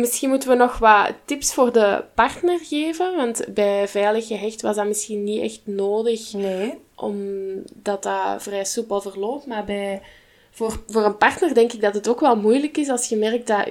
Misschien 0.00 0.28
moeten 0.28 0.48
we 0.48 0.54
nog 0.54 0.78
wat 0.78 1.12
tips 1.24 1.54
voor 1.54 1.72
de 1.72 2.04
partner 2.14 2.58
geven. 2.62 3.16
Want 3.16 3.44
bij 3.54 3.88
veilig 3.88 4.26
gehecht 4.26 4.62
was 4.62 4.76
dat 4.76 4.86
misschien 4.86 5.24
niet 5.24 5.42
echt 5.42 5.60
nodig. 5.64 6.32
Nee. 6.32 6.82
omdat 6.96 8.02
dat 8.02 8.42
vrij 8.42 8.64
soepel 8.64 9.00
verloopt. 9.00 9.46
Maar 9.46 9.64
bij, 9.64 10.02
voor, 10.50 10.82
voor 10.86 11.04
een 11.04 11.16
partner 11.16 11.54
denk 11.54 11.72
ik 11.72 11.80
dat 11.80 11.94
het 11.94 12.08
ook 12.08 12.20
wel 12.20 12.36
moeilijk 12.36 12.76
is 12.76 12.88
als 12.88 13.08
je 13.08 13.16
merkt 13.16 13.46
dat, 13.46 13.68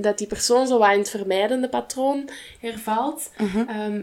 dat 0.00 0.18
die 0.18 0.26
persoon 0.26 0.66
zo 0.66 0.78
wat 0.78 0.92
in 0.92 0.98
het 0.98 1.10
vermijdende 1.10 1.68
patroon 1.68 2.28
hervalt. 2.60 3.30
Ehm, 3.36 4.00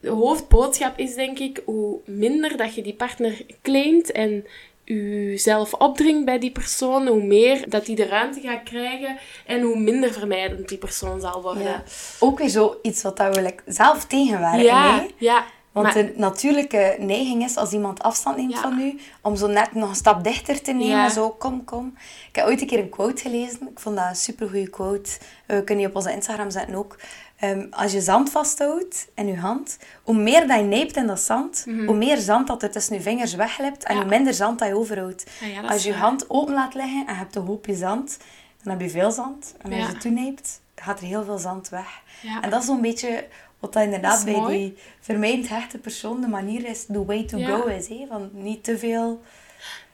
de 0.00 0.10
hoofdboodschap 0.10 0.98
is 0.98 1.14
denk 1.14 1.38
ik, 1.38 1.62
hoe 1.64 1.98
minder 2.04 2.56
dat 2.56 2.74
je 2.74 2.82
die 2.82 2.94
partner 2.94 3.46
claimt 3.62 4.12
en 4.12 4.46
jezelf 4.84 5.74
opdringt 5.74 6.24
bij 6.24 6.38
die 6.38 6.50
persoon, 6.50 7.06
hoe 7.06 7.22
meer 7.22 7.68
dat 7.68 7.86
die 7.86 7.96
de 7.96 8.06
ruimte 8.06 8.40
gaat 8.40 8.62
krijgen 8.62 9.18
en 9.46 9.60
hoe 9.60 9.78
minder 9.78 10.12
vermijdend 10.12 10.68
die 10.68 10.78
persoon 10.78 11.20
zal 11.20 11.42
worden. 11.42 11.62
Ja. 11.62 11.82
Ook 12.18 12.38
weer 12.38 12.48
zo 12.48 12.78
iets 12.82 13.02
wat 13.02 13.16
dat 13.16 13.36
we 13.36 13.54
zelf 13.66 14.04
tegenwerken, 14.04 14.62
ja. 14.62 14.98
hè. 14.98 15.06
ja. 15.18 15.44
Want 15.74 15.86
maar- 15.86 15.94
de 15.94 16.12
natuurlijke 16.16 16.96
neiging 16.98 17.44
is 17.44 17.56
als 17.56 17.72
iemand 17.72 18.02
afstand 18.02 18.36
neemt 18.36 18.52
Ja. 18.52 18.60
van 18.60 18.78
u, 18.80 18.98
om 19.22 19.36
zo 19.36 19.46
net 19.46 19.74
nog 19.74 19.88
een 19.88 19.94
stap 19.94 20.24
dichter 20.24 20.62
te 20.62 20.72
nemen. 20.72 20.88
Ja. 20.96 21.08
Zo, 21.08 21.30
kom, 21.30 21.64
kom. 21.64 21.94
Ik 22.28 22.36
heb 22.36 22.46
ooit 22.46 22.60
een 22.60 22.66
keer 22.66 22.78
een 22.78 22.88
quote 22.88 23.22
gelezen. 23.22 23.68
Ik 23.70 23.78
vond 23.80 23.96
dat 23.96 24.06
een 24.08 24.16
supergoeie 24.16 24.68
quote. 24.68 25.10
We 25.46 25.54
kunnen 25.64 25.76
die 25.76 25.86
op 25.86 25.96
onze 25.96 26.12
Instagram 26.12 26.50
zetten 26.50 26.74
ook. 26.74 26.96
Ehm, 27.38 27.66
als 27.70 27.92
je 27.92 28.00
zand 28.00 28.30
vasthoudt 28.30 29.08
in 29.14 29.26
je 29.26 29.36
hand, 29.36 29.78
hoe 30.02 30.14
meer 30.14 30.46
dat 30.46 30.58
je 30.58 30.64
nijpt 30.64 30.96
in 30.96 31.06
dat 31.06 31.20
zand, 31.20 31.66
hoe 31.86 31.96
meer 31.96 32.16
zand 32.18 32.46
dat 32.46 32.62
er 32.62 32.70
tussen 32.70 32.94
je 32.94 33.00
vingers 33.02 33.34
wegglipt 33.34 33.84
en 33.84 33.94
Mhm. 33.94 34.02
Ja. 34.02 34.08
hoe 34.08 34.16
minder 34.16 34.34
zand 34.34 34.58
dat 34.58 34.68
je 34.68 34.76
overhoudt. 34.76 35.24
Ah 35.42 35.62
dat 35.62 35.70
als 35.70 35.82
je 35.82 35.88
je 35.90 35.96
hand 35.96 36.30
open 36.30 36.54
laat 36.54 36.74
liggen 36.74 37.06
en 37.06 37.12
je 37.12 37.18
hebt 37.18 37.36
een 37.36 37.46
hoopje 37.46 37.74
zand, 37.74 38.18
dan 38.62 38.72
heb 38.72 38.80
je 38.82 38.90
veel 38.90 39.10
zand. 39.10 39.54
En 39.58 39.72
als 39.72 40.02
je 40.02 40.12
dan 40.14 40.38
gaat 40.76 41.00
er 41.00 41.06
heel 41.06 41.24
veel 41.24 41.38
zand 41.38 41.68
weg. 41.68 42.02
En 42.42 42.50
dat 42.50 42.60
is 42.60 42.66
zo'n 42.66 42.80
beetje 42.80 43.26
wat 43.64 43.72
dat 43.72 43.82
inderdaad 43.84 44.16
Dat 44.16 44.24
bij 44.24 44.34
mooi. 44.34 44.58
die 44.58 44.76
vermijdend 45.00 45.48
hechte 45.48 45.78
persoon 45.78 46.20
de 46.20 46.26
manier 46.28 46.66
is, 46.68 46.84
the 46.86 47.04
way 47.04 47.24
to 47.24 47.38
Ja. 47.38 47.46
go 47.56 47.66
is. 47.66 47.88
Hè? 47.88 48.06
Van 48.08 48.30
niet 48.32 48.64
te 48.64 48.78
veel, 48.78 49.22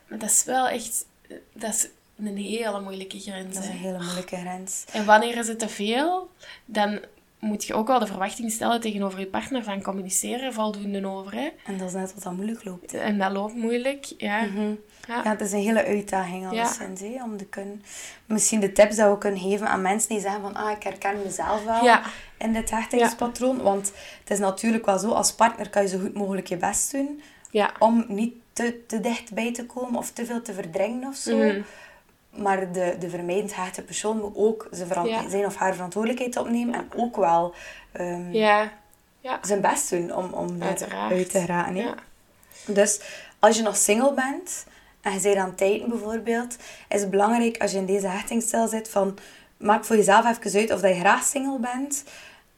Maar 0.08 0.18
dat 0.18 0.30
is 0.30 0.44
wel 0.44 0.68
echt... 0.68 1.06
Dat 1.52 1.70
is 1.74 1.88
een 2.18 2.36
hele 2.36 2.80
moeilijke 2.80 3.18
grens. 3.20 3.54
dat 3.54 3.62
is 3.62 3.68
een 3.68 3.76
hele 3.76 3.98
moeilijke 4.04 4.36
grens. 4.36 4.84
En 4.92 5.04
wanneer 5.04 5.36
is 5.38 5.48
het 5.48 5.58
te 5.58 5.68
veel, 5.68 6.30
dan 6.64 7.00
moet 7.38 7.64
je 7.64 7.74
ook 7.74 7.86
wel 7.86 7.98
de 7.98 8.06
verwachting 8.06 8.52
stellen 8.52 8.80
tegenover 8.80 9.18
je 9.18 9.26
partner 9.26 9.64
van 9.64 9.82
communiceren 9.82 10.52
voldoende 10.52 11.06
over. 11.06 11.34
Hè? 11.34 11.48
En 11.66 11.78
dat 11.78 11.88
is 11.88 11.94
net 11.94 12.14
wat 12.14 12.22
dat 12.22 12.32
moeilijk 12.32 12.64
loopt. 12.64 12.92
hè. 12.92 12.98
En 12.98 13.18
dat 13.18 13.32
loopt 13.32 13.54
moeilijk. 13.54 14.12
Ja. 14.16 14.42
Mhm. 14.44 14.74
Ja. 15.08 15.20
Ja, 15.24 15.30
het 15.30 15.40
is 15.40 15.52
een 15.52 15.58
hele 15.62 15.84
uitdaging 15.84 16.46
alleszins, 16.48 17.00
hè, 17.00 17.22
om 17.22 17.36
te 17.36 17.44
kunnen... 17.44 17.82
Misschien 18.26 18.60
de 18.60 18.72
tips 18.72 18.96
dat 18.96 19.10
we 19.12 19.18
kunnen 19.18 19.40
geven 19.40 19.66
aan 19.68 19.82
mensen 19.82 20.08
die 20.08 20.20
zeggen 20.20 20.40
van 20.40 20.54
ah, 20.56 20.70
ik 20.70 20.82
herken 20.82 21.22
mezelf 21.24 21.64
wel 21.64 21.84
Ja. 21.84 22.02
in 22.38 22.52
dit 22.52 22.70
hechtingspatroon. 22.70 23.62
Want 23.62 23.92
het 24.20 24.30
is 24.30 24.38
natuurlijk 24.38 24.86
wel 24.86 24.98
zo, 24.98 25.10
als 25.10 25.32
partner 25.32 25.70
kan 25.70 25.82
je 25.82 25.88
zo 25.88 25.98
goed 25.98 26.14
mogelijk 26.14 26.46
je 26.46 26.56
best 26.56 26.92
doen 26.92 27.22
Ja. 27.50 27.70
om 27.78 28.04
niet 28.08 28.34
te, 28.52 28.80
te 28.86 29.00
dichtbij 29.00 29.52
te 29.52 29.66
komen 29.66 29.98
of 29.98 30.10
te 30.10 30.24
veel 30.26 30.42
te 30.42 30.52
verdringen 30.52 31.08
of 31.08 31.16
zo. 31.16 31.36
Mhm. 31.36 31.60
Maar 32.30 32.72
de, 32.72 32.96
de 32.98 33.10
vermijdend 33.10 33.52
gehechte 33.52 33.82
persoon 33.82 34.16
moet 34.20 34.36
ook 34.36 34.68
zijn, 34.70 35.06
Ja. 35.06 35.28
zijn 35.28 35.46
of 35.46 35.56
haar 35.56 35.74
verantwoordelijkheid 35.74 36.36
opnemen 36.36 36.74
en 36.74 36.88
ook 36.96 37.16
wel 37.16 37.54
ehm, 37.92 38.32
Ja. 38.32 38.72
Ja. 39.20 39.38
zijn 39.42 39.60
best 39.60 39.90
doen 39.90 40.14
om, 40.14 40.32
om 40.32 40.62
uit 40.62 40.76
te 41.30 41.38
geraken. 41.40 41.76
Ja. 41.76 41.94
Dus 42.66 43.00
als 43.38 43.56
je 43.56 43.62
nog 43.62 43.76
single 43.76 44.14
bent 44.14 44.64
en 45.00 45.12
je 45.12 45.20
bent 45.20 45.36
aan 45.36 45.48
het 45.48 45.58
daten 45.58 45.88
bijvoorbeeld, 45.88 46.56
is 46.88 47.00
het 47.00 47.10
belangrijk 47.10 47.58
als 47.58 47.72
je 47.72 47.78
in 47.78 47.86
deze 47.86 48.06
hechtingsstijl 48.06 48.68
zit 48.68 48.88
van 48.88 49.18
maak 49.56 49.84
voor 49.84 49.96
jezelf 49.96 50.26
even 50.26 50.60
uit 50.60 50.72
of 50.72 50.80
dat 50.80 50.94
je 50.94 51.00
graag 51.00 51.24
single 51.24 51.58
bent 51.58 52.04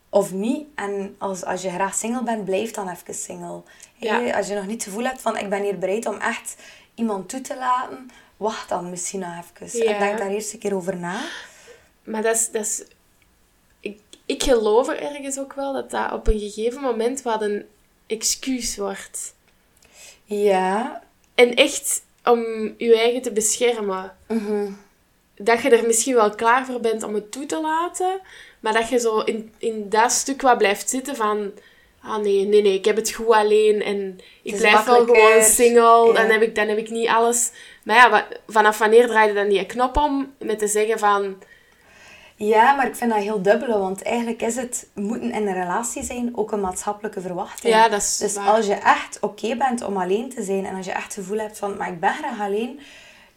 of 0.08 0.32
niet. 0.32 0.66
En 0.74 1.14
als, 1.18 1.44
als 1.44 1.62
je 1.62 1.70
graag 1.70 1.94
single 1.94 2.22
bent, 2.22 2.44
blijf 2.44 2.70
dan 2.70 2.88
even 2.88 3.14
single. 3.14 3.62
Ja. 3.96 4.36
Als 4.36 4.46
je 4.46 4.54
nog 4.54 4.66
niet 4.66 4.74
het 4.74 4.82
gevoel 4.82 5.04
hebt 5.04 5.20
van 5.20 5.38
ik 5.38 5.48
ben 5.48 5.62
hier 5.62 5.78
bereid 5.78 6.06
om 6.06 6.16
echt 6.16 6.56
iemand 6.94 7.28
toe 7.28 7.40
te 7.40 7.56
laten, 7.56 8.10
wacht 8.36 8.68
dan 8.68 8.90
misschien 8.90 9.20
nog 9.20 9.30
even. 9.60 9.78
Ja. 9.84 9.92
En 9.92 9.98
denk 9.98 10.18
daar 10.18 10.30
eerst 10.30 10.52
een 10.52 10.58
keer 10.58 10.74
over 10.74 10.96
na. 10.96 11.20
Maar 12.04 12.22
dat 12.22 12.34
is... 12.34 12.50
Dat 12.50 12.62
is 12.62 12.84
ik, 13.80 14.00
ik 14.26 14.42
geloof 14.42 14.88
er 14.88 15.02
ergens 15.02 15.38
ook 15.38 15.52
wel 15.52 15.72
dat 15.72 15.90
dat 15.90 16.12
op 16.12 16.26
een 16.26 16.38
gegeven 16.38 16.80
moment 16.80 17.22
wat 17.22 17.42
een 17.42 17.66
excuus 18.06 18.76
wordt. 18.76 19.34
Ja. 20.24 21.02
En 21.34 21.54
echt 21.54 22.02
om 22.24 22.74
je 22.76 22.96
eigen 22.98 23.22
te 23.22 23.32
beschermen. 23.32 24.16
Mhm. 24.28 24.70
dat 25.36 25.62
je 25.62 25.70
er 25.70 25.86
misschien 25.86 26.14
wel 26.14 26.30
klaar 26.30 26.66
voor 26.66 26.80
bent 26.80 27.02
om 27.02 27.14
het 27.14 27.32
toe 27.32 27.46
te 27.46 27.60
laten, 27.60 28.20
maar 28.60 28.72
dat 28.72 28.88
je 28.88 28.98
zo 28.98 29.18
in, 29.20 29.52
in 29.58 29.88
dat 29.88 30.12
stuk 30.12 30.42
wat 30.42 30.58
blijft 30.58 30.90
zitten 30.90 31.16
van... 31.16 31.52
Ah 32.04 32.16
nee, 32.16 32.46
nee, 32.46 32.62
nee, 32.62 32.74
ik 32.74 32.84
heb 32.84 32.96
het 32.96 33.12
goed 33.12 33.28
alleen 33.28 33.82
en 33.82 34.20
ik 34.42 34.56
blijf 34.56 34.84
wel 34.84 35.04
gewoon 35.04 35.42
single. 35.42 36.06
Ja. 36.06 36.12
Dan, 36.12 36.30
heb 36.30 36.42
ik, 36.42 36.54
dan 36.54 36.68
heb 36.68 36.78
ik 36.78 36.90
niet 36.90 37.08
alles. 37.08 37.50
Maar 37.82 37.96
ja, 37.96 38.26
vanaf 38.48 38.78
wanneer 38.78 39.06
draai 39.06 39.28
je 39.28 39.34
dan 39.34 39.48
die 39.48 39.66
knop 39.66 39.96
om 39.96 40.34
met 40.38 40.58
te 40.58 40.66
zeggen 40.66 40.98
van... 40.98 41.36
Ja, 42.36 42.74
maar 42.74 42.86
ik 42.86 42.96
vind 42.96 43.10
dat 43.12 43.22
heel 43.22 43.42
dubbele, 43.42 43.78
want 43.78 44.02
eigenlijk 44.02 44.42
is 44.42 44.56
het 44.56 44.86
moeten 44.94 45.32
in 45.32 45.46
een 45.46 45.54
relatie 45.54 46.02
zijn 46.02 46.32
ook 46.36 46.52
een 46.52 46.60
maatschappelijke 46.60 47.20
verwachting. 47.20 47.74
Ja, 47.74 47.88
dat 47.88 48.00
is 48.00 48.16
Dus 48.16 48.34
waar. 48.34 48.46
als 48.46 48.66
je 48.66 48.74
echt 48.74 49.18
oké 49.20 49.56
bent 49.56 49.84
om 49.84 49.96
alleen 49.96 50.28
te 50.34 50.42
zijn 50.42 50.66
en 50.66 50.76
als 50.76 50.86
je 50.86 50.92
echt 50.92 51.04
het 51.04 51.14
gevoel 51.14 51.38
hebt 51.38 51.58
van, 51.58 51.76
maar 51.76 51.88
ik 51.88 52.00
ben 52.00 52.14
graag 52.14 52.40
alleen, 52.40 52.80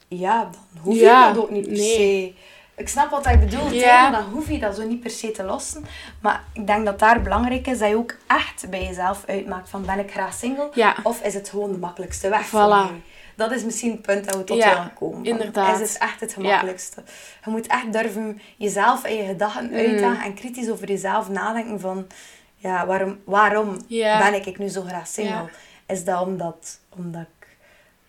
ja, 0.08 0.40
dan 0.44 0.82
hoef 0.84 0.96
je 0.96 1.30
dat 1.34 1.44
ook 1.44 1.50
niet 1.50 1.64
per 1.68 1.72
nee. 1.78 1.96
se. 1.96 2.34
ik 2.82 2.88
snap 2.90 3.10
wat 3.10 3.26
hij 3.26 3.40
bedoelt, 3.40 3.74
Ja. 3.74 4.10
maar 4.10 4.22
dan 4.22 4.30
hoef 4.32 4.50
je 4.50 4.60
dat 4.60 4.76
zo 4.76 4.88
niet 4.88 5.00
per 5.00 5.10
se 5.12 5.32
te 5.32 5.44
lossen. 5.44 5.86
Maar 6.22 6.44
ik 6.54 6.68
denk 6.68 6.86
dat 6.86 7.00
daar 7.00 7.22
belangrijk 7.22 7.68
is 7.68 7.78
dat 7.80 7.90
je 7.90 7.96
ook 7.98 8.16
echt 8.28 8.70
bij 8.70 8.84
jezelf 8.84 9.24
uitmaakt 9.28 9.70
van 9.70 9.86
ben 9.86 10.00
ik 10.00 10.12
graag 10.12 10.34
single 10.34 10.70
Ja. 10.74 10.96
of 11.04 11.22
is 11.22 11.34
het 11.34 11.50
gewoon 11.50 11.72
de 11.72 11.78
makkelijkste 11.78 12.30
weg 12.30 12.46
voor 12.46 12.68
mij. 12.70 13.02
Dat 13.36 13.52
is 13.52 13.64
misschien 13.64 13.92
het 13.92 14.02
punt 14.02 14.26
dat 14.26 14.36
we 14.36 14.44
tot 14.44 14.64
willen 14.64 14.94
komen. 14.94 15.26
Inderdaad. 15.26 15.82
Is 15.82 15.90
het 15.90 16.02
echt 16.02 16.20
het 16.20 16.34
gemakkelijkste? 16.34 17.04
Je 17.46 17.52
moet 17.52 17.68
echt 17.68 17.94
durven 17.94 18.42
jezelf 18.58 19.04
en 19.04 19.16
je 19.16 19.26
gedachten 19.26 19.74
uitdagen 19.74 20.24
en 20.26 20.34
kritisch 20.34 20.70
over 20.70 20.88
jezelf 20.88 21.30
nadenken 21.30 21.80
van 21.80 22.08
ja, 22.56 22.86
waarom, 22.86 23.20
waarom 23.24 23.78
ben 23.88 24.34
ik, 24.34 24.46
ik 24.46 24.58
nu 24.58 24.68
zo 24.68 24.82
graag 24.82 25.08
single? 25.08 25.50
Is 25.88 26.04
dat 26.04 26.22
omdat, 26.22 26.80
omdat 26.90 27.22
ik... 27.22 27.48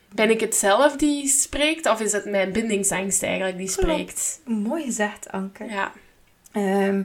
Ben 0.08 0.30
ik 0.30 0.40
het 0.40 0.54
zelf 0.54 0.96
die 0.96 1.28
spreekt, 1.28 1.88
of 1.88 2.00
is 2.00 2.12
het 2.12 2.24
mijn 2.24 2.52
bindingsangst 2.52 3.22
eigenlijk 3.22 3.56
die 3.56 3.68
spreekt? 3.68 4.40
Mooi 4.44 4.84
gezegd, 4.84 5.30
Anke. 5.30 5.64
Ja. 5.64 5.92
Ehm, 6.52 7.02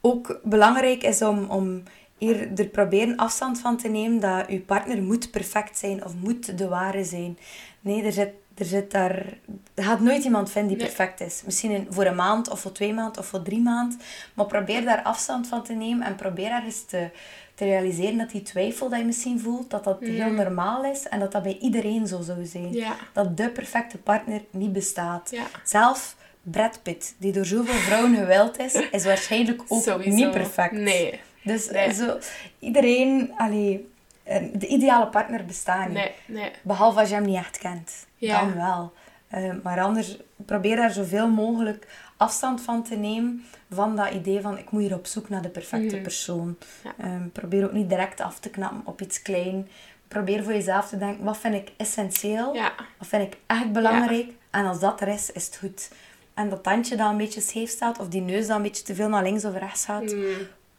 ook 0.00 0.40
belangrijk 0.42 1.02
is 1.02 1.22
om, 1.22 1.50
om 1.50 1.82
hier 2.20 2.48
er 2.56 2.66
proberen 2.66 3.16
afstand 3.16 3.60
van 3.60 3.76
te 3.76 3.88
nemen 3.88 4.20
dat 4.20 4.46
uw 4.46 4.64
partner 4.64 5.02
moet 5.02 5.30
perfect 5.30 5.78
zijn 5.78 6.04
of 6.04 6.14
moet 6.14 6.58
de 6.58 6.68
ware 6.68 7.04
zijn. 7.04 7.38
Nee, 7.80 8.02
er 8.02 8.12
zit, 8.12 8.30
er 8.54 8.64
zit 8.64 8.90
daar... 8.90 9.26
Er 9.74 9.84
gaat 9.84 10.00
nooit 10.00 10.24
iemand 10.24 10.50
vinden 10.50 10.78
die 10.78 10.86
perfect 10.86 11.20
is. 11.20 11.42
Misschien 11.44 11.86
voor 11.90 12.04
een 12.04 12.14
maand 12.14 12.50
of 12.50 12.60
voor 12.60 12.72
twee 12.72 12.94
maanden 12.94 13.18
of 13.18 13.26
voor 13.26 13.42
drie 13.42 13.60
maanden. 13.60 14.00
Maar 14.34 14.46
probeer 14.46 14.84
daar 14.84 15.02
afstand 15.02 15.46
van 15.46 15.62
te 15.64 15.72
nemen 15.72 16.06
en 16.06 16.14
probeer 16.14 16.50
ergens 16.50 16.84
te, 16.84 17.10
te 17.54 17.64
realiseren 17.64 18.18
dat 18.18 18.30
die 18.30 18.42
twijfel 18.42 18.88
dat 18.88 18.98
je 18.98 19.04
misschien 19.04 19.40
voelt, 19.40 19.70
dat 19.70 19.84
dat 19.84 20.00
heel 20.00 20.30
normaal 20.30 20.84
is 20.84 21.08
en 21.08 21.20
dat 21.20 21.32
dat 21.32 21.42
bij 21.42 21.58
iedereen 21.60 22.06
zo 22.06 22.20
zou 22.22 22.44
zijn. 22.44 22.72
Ja. 22.72 22.96
Dat 23.12 23.36
de 23.36 23.50
perfecte 23.50 23.98
partner 23.98 24.40
niet 24.50 24.72
bestaat. 24.72 25.30
Ja. 25.30 25.46
Zelf 25.64 26.16
Brad 26.42 26.80
Pitt, 26.82 27.14
die 27.18 27.32
door 27.32 27.44
zoveel 27.44 27.74
vrouwen 27.74 28.14
gewild 28.16 28.58
is, 28.58 28.74
is 28.90 29.04
waarschijnlijk 29.04 29.62
ook 29.68 29.82
Sowieso. 29.82 30.14
niet 30.14 30.30
perfect. 30.30 30.72
Nee. 30.72 31.20
Dus 31.42 31.70
Nee. 31.70 31.92
Zo, 31.92 32.18
iedereen, 32.58 33.32
allee, 33.36 33.88
eh, 34.22 34.42
de 34.54 34.66
ideale 34.66 35.06
partner 35.06 35.44
bestaat 35.44 35.86
niet. 35.86 35.96
Nee, 35.96 36.12
nee. 36.26 36.50
Behalve 36.62 36.98
als 37.00 37.08
je 37.08 37.14
hem 37.14 37.24
niet 37.24 37.36
echt 37.36 37.58
kent. 37.58 38.06
Ja. 38.16 38.40
Dan 38.40 38.54
wel. 38.54 38.92
Eh, 39.28 39.52
maar 39.62 39.80
anders, 39.80 40.16
probeer 40.36 40.76
daar 40.76 40.90
zoveel 40.90 41.28
mogelijk 41.28 41.86
afstand 42.16 42.60
van 42.60 42.82
te 42.82 42.94
nemen 42.96 43.44
van 43.70 43.96
dat 43.96 44.10
idee 44.10 44.40
van 44.40 44.58
ik 44.58 44.70
moet 44.70 44.82
hier 44.82 44.94
op 44.94 45.06
zoek 45.06 45.28
naar 45.28 45.42
de 45.42 45.48
perfecte 45.48 45.94
Mhm. 45.94 46.02
persoon. 46.02 46.56
Ja. 46.84 46.92
Ehm, 46.98 47.28
probeer 47.32 47.64
ook 47.64 47.72
niet 47.72 47.88
direct 47.88 48.20
af 48.20 48.38
te 48.38 48.50
knappen 48.50 48.82
op 48.84 49.00
iets 49.00 49.22
klein. 49.22 49.68
Probeer 50.08 50.42
voor 50.44 50.52
jezelf 50.52 50.88
te 50.88 50.98
denken, 50.98 51.24
wat 51.24 51.36
vind 51.38 51.54
ik 51.54 51.72
essentieel? 51.76 52.54
Ja. 52.54 52.72
Wat 52.98 53.08
vind 53.08 53.22
ik 53.32 53.38
echt 53.46 53.72
belangrijk? 53.72 54.30
En 54.50 54.66
als 54.66 54.80
dat 54.80 55.00
er 55.00 55.08
is, 55.08 55.32
is 55.32 55.46
het 55.46 55.56
goed. 55.56 55.90
En 56.34 56.48
dat 56.48 56.62
tandje 56.62 56.96
dat 56.96 57.10
een 57.10 57.16
beetje 57.16 57.40
scheef 57.40 57.70
staat, 57.70 57.98
of 57.98 58.08
die 58.08 58.20
neus 58.20 58.46
dat 58.46 58.56
een 58.56 58.62
beetje 58.62 58.82
te 58.84 58.94
veel 58.94 59.08
naar 59.08 59.22
links 59.22 59.44
of 59.44 59.54
rechts 59.56 59.84
gaat, 59.84 60.12
Mm, 60.12 60.24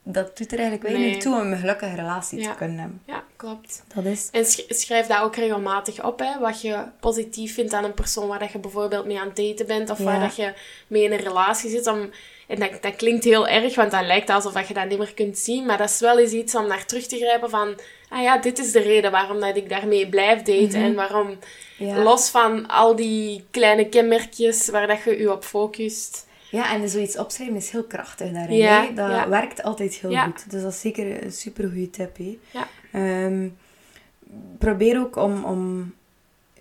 dat 0.03 0.37
doet 0.37 0.51
er 0.51 0.59
eigenlijk 0.59 0.87
weinig 0.89 1.11
Nee. 1.11 1.21
toe 1.21 1.35
om 1.41 1.51
een 1.51 1.57
gelukkige 1.57 1.95
relatie 1.95 2.39
Ja. 2.39 2.51
te 2.51 2.57
kunnen 2.57 2.77
hebben. 2.79 3.01
ja, 3.05 3.23
klopt. 3.35 3.83
Dat 3.95 4.05
is... 4.05 4.29
En 4.31 4.45
sch- 4.45 4.65
schrijf 4.67 5.07
dat 5.07 5.21
ook 5.21 5.35
regelmatig 5.35 6.03
op, 6.05 6.19
hè, 6.19 6.39
wat 6.39 6.61
je 6.61 6.77
positief 6.99 7.53
vindt 7.53 7.73
aan 7.73 7.83
een 7.83 7.93
persoon 7.93 8.27
waar 8.27 8.39
dat 8.39 8.51
je 8.51 8.59
bijvoorbeeld 8.59 9.05
mee 9.05 9.19
aan 9.19 9.27
het 9.27 9.35
daten 9.35 9.65
bent 9.67 9.89
of 9.89 9.97
Ja. 9.97 10.03
waar 10.03 10.19
dat 10.19 10.35
je 10.35 10.53
mee 10.87 11.03
in 11.03 11.11
een 11.11 11.17
relatie 11.17 11.69
zit. 11.69 11.87
Om, 11.87 12.09
en 12.47 12.59
dat, 12.59 12.71
dat 12.81 12.95
klinkt 12.95 13.23
heel 13.23 13.47
erg, 13.47 13.75
want 13.75 13.91
dan 13.91 14.05
lijkt 14.05 14.29
alsof 14.29 14.53
dat 14.53 14.67
je 14.67 14.73
dat 14.73 14.89
niet 14.89 14.97
meer 14.97 15.13
kunt 15.13 15.37
zien, 15.37 15.65
maar 15.65 15.77
dat 15.77 15.89
is 15.89 15.99
wel 15.99 16.19
eens 16.19 16.31
iets 16.31 16.55
om 16.55 16.67
naar 16.67 16.85
terug 16.85 17.05
te 17.07 17.17
grijpen 17.17 17.49
van, 17.49 17.75
ah 18.09 18.21
ja, 18.21 18.37
dit 18.37 18.59
is 18.59 18.71
de 18.71 18.79
reden 18.79 19.11
waarom 19.11 19.39
dat 19.39 19.55
ik 19.55 19.69
daarmee 19.69 20.09
blijf 20.09 20.41
daten 20.41 20.81
en 20.81 20.95
waarom, 20.95 21.27
Mhm. 21.27 21.37
Ja. 21.89 22.03
los 22.03 22.29
van 22.29 22.67
al 22.67 22.95
die 22.95 23.45
kleine 23.51 23.89
kenmerkjes 23.89 24.69
waar 24.69 24.87
dat 24.87 25.03
je 25.03 25.17
je 25.17 25.31
op 25.31 25.43
focust. 25.43 26.27
Ja, 26.51 26.73
en 26.73 26.89
zoiets 26.89 27.17
opschrijven 27.17 27.55
is 27.55 27.69
heel 27.69 27.83
krachtig 27.83 28.31
daarin. 28.31 28.57
Ja. 28.57 28.85
Dat 28.85 29.09
ja. 29.11 29.29
werkt 29.29 29.63
altijd 29.63 29.93
heel 29.93 30.11
Ja. 30.11 30.23
goed. 30.25 30.51
Dus 30.51 30.61
dat 30.61 30.71
is 30.71 30.79
zeker 30.81 31.23
een 31.23 31.31
super 31.31 31.63
goede 31.69 31.89
tip. 31.89 32.17
Hè. 32.17 32.37
Ja. 32.51 32.67
Ehm, 32.91 33.47
probeer 34.57 34.99
ook 34.99 35.15
om, 35.15 35.43
om 35.43 35.93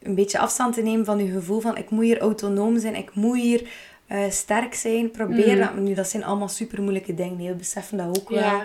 een 0.02 0.14
beetje 0.14 0.38
afstand 0.38 0.74
te 0.74 0.82
nemen 0.82 1.04
van 1.04 1.24
je 1.24 1.32
gevoel 1.32 1.60
van 1.60 1.76
ik 1.76 1.90
moet 1.90 2.04
hier 2.04 2.18
autonoom 2.20 2.78
zijn, 2.78 2.94
ik 2.94 3.14
moet 3.14 3.36
hier 3.36 3.68
eh, 4.06 4.30
sterk 4.30 4.74
zijn. 4.74 5.10
Probeer 5.10 5.56
Mhm. 5.56 5.58
dat. 5.58 5.76
Nu, 5.76 5.94
dat 5.94 6.08
zijn 6.08 6.24
allemaal 6.24 6.48
super 6.48 6.82
moeilijke 6.82 7.14
dingen. 7.14 7.38
hè. 7.38 7.46
We 7.48 7.54
beseffen 7.54 7.96
dat 7.98 8.18
ook 8.20 8.28
wel. 8.28 8.62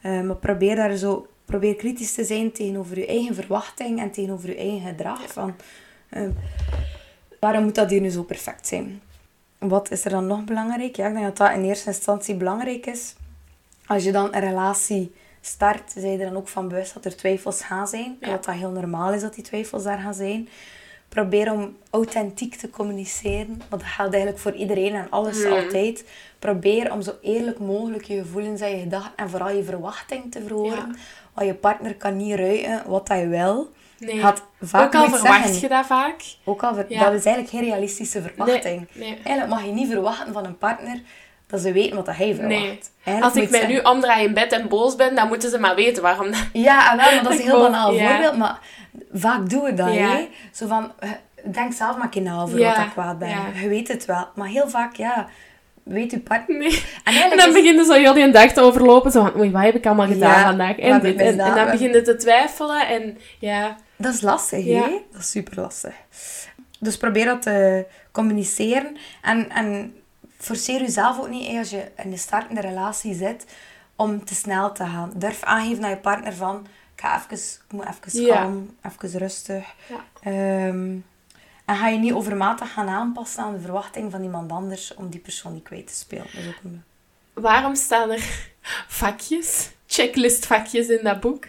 Eh, 0.00 0.20
maar 0.20 0.36
probeer 0.36 0.76
daar 0.76 0.96
zo... 0.96 1.26
Probeer 1.44 1.74
kritisch 1.76 2.14
te 2.14 2.24
zijn 2.24 2.52
tegenover 2.52 2.98
je 2.98 3.06
eigen 3.06 3.34
verwachting 3.34 4.00
en 4.00 4.10
tegenover 4.10 4.48
je 4.48 4.56
eigen 4.56 4.80
gedrag. 4.88 5.32
Van, 5.32 5.54
eh, 6.08 6.22
waarom 7.40 7.64
moet 7.64 7.74
dat 7.74 7.90
hier 7.90 8.00
nu 8.00 8.08
zo 8.10 8.22
perfect 8.22 8.66
zijn? 8.66 9.00
Wat 9.68 9.90
is 9.90 10.04
er 10.04 10.10
dan 10.10 10.26
nog 10.26 10.44
belangrijk? 10.44 10.96
Ja, 10.96 11.06
ik 11.06 11.12
denk 11.12 11.24
dat 11.24 11.36
dat 11.36 11.50
in 11.52 11.64
eerste 11.64 11.88
instantie 11.88 12.34
belangrijk 12.34 12.86
is. 12.86 13.14
Als 13.86 14.04
je 14.04 14.12
dan 14.12 14.34
een 14.34 14.40
relatie 14.40 15.12
start, 15.40 15.92
zijn 15.96 16.12
je 16.12 16.18
er 16.18 16.24
dan 16.28 16.36
ook 16.36 16.48
van 16.48 16.68
bewust 16.68 16.94
dat 16.94 17.04
er 17.04 17.16
twijfels 17.16 17.62
gaan 17.62 17.88
zijn. 17.88 18.16
En 18.20 18.28
Ja. 18.28 18.34
dat 18.34 18.44
dat 18.44 18.54
heel 18.54 18.70
normaal 18.70 19.12
is 19.12 19.20
dat 19.20 19.34
die 19.34 19.44
twijfels 19.44 19.82
daar 19.82 19.98
gaan 19.98 20.14
zijn. 20.14 20.48
Probeer 21.08 21.52
om 21.52 21.76
authentiek 21.90 22.54
te 22.54 22.70
communiceren. 22.70 23.46
Want 23.68 23.82
dat 23.82 23.90
geldt 23.90 24.12
eigenlijk 24.14 24.42
voor 24.42 24.52
iedereen 24.54 24.94
en 24.94 25.06
alles 25.10 25.44
Mm. 25.44 25.52
altijd. 25.52 26.04
Probeer 26.38 26.92
om 26.92 27.02
zo 27.02 27.12
eerlijk 27.22 27.58
mogelijk 27.58 28.04
je 28.04 28.18
gevoelens 28.18 28.60
en 28.60 28.70
je 28.70 28.82
gedachten 28.82 29.12
en 29.16 29.30
vooral 29.30 29.50
je 29.50 29.62
verwachting 29.64 30.32
te 30.32 30.40
verwoorden. 30.46 30.96
Want 31.34 31.46
je 31.46 31.54
partner 31.54 31.94
kan 31.94 32.16
niet 32.16 32.34
ruiken 32.34 32.82
wat 32.86 33.08
hij 33.08 33.28
wil. 33.28 33.70
Nee. 33.98 34.18
Gaat 34.20 34.42
vaak 34.62 34.84
Ook 34.94 34.94
al 35.02 35.08
verwacht 35.08 35.42
zeggen. 35.44 35.60
je 35.60 35.68
dat 35.68 35.86
vaak. 35.86 36.22
Ook 36.44 36.62
al, 36.62 36.74
ver- 36.74 36.84
Ja. 36.88 37.04
dat 37.04 37.12
is 37.14 37.24
eigenlijk 37.24 37.56
geen 37.56 37.64
realistische 37.70 38.22
verwachting. 38.22 38.88
Nee, 38.92 39.08
nee. 39.08 39.14
Eigenlijk 39.14 39.48
mag 39.48 39.64
je 39.64 39.72
niet 39.72 39.88
verwachten 39.90 40.32
van 40.32 40.44
een 40.44 40.58
partner 40.58 41.00
dat 41.46 41.60
ze 41.60 41.72
weten 41.72 41.96
wat 41.96 42.06
hij 42.06 42.34
verwacht. 42.34 42.90
Nee. 43.04 43.22
Als 43.22 43.34
ik 43.34 43.50
mij 43.50 43.66
nu 43.66 43.78
omdraai 43.78 44.24
in 44.26 44.34
bed 44.34 44.52
en 44.52 44.68
boos 44.68 44.96
ben, 44.96 45.14
dan 45.14 45.28
moeten 45.28 45.50
ze 45.50 45.58
maar 45.58 45.74
weten 45.74 46.02
waarom. 46.02 46.30
dat- 46.30 46.46
Ja, 46.52 46.90
en 46.90 46.96
wel, 46.96 47.12
maar 47.14 47.22
dat 47.22 47.32
is 47.32 47.38
een 47.40 47.44
heel 47.44 47.60
banaal 47.60 47.92
ja. 47.92 48.10
voorbeeld. 48.10 48.36
Maar 48.36 48.58
vaak 49.12 49.50
doen 49.50 49.62
we 49.62 49.74
dat, 49.74 49.92
Ja. 49.94 50.08
hè. 50.08 50.28
Zo 50.52 50.66
van, 50.66 50.92
eh, 50.98 51.10
denk 51.44 51.72
zelf 51.72 51.96
maar 51.96 52.08
na 52.22 52.40
over 52.42 52.58
Ja, 52.58 52.76
wat 52.76 52.86
ik 52.86 52.90
kwaad 52.92 53.18
ben. 53.18 53.36
Je 53.62 53.68
weet 53.68 53.88
het 53.88 54.04
wel. 54.04 54.28
Maar 54.34 54.48
heel 54.48 54.68
vaak, 54.68 54.96
ja, 54.96 55.26
weet 55.84 56.10
je 56.10 56.20
partner... 56.20 56.58
Nee. 56.58 56.84
En 57.04 57.14
dan 57.36 57.48
is- 57.48 57.54
beginnen 57.54 57.84
ze 57.84 57.94
heel 57.94 58.12
die 58.14 58.30
dag 58.30 58.52
te 58.52 58.60
overlopen. 58.60 59.10
Zo 59.10 59.20
van, 59.22 59.36
oei, 59.40 59.50
wat 59.50 59.62
heb 59.62 59.74
ik 59.74 59.86
allemaal 59.86 60.06
gedaan 60.06 60.38
Ja, 60.40 60.44
vandaag? 60.44 60.76
En, 60.78 61.00
dit, 61.00 61.16
en, 61.16 61.38
en 61.40 61.54
dan 61.54 61.70
beginnen 61.70 62.04
te 62.04 62.16
twijfelen. 62.16 62.88
En 62.88 63.18
ja, 63.38 63.76
Dat 63.96 64.14
is 64.14 64.20
lastig, 64.20 64.64
Ja. 64.64 64.82
hè? 64.82 64.98
Dat 65.12 65.20
is 65.20 65.30
super 65.30 65.60
lastig. 65.60 65.94
Dus 66.80 66.96
probeer 66.96 67.24
dat 67.24 67.42
te 67.42 67.86
communiceren. 68.12 68.96
En, 69.22 69.50
en 69.50 69.94
forceer 70.38 70.80
jezelf 70.80 71.18
ook 71.20 71.28
niet, 71.28 71.58
als 71.58 71.70
je 71.70 71.82
in 72.04 72.12
een 72.12 72.18
startende 72.18 72.60
relatie 72.60 73.14
zit, 73.14 73.44
om 73.96 74.24
te 74.24 74.34
snel 74.34 74.72
te 74.72 74.84
gaan. 74.84 75.12
Durf 75.16 75.42
aangeven 75.42 75.84
aan 75.84 75.90
je 75.90 75.96
partner 75.96 76.32
van, 76.34 76.66
ik 76.94 77.00
ga 77.00 77.16
even, 77.16 77.46
ik 77.66 77.72
moet 77.72 77.84
even 78.08 78.22
Ja. 78.26 78.34
kalm, 78.36 78.76
even 78.82 79.18
rustig. 79.18 79.64
Ja. 79.88 80.30
Ehm, 80.30 80.96
en 81.64 81.76
ga 81.76 81.88
je 81.88 81.98
niet 81.98 82.12
overmatig 82.12 82.72
gaan 82.72 82.88
aanpassen 82.88 83.42
aan 83.42 83.52
de 83.54 83.60
verwachting 83.60 84.10
van 84.10 84.22
iemand 84.22 84.52
anders 84.52 84.94
om 84.94 85.10
die 85.10 85.20
persoon 85.20 85.52
niet 85.52 85.62
kwijt 85.62 85.86
te 85.86 85.94
spelen. 85.94 86.26
Dat 86.32 86.42
is 86.42 86.48
ook 86.48 86.64
een... 86.64 86.82
waarom 87.32 87.74
staan 87.74 88.10
er 88.10 88.24
vakjes, 88.88 89.70
checklistvakjes 89.86 90.88
in 90.88 91.00
dat 91.02 91.20
boek? 91.20 91.44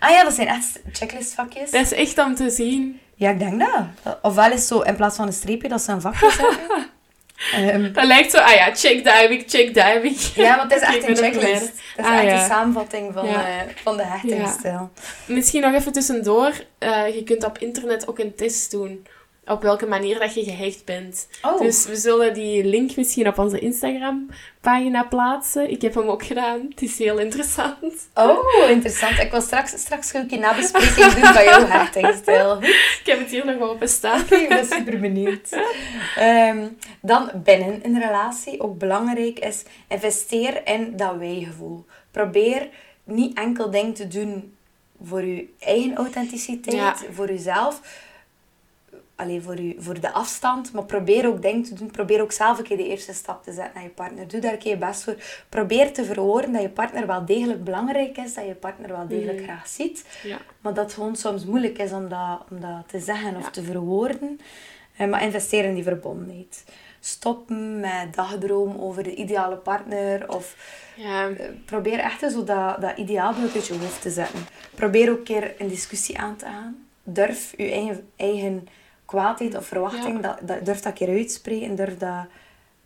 Ah 0.00 0.10
ja, 0.10 0.24
dat 0.24 0.32
zijn 0.34 0.48
echt 0.48 0.80
checklistvakjes. 0.92 1.70
Dat 1.70 1.80
is 1.80 1.92
echt 1.92 2.18
om 2.18 2.34
te 2.34 2.50
zien. 2.50 3.00
Ja, 3.14 3.30
ik 3.30 3.38
denk 3.38 3.60
dat. 3.60 4.18
Ofwel 4.22 4.52
is 4.52 4.66
zo, 4.66 4.80
in 4.80 4.96
plaats 4.96 5.16
van 5.16 5.26
een 5.26 5.32
streepje, 5.32 5.68
dat 5.68 5.80
ze 5.82 5.92
een 5.92 6.00
vakje. 6.00 6.30
Ehm, 7.52 7.92
Dat 7.92 8.04
lijkt 8.04 8.30
zo, 8.30 8.38
ah 8.38 8.54
ja, 8.54 8.74
check 8.74 9.08
heb 9.08 9.30
ik, 9.30 9.50
check 9.50 9.74
heb 9.74 10.04
ik. 10.04 10.16
Ja, 10.18 10.56
want 10.56 10.72
het 10.72 10.82
is 10.82 10.88
echt 10.88 11.08
een 11.08 11.16
checklist. 11.24 11.60
Het 11.62 11.72
is 11.96 12.04
Ah, 12.04 12.14
echt 12.18 12.24
ja. 12.24 12.40
een 12.40 12.46
samenvatting 12.50 13.12
van, 13.12 13.26
Ja. 13.26 13.46
eh, 13.48 13.54
van 13.82 13.96
de 13.96 14.02
hechtingsstijl. 14.04 14.90
Misschien 15.26 15.60
nog 15.60 15.74
even 15.74 15.92
tussendoor. 15.92 16.52
eh, 16.78 17.14
je 17.14 17.22
kunt 17.24 17.44
op 17.44 17.58
internet 17.58 18.08
ook 18.08 18.18
een 18.18 18.34
test 18.34 18.70
doen. 18.70 19.06
Op 19.48 19.62
welke 19.62 19.86
manier 19.86 20.18
dat 20.18 20.34
je 20.34 20.44
gehecht 20.44 20.84
bent. 20.84 21.28
Oh, 21.42 21.60
Dus 21.60 21.86
we 21.86 21.96
zullen 21.96 22.34
die 22.34 22.64
link 22.64 22.96
misschien 22.96 23.28
op 23.28 23.38
onze 23.38 23.58
Instagram-pagina 23.58 25.02
plaatsen. 25.02 25.70
Ik 25.70 25.82
heb 25.82 25.94
hem 25.94 26.08
ook 26.08 26.22
gedaan. 26.24 26.66
Het 26.70 26.82
is 26.82 26.98
heel 26.98 27.18
interessant. 27.18 28.08
oh, 28.14 28.68
interessant. 28.70 29.18
Ik 29.18 29.30
wil 29.30 29.40
straks, 29.40 29.70
straks 29.80 30.14
een 30.14 30.26
keer 30.26 30.38
nabespreking 30.38 31.12
doen 31.12 31.32
van 31.32 31.44
jouw. 31.44 31.66
Goed, 31.66 32.64
Ik 33.00 33.02
heb 33.04 33.18
het 33.18 33.30
hier 33.30 33.46
nog 33.46 33.60
open 33.68 33.88
staan. 33.88 34.20
ik 34.30 34.48
ben 34.48 34.66
super 34.66 35.00
benieuwd. 35.00 35.48
Ehm, 36.16 36.66
dan 37.02 37.30
binnen 37.34 37.80
een 37.84 37.98
relatie, 38.00 38.60
ook 38.60 38.78
belangrijk 38.78 39.38
is, 39.38 39.62
investeer 39.88 40.60
in 40.64 40.96
dat 40.96 41.16
wij-gevoel. 41.16 41.84
Probeer 42.10 42.68
niet 43.04 43.38
enkel 43.38 43.70
dingen 43.70 43.94
te 43.94 44.08
doen 44.08 44.56
voor 45.02 45.22
je 45.24 45.46
eigen 45.58 45.96
authenticiteit, 45.96 46.74
Ja. 46.76 46.96
voor 47.12 47.26
jezelf. 47.26 47.80
Alleen 49.18 49.42
voor, 49.42 49.60
u, 49.60 49.74
voor 49.78 50.00
de 50.00 50.12
afstand, 50.12 50.72
maar 50.72 50.84
probeer 50.84 51.26
ook 51.26 51.42
dingen 51.42 51.62
te 51.62 51.74
doen. 51.74 51.90
Probeer 51.90 52.20
ook 52.22 52.32
zelf 52.32 52.58
een 52.58 52.64
keer 52.64 52.76
de 52.76 52.88
eerste 52.88 53.12
stap 53.12 53.42
te 53.44 53.52
zetten 53.52 53.72
naar 53.74 53.82
je 53.82 53.88
partner. 53.88 54.28
Doe 54.28 54.40
daar 54.40 54.52
een 54.52 54.58
keer 54.58 54.72
je 54.72 54.78
best 54.78 55.02
voor. 55.04 55.16
Probeer 55.48 55.92
te 55.92 56.04
verwoorden 56.04 56.52
dat 56.52 56.62
je 56.62 56.68
partner 56.68 57.06
wel 57.06 57.24
degelijk 57.24 57.64
belangrijk 57.64 58.16
is, 58.16 58.34
dat 58.34 58.46
je 58.46 58.54
partner 58.54 58.88
wel 58.88 59.06
degelijk 59.08 59.42
graag 59.42 59.66
ziet. 59.68 60.04
Ja. 60.22 60.38
Maar 60.60 60.74
dat 60.74 60.84
het 60.84 60.94
gewoon 60.94 61.16
soms 61.16 61.44
moeilijk 61.44 61.78
is 61.78 61.92
om 61.92 62.08
dat, 62.08 62.44
om 62.50 62.60
dat 62.60 62.82
te 62.86 63.00
zeggen 63.00 63.36
of 63.36 63.50
te 63.50 63.62
verwoorden. 63.62 64.40
Eh, 64.96 65.08
maar 65.08 65.22
investeer 65.22 65.64
in 65.64 65.74
die 65.74 65.82
verbondenheid. 65.82 66.64
stoppen 67.00 67.80
met 67.80 68.14
dagdroom 68.14 68.76
over 68.78 69.02
de 69.02 69.14
ideale 69.14 69.56
partner. 69.56 70.28
Of 70.34 70.56
Ja. 70.96 71.28
eh, 71.28 71.46
probeer 71.64 71.98
echt 71.98 72.20
zo 72.32 72.44
dat, 72.44 72.80
dat 72.80 72.96
ideaalbeeld 72.96 73.54
uit 73.54 73.66
je 73.66 73.78
hoofd 73.78 74.02
te 74.02 74.10
zetten. 74.10 74.46
Probeer 74.74 75.10
ook 75.10 75.18
een 75.18 75.24
keer 75.24 75.54
een 75.58 75.68
discussie 75.68 76.18
aan 76.18 76.36
te 76.36 76.44
gaan. 76.44 76.86
Durf 77.02 77.54
je 77.56 77.70
eigen, 77.70 78.08
eigen 78.16 78.68
kwaadheid 79.08 79.56
of 79.56 79.66
verwachting, 79.66 80.20
dat, 80.22 80.38
dat, 80.42 80.64
durf 80.64 80.76
dat 80.80 80.84
een 80.86 80.92
keer 80.92 81.08
uitspreken. 81.16 81.74
Durf 81.76 81.96
dat... 81.98 82.24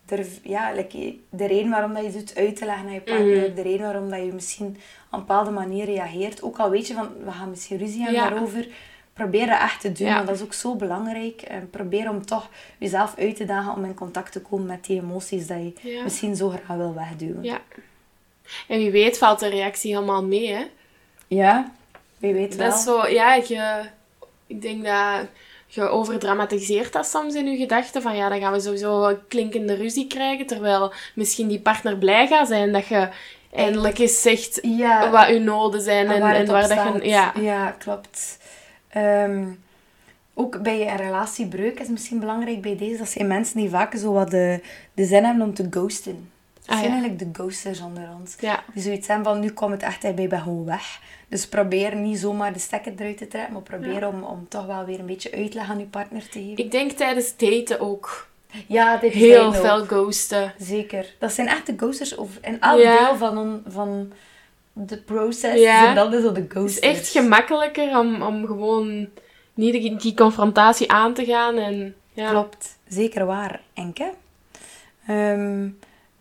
Durf, 0.06 0.40
ja, 0.42 0.72
like, 0.72 1.16
de 1.30 1.46
reden 1.46 1.70
waarom 1.70 1.94
dat 1.94 2.04
je 2.04 2.12
doet 2.12 2.34
uit 2.36 2.56
te 2.56 2.64
leggen 2.64 2.86
aan 2.86 2.92
je 2.92 3.00
partner. 3.00 3.46
Mhm. 3.46 3.54
De 3.54 3.62
reden 3.62 3.80
waarom 3.80 4.10
dat 4.10 4.18
je 4.24 4.32
misschien 4.32 4.66
op 4.66 4.76
een 5.10 5.18
bepaalde 5.18 5.50
manier 5.50 5.84
reageert. 5.84 6.42
Ook 6.42 6.58
al 6.58 6.70
weet 6.70 6.86
je 6.86 6.94
van, 6.94 7.08
we 7.24 7.30
gaan 7.30 7.50
misschien 7.50 7.78
ruzie 7.78 8.02
hebben 8.02 8.20
Ja. 8.22 8.28
daarover. 8.30 8.66
Probeer 9.12 9.46
dat 9.46 9.58
echt 9.60 9.80
te 9.80 9.92
doen, 9.92 10.06
Ja. 10.06 10.14
want 10.14 10.26
dat 10.26 10.36
is 10.36 10.42
ook 10.42 10.52
zo 10.52 10.76
belangrijk. 10.76 11.42
En 11.42 11.70
probeer 11.70 12.10
om 12.10 12.26
toch 12.26 12.48
jezelf 12.78 13.14
uit 13.18 13.36
te 13.36 13.44
dagen 13.44 13.74
om 13.74 13.84
in 13.84 13.94
contact 13.94 14.32
te 14.32 14.40
komen 14.40 14.66
met 14.66 14.84
die 14.84 15.00
emoties 15.00 15.46
dat 15.46 15.58
je 15.58 15.90
Ja. 15.90 16.02
misschien 16.02 16.36
zo 16.36 16.48
graag 16.48 16.76
wil 16.76 16.94
wegduwen. 16.94 17.42
ja. 17.42 17.60
En 18.68 18.78
wie 18.78 18.90
weet 18.90 19.18
valt 19.18 19.38
de 19.40 19.48
reactie 19.48 19.94
helemaal 19.94 20.24
mee, 20.24 20.52
hè? 20.52 20.64
Ja, 21.28 21.72
wie 22.18 22.32
weet 22.32 22.56
wel. 22.56 22.68
Dat 22.68 22.78
is 22.78 22.84
zo, 22.84 23.06
ja, 23.06 23.34
je, 23.34 23.82
ik 24.46 24.62
denk 24.62 24.84
dat 24.84 25.26
je 25.74 25.88
overdramatiseert 25.88 26.92
dat 26.92 27.06
soms 27.06 27.34
in 27.34 27.46
je 27.46 27.56
gedachten. 27.56 28.02
Van 28.02 28.16
ja, 28.16 28.28
dan 28.28 28.40
gaan 28.40 28.52
we 28.52 28.60
sowieso 28.60 29.08
een 29.08 29.26
klinkende 29.28 29.74
ruzie 29.74 30.06
krijgen. 30.06 30.46
Terwijl 30.46 30.92
misschien 31.14 31.48
die 31.48 31.60
partner 31.60 31.96
blij 31.96 32.26
gaat 32.26 32.48
zijn 32.48 32.72
dat 32.72 32.86
je 32.86 33.08
eindelijk 33.52 33.98
eens 33.98 34.22
zegt 34.22 34.58
ja, 34.62 35.10
wat 35.10 35.28
je 35.28 35.38
noden 35.38 35.80
zijn. 35.80 36.10
En, 36.10 36.20
waar 36.20 36.34
en 36.34 36.46
waar 36.46 36.68
dat 36.68 37.02
je... 37.02 37.08
Ja. 37.08 37.32
ja 37.40 37.70
klopt. 37.70 38.38
Ehm, 38.88 39.46
ook 40.34 40.62
bij 40.62 40.88
een 40.90 40.96
relatiebreuk 40.96 41.80
is 41.80 41.88
misschien 41.88 42.20
belangrijk 42.20 42.62
bij 42.62 42.76
deze. 42.76 42.98
Dat 42.98 43.08
zijn 43.08 43.26
mensen 43.26 43.56
die 43.56 43.70
vaak 43.70 43.94
zo 43.94 44.12
wat 44.12 44.30
de, 44.30 44.60
de 44.94 45.04
zin 45.04 45.24
hebben 45.24 45.46
om 45.46 45.54
te 45.54 45.66
ghosten. 45.70 46.30
Dat 46.66 46.74
Ah, 46.74 46.76
zijn 46.82 46.92
ja. 46.92 46.98
eigenlijk 47.00 47.18
de 47.34 47.40
ghosters 47.42 47.80
onder 47.80 48.08
ons. 48.20 48.36
Ja. 48.40 48.62
Die 48.74 48.82
zoiets 48.82 49.06
hebben 49.06 49.26
van, 49.26 49.40
nu 49.40 49.50
komt 49.50 49.70
het 49.72 49.82
echt 49.82 50.14
bij, 50.14 50.28
ben 50.28 50.40
gewoon 50.40 50.64
weg. 50.64 51.00
Dus 51.28 51.46
probeer 51.48 51.96
niet 51.96 52.18
zomaar 52.18 52.52
de 52.52 52.58
stekker 52.58 52.92
eruit 52.96 53.16
te 53.18 53.28
trekken, 53.28 53.52
maar 53.52 53.62
probeer 53.62 54.00
Ja. 54.00 54.08
om, 54.08 54.22
om 54.22 54.46
toch 54.48 54.66
wel 54.66 54.84
weer 54.84 54.98
een 54.98 55.06
beetje 55.06 55.32
uitleg 55.32 55.70
aan 55.70 55.78
je 55.78 55.84
partner 55.84 56.28
te 56.28 56.38
geven. 56.42 56.64
Ik 56.64 56.70
denk 56.70 56.90
tijdens 56.90 57.36
daten 57.36 57.80
ook 57.80 58.28
ja, 58.66 58.96
dit 58.96 59.12
heel 59.12 59.44
ook. 59.44 59.54
veel 59.54 59.84
ghosten. 59.84 60.52
Zeker. 60.58 61.14
Dat 61.18 61.32
zijn 61.32 61.48
echt 61.48 61.66
de 61.66 61.74
ghosters 61.76 62.16
over, 62.16 62.38
in 62.44 62.60
elk 62.60 62.80
Ja. 62.80 62.98
deel 63.08 63.16
van, 63.16 63.62
van 63.66 64.12
de 64.72 64.96
proces. 64.96 65.60
Ja. 65.60 65.80
zijn 65.82 65.94
dat 65.94 66.12
is 66.12 66.22
zo 66.22 66.32
de 66.32 66.40
Het 66.40 66.50
ghosters. 66.52 66.86
is 66.86 66.98
echt 66.98 67.08
gemakkelijker 67.08 67.98
om, 67.98 68.22
om 68.22 68.46
gewoon 68.46 69.08
niet 69.54 69.72
die, 69.72 69.96
die 69.96 70.14
confrontatie 70.14 70.90
aan 70.92 71.14
te 71.14 71.24
gaan. 71.24 71.56
En, 71.56 71.94
ja. 72.12 72.30
Klopt, 72.30 72.78
zeker 72.88 73.26
waar, 73.26 73.60
Enke. 73.74 74.12
Ehm, 75.06 75.68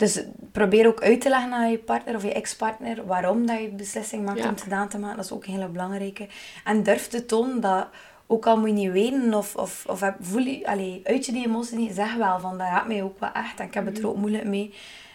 dus 0.02 0.24
probeer 0.52 0.88
ook 0.88 1.02
uit 1.02 1.22
te 1.22 1.30
leggen 1.30 1.54
aan 1.54 1.72
je 1.72 1.78
partner 1.78 2.16
of 2.16 2.24
je 2.24 2.34
ex-partner 2.34 3.06
waarom 3.06 3.45
dat 3.45 3.60
je 3.60 3.68
beslissing 3.70 4.26
maakt 4.26 4.39
Ja. 4.39 4.49
om 4.49 4.56
te 4.56 4.70
daan 4.70 4.88
te 4.88 4.97
maken. 4.99 5.16
Dat 5.16 5.26
is 5.26 5.32
ook 5.32 5.45
een 5.45 5.54
hele 5.54 5.68
belangrijke. 5.68 6.28
En 6.64 6.84
durf 6.84 7.08
te 7.08 7.26
tonen 7.26 7.62
dat, 7.62 7.88
ook 8.28 8.45
al 8.45 8.58
moet 8.58 8.68
je 8.68 8.74
niet 8.74 8.91
weten 8.91 9.34
of, 9.34 9.56
of, 9.56 9.86
of 9.88 9.99
heb- 9.99 10.16
voel 10.20 10.41
je, 10.43 10.68
allee, 10.68 11.02
uit 11.04 11.26
je 11.26 11.32
die 11.32 11.45
emotie 11.45 11.78
niet, 11.78 11.95
zeg 11.95 12.16
wel 12.16 12.39
van 12.39 12.58
dat 12.58 12.68
raakt 12.68 12.88
mij 12.88 13.04
ook 13.04 13.20
wel 13.20 13.32
echt 13.32 13.60
en 13.60 13.66
ik 13.66 13.74
heb 13.74 13.86
het 13.86 13.93
Mhm. 13.93 14.04
er 14.04 14.10
ook 14.10 14.18
moeilijk 14.18 14.43
mee. 14.45 14.74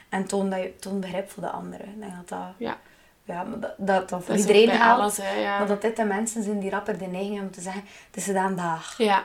En 0.08 0.24
toon, 0.26 0.50
dat 0.50 0.58
je, 0.58 0.76
toon 0.76 1.00
begrip 1.00 1.30
voor 1.30 1.42
de 1.42 1.50
anderen. 1.50 1.86
Ik 1.88 2.00
denk 2.00 2.12
dat 2.16 2.28
dat, 2.28 2.48
Ja. 2.56 2.76
ja, 3.24 3.42
maar 3.42 3.60
dat, 3.60 3.74
dat, 3.78 4.08
dat 4.08 4.24
voor 4.24 4.34
Dat 4.36 4.46
iedereen 4.46 4.68
geldt. 4.68 5.00
alles, 5.00 5.16
hè, 5.16 5.30
ja. 5.32 5.58
Maar 5.58 5.66
dat 5.68 5.82
dit 5.82 5.96
de 5.96 6.04
mensen 6.04 6.42
zijn 6.42 6.58
die 6.60 6.70
rapper 6.70 6.98
de 6.98 7.06
neiging 7.06 7.28
hebben 7.34 7.46
om 7.48 7.54
te 7.54 7.60
zeggen, 7.60 7.82
het 8.06 8.16
is 8.16 8.24
gedaan 8.24 8.56
dag. 8.56 8.98
Ja, 8.98 9.24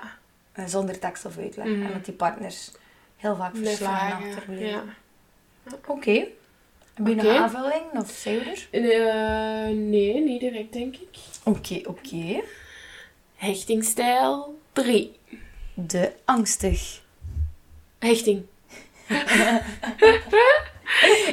zonder 0.65 0.99
tekst 0.99 1.25
of 1.25 1.37
uitleg. 1.37 1.65
Mhm. 1.65 1.85
En 1.85 1.93
dat 1.93 2.05
die 2.05 2.13
partners 2.13 2.71
heel 3.17 3.35
vaak 3.35 3.55
verslagen 3.55 4.27
achterblijven. 4.27 4.67
Ja. 4.67 4.83
Oké. 5.87 6.11
Heb 6.93 7.07
je 7.07 7.15
nog 7.15 7.25
Oké. 7.25 7.33
een 7.35 7.41
aanvulling? 7.41 7.83
Of 7.97 8.09
zijn 8.09 8.39
we 8.39 8.45
er? 8.45 8.67
Eh, 8.71 9.75
nee, 9.75 10.21
niet 10.23 10.39
direct, 10.39 10.73
denk 10.73 10.95
ik. 10.95 11.17
Oké, 11.43 11.81
oké. 11.85 12.41
Hechtingstijl 13.35 14.59
3. 14.73 15.15
De 15.73 16.11
angstig. 16.25 17.01
Hechting. 17.99 18.43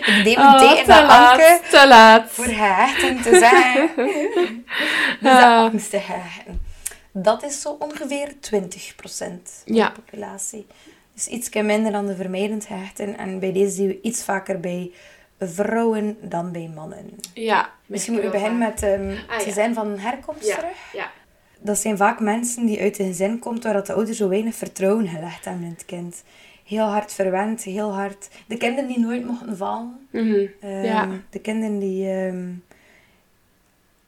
Ik 0.07 0.20
deed 0.24 0.37
Oh, 0.37 0.53
meteen 0.53 0.85
te 0.85 0.91
naar 0.91 1.07
laat. 1.07 1.70
Te 1.70 1.85
laat. 1.89 2.31
voor 2.31 2.45
hechten 2.45 3.22
te 3.22 3.39
zeggen. 3.39 3.91
Dus 5.20 5.20
de 5.20 5.29
Ah. 5.31 5.62
angstig 5.72 6.07
hechten. 6.07 6.61
Dat 7.12 7.43
is 7.43 7.61
zo 7.61 7.76
ongeveer 7.79 8.33
20% 8.41 9.62
van 9.64 9.74
Ja. 9.74 9.87
de 9.89 9.93
populatie. 10.01 10.66
Dus 11.18 11.26
iets 11.28 11.50
minder 11.50 11.92
dan 11.92 12.06
de 12.06 12.14
vermijdend 12.16 12.68
hechten. 12.68 13.18
En 13.18 13.38
bij 13.38 13.52
deze 13.52 13.70
zien 13.70 13.86
we 13.88 14.00
iets 14.02 14.24
vaker 14.24 14.60
bij 14.60 14.90
vrouwen 15.40 16.16
dan 16.20 16.52
bij 16.52 16.70
mannen. 16.74 17.10
Ja. 17.34 17.70
Misschien 17.86 18.12
moeten 18.12 18.30
we 18.30 18.36
beginnen 18.38 18.68
met 18.68 18.82
ehm 18.82 19.10
Ah, 19.28 19.40
ze 19.40 19.46
ja. 19.46 19.52
zijn 19.52 19.74
van 19.74 19.98
herkomst 19.98 20.46
Ja. 20.46 20.56
terug. 20.56 20.92
Ja. 20.92 21.10
Dat 21.60 21.78
zijn 21.78 21.96
vaak 21.96 22.20
mensen 22.20 22.66
die 22.66 22.80
uit 22.80 22.98
een 22.98 23.06
gezin 23.06 23.38
komt 23.38 23.64
waar 23.64 23.84
de 23.84 23.92
ouders 23.92 24.16
zo 24.16 24.28
weinig 24.28 24.54
vertrouwen 24.54 25.08
gelegd 25.08 25.44
hebben 25.44 25.64
in 25.64 25.70
het 25.70 25.84
kind. 25.84 26.22
Heel 26.64 26.84
hard 26.84 27.12
verwend, 27.12 27.62
heel 27.62 27.92
hard. 27.92 28.28
De 28.46 28.56
kinderen 28.56 28.88
die 28.88 28.98
nooit 28.98 29.24
mochten 29.26 29.56
vallen. 29.56 30.06
Mhm. 30.10 30.46
Ehm, 30.60 30.84
Ja. 30.84 31.08
De 31.30 31.38
kinderen 31.38 31.78
die... 31.78 32.10
ehm, 32.10 32.48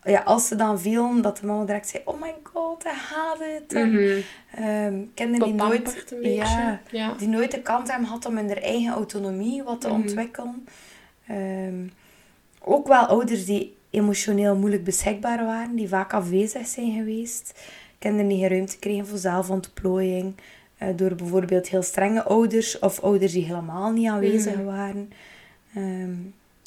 ja, 0.04 0.20
als 0.20 0.48
ze 0.48 0.56
dan 0.56 0.80
vielen, 0.80 1.22
dat 1.22 1.36
de 1.36 1.46
mama 1.46 1.64
direct 1.64 1.88
zei... 1.88 2.02
Oh 2.06 2.20
my 2.20 2.34
god, 2.42 2.82
hij 2.84 2.94
gaat 2.94 3.38
het. 3.38 3.72
Mhm. 3.72 4.20
ehm, 4.54 5.02
kinderen 5.14 5.46
die 5.46 5.54
nooit, 5.54 6.14
ja, 6.22 6.80
Ja. 6.90 7.14
die 7.18 7.28
nooit 7.28 7.50
de 7.50 7.60
kans 7.62 7.88
hebben 7.90 8.06
gehad 8.06 8.26
om 8.26 8.38
in 8.38 8.46
hun 8.48 8.60
eigen 8.62 8.92
autonomie 8.92 9.62
wat 9.62 9.80
te 9.80 9.86
Mhm. 9.88 9.96
ontwikkelen. 9.96 10.66
Ehm, 11.26 11.86
ook 12.64 12.86
wel 12.88 13.06
ouders 13.06 13.44
die 13.44 13.76
emotioneel 13.90 14.56
moeilijk 14.56 14.84
beschikbaar 14.84 15.44
waren, 15.44 15.76
die 15.76 15.88
vaak 15.88 16.12
afwezig 16.14 16.66
zijn 16.66 16.92
geweest. 16.92 17.60
Kinderen 17.98 18.28
die 18.28 18.38
geen 18.38 18.48
ruimte 18.48 18.78
kregen 18.78 19.06
voor 19.06 19.18
zelfontplooiing. 19.18 20.34
eh, 20.80 20.88
door 20.96 21.14
bijvoorbeeld 21.14 21.68
heel 21.68 21.82
strenge 21.82 22.22
ouders 22.22 22.78
of 22.78 23.00
ouders 23.00 23.32
die 23.32 23.44
helemaal 23.44 23.90
niet 23.90 24.08
aanwezig 24.08 24.54
Mhm. 24.54 24.64
waren. 24.64 25.12
Ehm, 25.74 26.12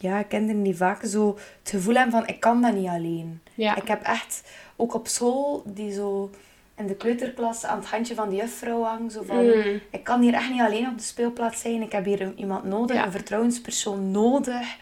ja, 0.04 0.24
kinderen 0.24 0.64
die 0.64 0.76
vaak 0.76 1.04
zo 1.06 1.38
het 1.62 1.70
gevoel 1.70 1.94
hebben 1.96 2.12
van 2.14 2.28
ik 2.28 2.40
kan 2.40 2.62
dat 2.62 2.74
niet 2.76 2.88
alleen. 2.88 3.42
Ja. 3.54 3.76
Ik 3.76 3.88
heb 3.88 4.02
echt, 4.02 4.44
ook 4.76 4.94
op 4.94 5.08
school, 5.08 5.64
die 5.66 5.92
zo 5.94 6.30
in 6.78 6.88
de 6.88 6.96
kleuterklas 6.96 7.66
aan 7.66 7.78
het 7.80 7.88
handje 7.90 8.16
van 8.16 8.30
de 8.30 8.36
juffrouw 8.36 8.82
hangen. 8.84 9.12
Zo 9.12 9.24
van, 9.24 9.46
Mm. 9.46 9.80
ik 9.92 10.04
kan 10.04 10.22
hier 10.22 10.34
echt 10.34 10.50
niet 10.50 10.62
alleen 10.62 10.88
op 10.88 10.98
de 10.98 11.04
speelplaats 11.04 11.62
zijn. 11.62 11.82
Ik 11.82 11.92
heb 11.92 12.06
hier 12.06 12.34
iemand 12.36 12.64
nodig, 12.64 12.96
Ja. 12.96 13.06
een 13.06 13.12
vertrouwenspersoon 13.12 14.12
nodig. 14.12 14.78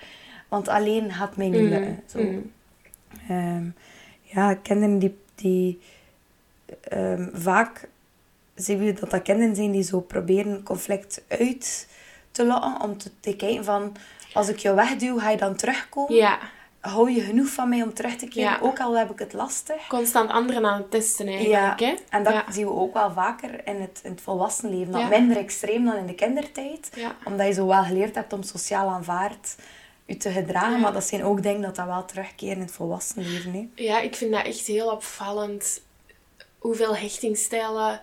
Want 0.48 0.68
alleen 0.68 1.12
gaat 1.12 1.36
mij 1.36 1.50
niet 1.50 1.62
Mm. 1.62 1.68
lukken. 1.70 2.00
Zo. 2.06 2.24
Mm. 2.24 2.52
Ehm, 3.28 3.66
ja, 4.22 4.54
kinderen 4.54 5.00
die, 5.00 5.18
die 5.36 5.80
ehm, 6.82 7.30
vaak 7.34 7.90
zien 8.56 8.78
we 8.80 8.94
dat 8.94 9.10
dat 9.12 9.22
kinderen 9.22 9.56
zijn 9.56 9.72
die 9.72 9.84
zo 9.84 10.00
proberen 10.00 10.64
conflict 10.64 11.24
uit 11.28 11.88
te 12.32 12.46
lokken. 12.46 12.82
Om 12.82 12.98
te, 12.98 13.12
te 13.20 13.36
kijken 13.36 13.64
van, 13.64 13.96
als 14.34 14.50
ik 14.50 14.58
jou 14.58 14.76
wegduw, 14.76 15.20
ga 15.20 15.30
je 15.30 15.38
dan 15.38 15.56
terugkomen? 15.56 16.16
Ja. 16.16 16.40
Hou 16.80 17.12
je 17.12 17.22
genoeg 17.22 17.48
van 17.48 17.70
mij 17.70 17.82
om 17.82 17.94
terug 17.94 18.16
te 18.16 18.28
keren? 18.28 18.52
Ja. 18.52 18.60
Ook 18.62 18.80
al 18.80 18.98
heb 18.98 19.12
ik 19.12 19.20
het 19.20 19.34
lastig. 19.34 19.88
Constant 19.88 20.30
anderen 20.30 20.66
aan 20.66 20.78
het 20.78 20.92
testen 20.92 21.28
eigenlijk, 21.28 21.80
hè? 21.80 21.94
En 22.10 22.24
dat 22.24 22.34
ja. 22.34 22.46
zien 22.52 22.66
we 22.66 22.74
ook 22.74 22.94
wel 22.94 23.12
vaker 23.12 23.68
in 23.68 23.82
het, 23.82 24.00
in 24.04 24.12
het 24.12 24.22
volwassen 24.22 24.70
leven. 24.70 24.92
Dat 24.92 25.02
Ja. 25.02 25.08
minder 25.08 25.38
extreem 25.38 25.86
dan 25.86 25.96
in 25.96 26.06
de 26.06 26.16
kindertijd. 26.16 26.90
Ja. 26.96 27.16
Omdat 27.24 27.48
je 27.48 27.54
zo 27.54 27.68
wel 27.68 27.84
geleerd 27.84 28.16
hebt 28.16 28.34
om 28.34 28.44
sociaal 28.44 28.90
aanvaard 28.90 29.56
je 30.06 30.18
te 30.18 30.30
gedragen. 30.30 30.72
Ja. 30.72 30.78
Maar 30.78 30.94
dat 30.94 31.04
zijn 31.04 31.24
ook 31.24 31.44
dingen 31.44 31.62
dat 31.62 31.76
dat 31.76 31.86
wel 31.86 32.06
terugkeren 32.06 32.56
in 32.56 32.62
het 32.62 32.72
volwassen 32.72 33.22
leven. 33.22 33.54
Hè. 33.54 33.84
Ja, 33.84 34.00
ik 34.00 34.16
vind 34.16 34.32
dat 34.32 34.46
echt 34.46 34.68
heel 34.68 34.92
opvallend. 34.92 35.82
Hoeveel 36.58 36.96
hechtingstijlen, 36.96 38.02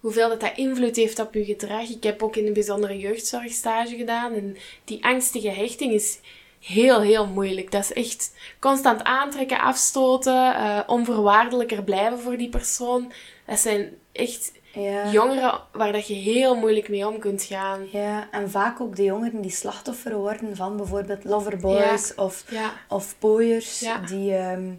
hoeveel 0.00 0.28
dat, 0.28 0.40
dat 0.40 0.52
invloed 0.56 0.96
heeft 0.96 1.18
op 1.18 1.34
je 1.34 1.44
gedrag. 1.44 1.88
Ik 1.88 2.02
heb 2.02 2.22
ook 2.22 2.36
in 2.36 2.46
een 2.46 2.52
bijzondere 2.52 2.98
jeugdzorgstage 2.98 3.96
gedaan. 3.96 4.32
En 4.34 4.56
die 4.84 5.04
angstige 5.04 5.48
hechting 5.50 5.92
is 5.92 6.18
heel, 6.60 7.00
heel 7.00 7.26
moeilijk. 7.26 7.70
Dat 7.70 7.82
is 7.82 7.92
echt 7.92 8.34
constant 8.58 9.02
aantrekken, 9.04 9.60
afstoten, 9.60 10.54
eh, 10.54 10.80
onvoorwaardelijker 10.86 11.82
blijven 11.82 12.18
voor 12.18 12.36
die 12.36 12.48
persoon. 12.48 13.12
Dat 13.46 13.58
zijn 13.58 13.92
echt 14.12 14.52
Ja. 14.72 15.10
jongeren 15.10 15.60
waar 15.72 15.92
dat 15.92 16.06
je 16.06 16.14
heel 16.14 16.54
moeilijk 16.56 16.88
mee 16.88 17.06
om 17.08 17.18
kunt 17.18 17.42
gaan. 17.42 17.86
ja, 17.92 18.28
en 18.30 18.50
vaak 18.50 18.80
ook 18.80 18.96
de 18.96 19.02
jongeren 19.02 19.40
die 19.40 19.50
slachtoffer 19.50 20.16
worden 20.16 20.56
van 20.56 20.76
bijvoorbeeld 20.76 21.24
loverboys 21.24 22.14
of, 22.14 22.44
Ja. 22.50 22.72
of 22.88 23.14
pooiers. 23.18 23.80
Ja. 23.80 23.98
Die, 23.98 24.34
ehm, 24.34 24.70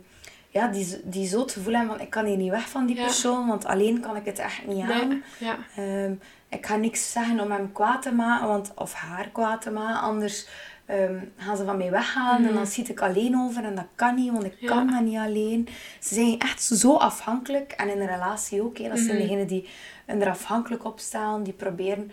ja, 0.49 0.67
die, 0.67 1.01
die 1.03 1.27
zo 1.27 1.39
het 1.39 1.51
gevoel 1.51 1.73
hebben 1.73 1.95
van 1.95 2.01
ik 2.05 2.09
kan 2.09 2.25
hier 2.25 2.37
niet 2.37 2.51
weg 2.51 2.69
van 2.69 2.85
die 2.85 2.95
Ja. 2.95 3.03
persoon. 3.03 3.47
Want 3.47 3.65
alleen 3.65 3.99
kan 3.99 4.15
ik 4.15 4.25
het 4.25 4.39
echt 4.39 4.67
niet 4.67 4.89
aan. 4.89 5.23
Ja. 5.37 5.57
Ehm, 5.75 6.13
ik 6.49 6.65
ga 6.65 6.75
niks 6.75 7.11
zeggen 7.11 7.39
om 7.39 7.51
hem 7.51 7.71
kwaad 7.71 8.01
te 8.01 8.11
maken, 8.13 8.47
want, 8.47 8.71
of 8.75 8.93
haar 8.93 9.29
kwaad 9.31 9.61
te 9.61 9.71
maken. 9.71 10.01
Anders 10.01 10.47
ehm, 10.85 11.17
gaan 11.37 11.57
ze 11.57 11.65
van 11.65 11.77
mij 11.77 11.91
weggaan 11.91 12.45
en 12.45 12.53
dan 12.53 12.67
zit 12.67 12.89
ik 12.89 13.01
alleen 13.01 13.37
over 13.37 13.63
en 13.63 13.75
dat 13.75 13.85
kan 13.95 14.15
niet, 14.15 14.31
want 14.31 14.43
ik 14.43 14.55
Ja. 14.59 14.67
kan 14.67 14.87
dat 14.91 15.01
niet 15.01 15.17
alleen. 15.17 15.67
Ze 15.99 16.13
zijn 16.13 16.39
echt 16.39 16.63
zo 16.63 16.95
afhankelijk 16.95 17.71
en 17.71 17.89
in 17.89 17.99
een 18.01 18.07
relatie 18.07 18.61
ook. 18.63 18.77
Hè. 18.77 18.89
Dat 18.89 18.97
zijn 18.99 19.15
Mhm. 19.17 19.21
degenen 19.27 19.47
die 19.47 19.69
er 20.05 20.29
afhankelijk 20.29 20.85
op 20.85 20.99
staan, 20.99 21.43
die 21.43 21.53
proberen 21.53 22.11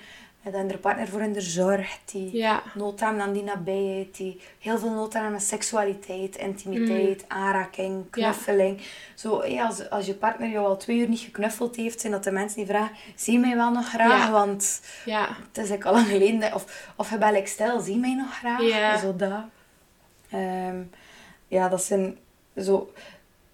dan 0.52 0.66
de 0.66 0.78
partner 0.78 1.08
voor 1.08 1.20
in 1.20 1.32
de 1.32 1.40
zorg, 1.40 1.98
die 2.04 2.36
Ja. 2.36 2.62
nood 2.74 3.02
aan 3.02 3.32
die 3.32 3.42
nabijheid, 3.42 4.16
die 4.16 4.40
heel 4.58 4.78
veel 4.78 4.90
nood 4.90 5.14
aan 5.14 5.40
seksualiteit, 5.40 6.36
intimiteit, 6.36 7.24
aanraking, 7.28 8.10
knuffeling. 8.10 8.80
Zo, 9.14 9.36
als, 9.40 9.90
als 9.90 10.06
je 10.06 10.14
partner 10.14 10.48
jou 10.48 10.66
al 10.66 10.76
twee 10.76 10.98
uur 10.98 11.08
niet 11.08 11.20
geknuffeld 11.20 11.76
heeft, 11.76 12.00
zijn 12.00 12.12
dat 12.12 12.24
de 12.24 12.30
mensen 12.30 12.56
die 12.58 12.66
vragen, 12.66 12.96
zie 13.14 13.38
mij 13.38 13.56
wel 13.56 13.70
nog 13.70 13.88
graag? 13.88 14.24
Ja. 14.26 14.30
Want 14.30 14.80
Ja. 15.04 15.28
het 15.52 15.70
is 15.70 15.84
al 15.84 15.92
lang 15.92 16.06
geleden. 16.06 16.54
Of, 16.54 16.92
of 16.96 17.10
je 17.10 17.18
bent 17.18 17.32
like, 17.32 17.48
stil, 17.48 17.80
zie 17.80 17.96
mij 17.96 18.14
nog 18.14 18.38
graag? 18.38 18.62
Ja. 18.62 18.98
Zo 18.98 19.16
dat. 19.16 19.44
Ehm, 20.30 20.76
ja, 21.48 21.68
dat 21.68 21.82
zijn 21.82 22.18
zo 22.56 22.92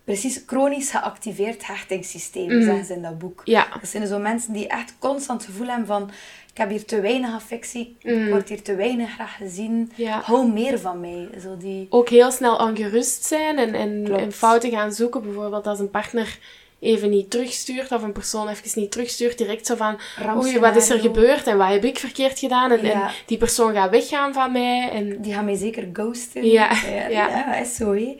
precies 0.05 0.43
chronisch 0.47 0.91
geactiveerd 0.91 1.67
hechtingssystemen, 1.67 2.57
Mhm. 2.57 2.65
zeggen 2.65 2.85
ze 2.85 2.93
in 2.95 3.03
dat 3.03 3.19
boek. 3.19 3.41
Ja. 3.45 3.67
Dat 3.81 3.89
zijn 3.89 4.07
zo 4.07 4.19
mensen 4.19 4.53
die 4.53 4.69
echt 4.69 4.95
constant 4.99 5.43
het 5.43 5.51
gevoel 5.51 5.67
hebben 5.67 5.87
van... 5.87 6.11
Ik 6.53 6.59
heb 6.59 6.71
hier 6.71 6.85
te 6.85 7.01
weinig 7.01 7.35
affectie, 7.35 7.97
ik 8.03 8.15
Mm. 8.15 8.29
word 8.29 8.49
hier 8.49 8.63
te 8.63 8.75
weinig 8.75 9.11
graag 9.13 9.37
gezien. 9.37 9.93
Ja. 9.95 10.21
Hou 10.25 10.53
meer 10.53 10.79
van 10.79 11.01
mij. 11.01 11.29
Zo 11.43 11.57
die... 11.57 11.87
Ook 11.91 12.09
heel 12.09 12.31
snel 12.31 12.57
ongerust 12.57 13.25
zijn 13.25 13.59
en, 13.59 13.75
en, 13.75 14.33
fouten 14.33 14.71
gaan 14.71 14.93
zoeken. 14.93 15.23
Bijvoorbeeld 15.23 15.67
als 15.67 15.79
een 15.79 15.91
partner 15.91 16.39
even 16.81 17.11
niet 17.11 17.31
terugstuurt 17.31 17.93
of 17.93 18.03
een 18.03 18.13
persoon 18.13 18.49
even 18.49 18.81
niet 18.81 18.91
terugstuurt, 18.91 19.39
direct 19.39 19.67
zo 19.67 19.77
van 19.77 19.99
oei, 20.37 20.59
wat 20.59 20.77
is 20.77 20.91
er 20.91 20.99
gebeurd 20.99 21.47
en 21.47 21.57
wat 21.57 21.69
heb 21.69 21.85
ik 21.85 21.99
verkeerd 21.99 22.39
gedaan? 22.39 22.71
En, 22.71 22.85
Ja. 22.87 22.93
en 23.07 23.13
die 23.27 23.39
persoon 23.39 23.73
gaat 23.75 23.91
weggaan 23.91 24.33
van 24.33 24.53
mij. 24.53 24.91
En, 24.91 25.23
Die 25.23 25.35
gaan 25.35 25.45
mij 25.45 25.57
zeker 25.57 25.89
ghosten. 25.93 26.47
Ja, 26.47 26.71
ja, 26.87 27.09
ja. 27.09 27.29
ja, 27.29 27.57
is 27.57 27.75
zo, 27.77 27.95
hè. 27.95 28.17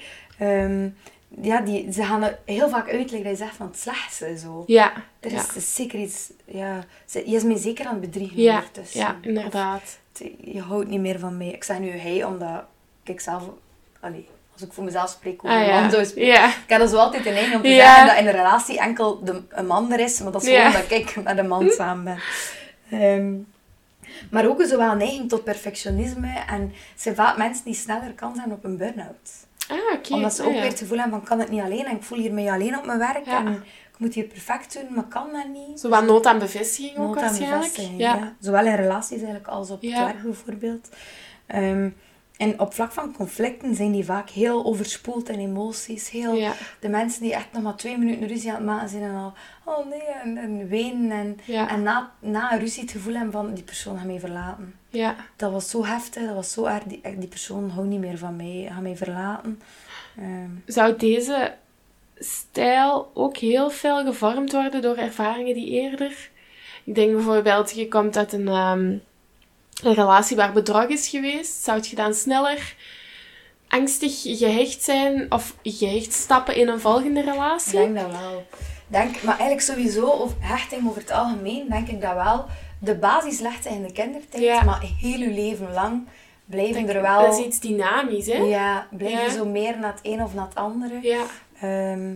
Ja, 1.41 1.61
die, 1.61 1.93
ze 1.93 2.03
gaan 2.05 2.29
heel 2.45 2.69
vaak 2.69 2.89
uitleggen 2.89 3.23
dat 3.23 3.39
je 3.39 3.45
zegt 3.45 3.57
van 3.57 3.67
het 3.67 3.79
slechtste, 3.79 4.39
zo. 4.39 4.65
ja, 4.67 4.93
Er 5.21 5.33
is, 5.33 5.47
ja. 5.47 5.55
is 5.57 5.75
zeker 5.75 5.99
iets... 5.99 6.31
Ja, 6.45 6.85
ze- 7.07 7.31
je 7.31 7.37
is 7.37 7.43
mij 7.43 7.57
zeker 7.57 7.87
aan 7.87 7.93
het 7.93 8.01
bedriegen 8.01 8.43
Ja, 8.43 8.55
ondertussen. 8.57 9.01
ja, 9.01 9.17
inderdaad. 9.21 9.99
Of, 10.21 10.29
je 10.41 10.61
houdt 10.61 10.89
niet 10.89 11.01
meer 11.01 11.19
van 11.19 11.37
mij. 11.37 11.49
Ik 11.49 11.65
zeg 11.65 11.79
nu 11.79 11.91
hij, 11.91 12.25
omdat 12.25 12.65
ik 13.03 13.21
zelf... 13.21 13.43
Allee, 14.01 14.29
als 14.53 14.63
ik 14.63 14.73
voor 14.73 14.85
mezelf 14.85 15.11
spreek, 15.11 15.45
over 15.45 15.57
Ah, 15.59 15.67
ja. 15.67 15.81
man 15.81 15.91
zou 15.91 16.05
spreken. 16.05 16.45
Ik 16.45 16.55
heb 16.67 16.79
dat 16.81 16.91
zo 16.91 16.97
altijd 16.97 17.27
in 17.27 17.35
eigen 17.35 17.57
om 17.57 17.63
te 17.63 17.69
zeggen 17.69 18.07
dat 18.07 18.19
in 18.19 18.27
een 18.27 18.33
relatie 18.33 18.79
enkel 18.81 19.25
de, 19.25 19.43
een 19.49 19.67
man 19.67 19.93
er 19.93 20.01
is, 20.01 20.21
maar 20.21 20.33
dat 20.33 20.43
is 20.43 20.49
gewoon 20.57 20.73
dat 20.73 20.91
ik 20.91 21.23
met 21.25 21.39
een 21.39 21.49
man 21.49 21.71
samen 21.79 22.05
ben. 22.05 22.21
Ehm, 23.01 23.35
maar 24.31 24.47
ook 24.49 24.63
zo 24.63 24.77
wel 24.79 24.91
een 24.93 24.99
neiging 24.99 25.29
tot 25.29 25.45
perfectionisme. 25.45 26.33
En 26.49 26.73
zijn 26.97 27.15
vaak 27.15 27.37
mensen 27.37 27.65
die 27.65 27.75
sneller 27.75 28.13
kans 28.13 28.39
hebben 28.39 28.57
op 28.57 28.65
een 28.65 28.77
burn-out. 28.77 29.31
Ah. 29.73 30.11
Omdat 30.17 30.35
ze 30.35 30.43
Ah, 30.43 30.49
ook 30.49 30.55
ja. 30.55 30.61
weer 30.61 30.71
het 30.71 30.79
gevoel 30.79 30.99
hebben 30.99 31.13
van, 31.15 31.23
ik 31.23 31.29
kan 31.29 31.39
het 31.39 31.51
niet 31.51 31.61
alleen 31.63 31.85
en 31.87 31.97
ik 31.97 32.03
voel 32.03 32.19
hiermee 32.19 32.51
alleen 32.53 32.79
op 32.79 32.87
mijn 32.87 32.99
werk. 32.99 33.27
Ja. 33.27 33.45
En 33.45 33.53
ik 33.93 33.99
moet 33.99 34.15
hier 34.15 34.25
perfect 34.25 34.73
doen, 34.81 34.95
maar 34.95 35.05
kan 35.05 35.29
dat 35.33 35.49
niet. 35.49 35.81
Zo 35.81 35.89
wat 35.89 36.05
nood 36.07 36.27
aan 36.27 36.39
bevestiging 36.39 36.97
ook 36.99 37.07
Nood 37.07 37.17
aan 37.17 37.23
waarschijnlijk. 37.23 37.61
bevestiging, 37.61 37.99
ja. 38.01 38.15
ja. 38.17 38.35
Zowel 38.41 38.67
in 38.67 38.75
relaties 38.75 39.17
eigenlijk 39.17 39.47
als 39.49 39.71
op 39.71 39.81
het 39.83 39.91
werk 39.91 40.23
bijvoorbeeld. 40.23 40.89
Ehm, 41.47 41.89
en 42.37 42.61
op 42.61 42.75
vlak 42.75 42.93
van 42.93 43.13
conflicten 43.17 43.75
zijn 43.75 43.93
die 43.93 44.05
vaak 44.05 44.31
heel 44.31 44.65
overspoeld 44.65 45.29
in 45.29 45.39
emoties. 45.39 46.11
Heel, 46.11 46.35
Ja. 46.35 46.53
De 46.81 46.89
mensen 46.89 47.23
die 47.23 47.35
echt 47.35 47.47
nog 47.53 47.63
maar 47.63 47.77
twee 47.77 47.99
minuten 47.99 48.27
ruzie 48.29 48.51
aan 48.51 48.57
het 48.57 48.65
maken 48.65 48.89
zijn 48.89 49.03
en 49.03 49.15
al, 49.15 49.33
oh 49.65 49.87
nee, 49.87 50.03
en, 50.03 50.37
en 50.37 50.69
wenen. 50.69 51.11
En, 51.11 51.39
Ja. 51.45 51.69
en 51.69 51.83
na, 51.83 52.13
na 52.21 52.53
een 52.53 52.59
ruzie 52.59 52.83
het 52.83 52.91
gevoel 52.93 53.15
hebben 53.15 53.33
van, 53.33 53.55
die 53.55 53.65
persoon 53.65 53.97
gaat 53.99 54.07
mij 54.07 54.21
verlaten. 54.21 54.75
Ja. 54.93 55.17
Dat 55.37 55.53
was 55.53 55.71
zo 55.71 55.85
heftig, 55.85 56.27
dat 56.27 56.35
was 56.35 56.53
zo 56.53 56.65
erg. 56.65 56.83
Die, 56.83 57.01
die 57.19 57.29
persoon 57.29 57.71
houdt 57.71 57.89
niet 57.89 58.01
meer 58.01 58.19
van 58.19 58.37
mij, 58.37 58.69
gaat 58.73 58.83
mij 58.83 58.97
verlaten. 58.97 59.61
Ehm, 60.19 60.51
Zou 60.67 60.97
deze 60.97 61.55
stijl 62.19 63.11
ook 63.15 63.37
heel 63.37 63.71
veel 63.71 64.05
gevormd 64.05 64.53
worden 64.53 64.83
door 64.83 64.97
ervaringen 64.97 65.55
die 65.55 65.71
eerder... 65.71 66.31
Ik 66.85 66.95
denk 66.95 67.13
bijvoorbeeld, 67.13 67.71
je 67.75 67.89
komt 67.89 68.17
uit 68.17 68.33
een, 68.33 68.49
ehm, 68.49 68.81
een 69.83 69.95
relatie 69.95 70.37
waar 70.37 70.53
bedrog 70.53 70.85
is 70.87 71.09
geweest. 71.09 71.63
Zou 71.65 71.81
je 71.89 71.97
dan 71.97 72.15
sneller 72.15 72.75
angstig 73.69 74.23
gehecht 74.23 74.83
zijn 74.83 75.27
of 75.33 75.55
gehecht 75.63 76.13
stappen 76.13 76.57
in 76.57 76.69
een 76.69 76.81
volgende 76.81 77.21
Ik 77.21 77.27
relatie? 77.27 77.73
denk 77.73 77.97
dat 77.99 78.11
wel. 78.11 78.47
Denk, 78.87 79.23
maar 79.23 79.39
eigenlijk 79.39 79.61
sowieso, 79.61 80.11
over 80.11 80.37
hechting 80.41 80.89
over 80.89 81.01
het 81.01 81.11
algemeen, 81.11 81.67
denk 81.69 81.89
ik 81.89 82.01
dat 82.01 82.15
wel. 82.15 82.47
De 82.85 82.95
basis 82.95 83.41
legt 83.41 83.67
in 83.67 83.83
de 83.83 83.93
kindertijd, 83.93 84.43
Ja. 84.43 84.63
maar 84.63 84.81
heel 85.01 85.19
je 85.19 85.31
leven 85.31 85.73
lang 85.73 86.07
blijven 86.45 86.89
er 86.89 87.03
wel... 87.03 87.21
Dat 87.23 87.39
is 87.39 87.45
iets 87.45 87.61
dynamisch, 87.61 88.27
hè? 88.27 88.37
Ja, 88.37 88.87
Ja. 88.99 89.31
zo 89.31 89.45
meer 89.45 89.79
naar 89.79 89.93
het 89.93 90.01
een 90.03 90.23
of 90.23 90.35
naar 90.35 90.45
het 90.47 90.55
andere. 90.55 90.99
Ja. 91.03 91.25
Ehm, 91.61 92.15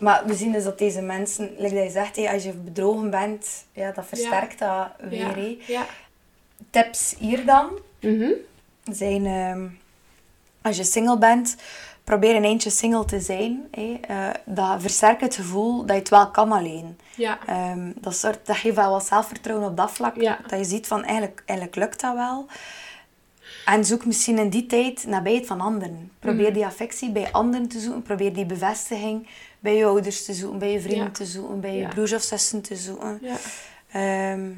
maar 0.00 0.22
we 0.26 0.34
zien 0.34 0.52
dus 0.52 0.64
dat 0.64 0.78
deze 0.78 1.00
mensen, 1.00 1.50
like 1.58 1.74
dat 1.74 1.84
je 1.84 1.90
zegt, 1.90 2.16
hé, 2.16 2.30
als 2.32 2.42
je 2.42 2.52
bedrogen 2.52 3.10
bent, 3.10 3.64
ja, 3.72 3.92
dat 3.92 4.06
versterkt 4.06 4.58
dat 4.58 4.88
weer. 4.98 5.56
Ja. 5.66 5.86
Tips 6.70 7.14
hier 7.18 7.44
dan 7.44 7.70
Mhm. 8.00 8.30
zijn, 8.92 9.26
ehm, 9.26 9.66
als 10.62 10.76
je 10.76 10.84
single 10.84 11.18
bent, 11.18 11.56
probeer 12.10 12.36
een 12.36 12.44
eentje 12.44 12.70
single 12.70 13.04
te 13.04 13.20
zijn. 13.20 13.68
hé. 13.70 13.98
Eh, 14.02 14.28
dat 14.44 14.80
versterkt 14.80 15.20
het 15.20 15.34
gevoel 15.34 15.78
dat 15.78 15.88
je 15.88 15.94
het 15.94 16.08
wel 16.08 16.30
kan 16.30 16.52
alleen. 16.52 16.98
Ja. 17.16 17.38
Ehm, 17.46 17.92
dat, 17.96 18.14
soort, 18.16 18.46
dat 18.46 18.56
geeft 18.56 18.76
wel 18.76 18.90
wat 18.90 19.06
zelfvertrouwen 19.06 19.68
op 19.68 19.76
dat 19.76 19.90
vlak. 19.90 20.20
Ja. 20.20 20.38
Dat 20.46 20.58
je 20.58 20.64
ziet 20.64 20.86
van, 20.86 21.04
eigenlijk, 21.04 21.42
eigenlijk 21.46 21.78
lukt 21.78 22.00
dat 22.00 22.14
wel. 22.14 22.46
En 23.64 23.84
zoek 23.84 24.04
misschien 24.06 24.38
in 24.38 24.48
die 24.48 24.66
tijd 24.66 25.06
nabijheid 25.06 25.46
van 25.46 25.60
anderen. 25.60 26.10
Probeer 26.18 26.44
Mhm. 26.44 26.52
die 26.54 26.64
affectie 26.64 27.10
bij 27.10 27.32
anderen 27.32 27.68
te 27.68 27.78
zoeken. 27.78 28.02
Probeer 28.02 28.32
die 28.32 28.46
bevestiging 28.46 29.26
bij 29.60 29.76
je 29.76 29.84
ouders 29.84 30.24
te 30.24 30.32
zoeken, 30.34 30.58
bij 30.58 30.72
je 30.72 30.80
vrienden 30.80 31.04
Ja. 31.04 31.10
te 31.10 31.24
zoeken, 31.24 31.60
bij 31.60 31.76
je 31.76 31.88
broers 31.88 32.12
of 32.12 32.22
zussen 32.22 32.60
te 32.62 32.76
zoeken. 32.76 33.18
Ja. 33.22 33.36
Ehm, 33.90 34.50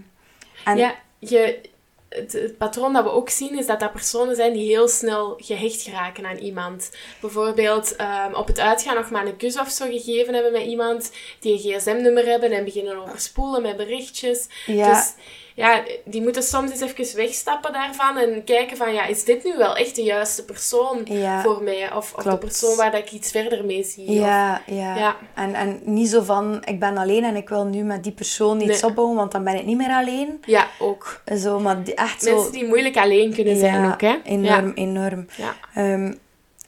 en 0.64 0.76
ja, 0.76 0.94
je, 1.18 1.70
het, 2.14 2.32
het 2.32 2.56
patroon 2.56 2.92
dat 2.92 3.04
we 3.04 3.10
ook 3.10 3.28
zien 3.28 3.58
is 3.58 3.66
dat 3.66 3.82
er 3.82 3.90
personen 3.90 4.36
zijn 4.36 4.52
die 4.52 4.66
heel 4.66 4.88
snel 4.88 5.34
gehecht 5.36 5.82
geraken 5.82 6.26
aan 6.26 6.36
iemand. 6.36 6.90
Bijvoorbeeld 7.20 7.96
ehm, 7.96 8.34
op 8.34 8.46
het 8.46 8.60
uitgaan 8.60 8.94
nog 8.94 9.10
maar 9.10 9.26
een 9.26 9.36
kus 9.36 9.58
of 9.58 9.68
zo 9.68 9.86
gegeven 9.86 10.34
hebben 10.34 10.52
met 10.52 10.62
iemand 10.62 11.12
die 11.40 11.52
een 11.52 11.78
gsm-nummer 11.78 12.24
hebben 12.26 12.52
en 12.52 12.64
beginnen 12.64 12.96
overspoelen 12.96 13.62
met 13.62 13.76
berichtjes. 13.76 14.46
Ja. 14.66 14.92
Dus 14.92 15.12
ja, 15.54 15.82
die 16.04 16.22
moeten 16.22 16.42
soms 16.42 16.70
eens 16.70 16.80
even 16.80 17.16
wegstappen 17.16 17.72
daarvan 17.72 18.16
en 18.16 18.44
kijken 18.44 18.76
van, 18.76 18.92
ja, 18.92 19.06
is 19.06 19.24
dit 19.24 19.44
nu 19.44 19.56
wel 19.56 19.76
echt 19.76 19.96
de 19.96 20.02
juiste 20.02 20.44
persoon 20.44 21.00
Ja. 21.04 21.42
voor 21.42 21.62
mij? 21.62 21.92
Of, 21.94 22.12
of 22.16 22.22
de 22.22 22.38
persoon 22.38 22.76
waar 22.76 22.90
dat 22.90 23.00
ik 23.00 23.10
iets 23.12 23.30
verder 23.30 23.64
mee 23.64 23.84
zie? 23.84 24.08
Of- 24.08 24.14
Ja, 24.14 24.62
ja. 24.66 24.96
Ja. 24.96 25.16
En, 25.34 25.54
en 25.54 25.80
niet 25.84 26.08
zo 26.08 26.22
van, 26.22 26.62
ik 26.64 26.80
ben 26.80 26.96
alleen 26.96 27.24
en 27.24 27.36
ik 27.36 27.48
wil 27.48 27.64
nu 27.64 27.82
met 27.82 28.02
die 28.02 28.12
persoon 28.12 28.60
iets 28.60 28.80
Nee. 28.80 28.90
opbouwen, 28.90 29.16
want 29.16 29.32
dan 29.32 29.44
ben 29.44 29.54
ik 29.54 29.64
niet 29.64 29.76
meer 29.76 29.90
alleen. 29.92 30.40
ja, 30.46 30.66
ook. 30.78 31.20
Zo, 31.38 31.60
maar 31.60 31.82
die- 31.82 31.94
echt 31.94 32.22
zo... 32.22 32.34
Mensen 32.34 32.52
die 32.52 32.66
moeilijk 32.66 32.96
alleen 32.96 33.34
kunnen 33.34 33.56
zijn 33.56 33.92
ook, 33.92 34.00
hè? 34.00 34.16
enorm, 34.24 34.72
enorm. 34.74 35.26
Ja. 35.36 35.54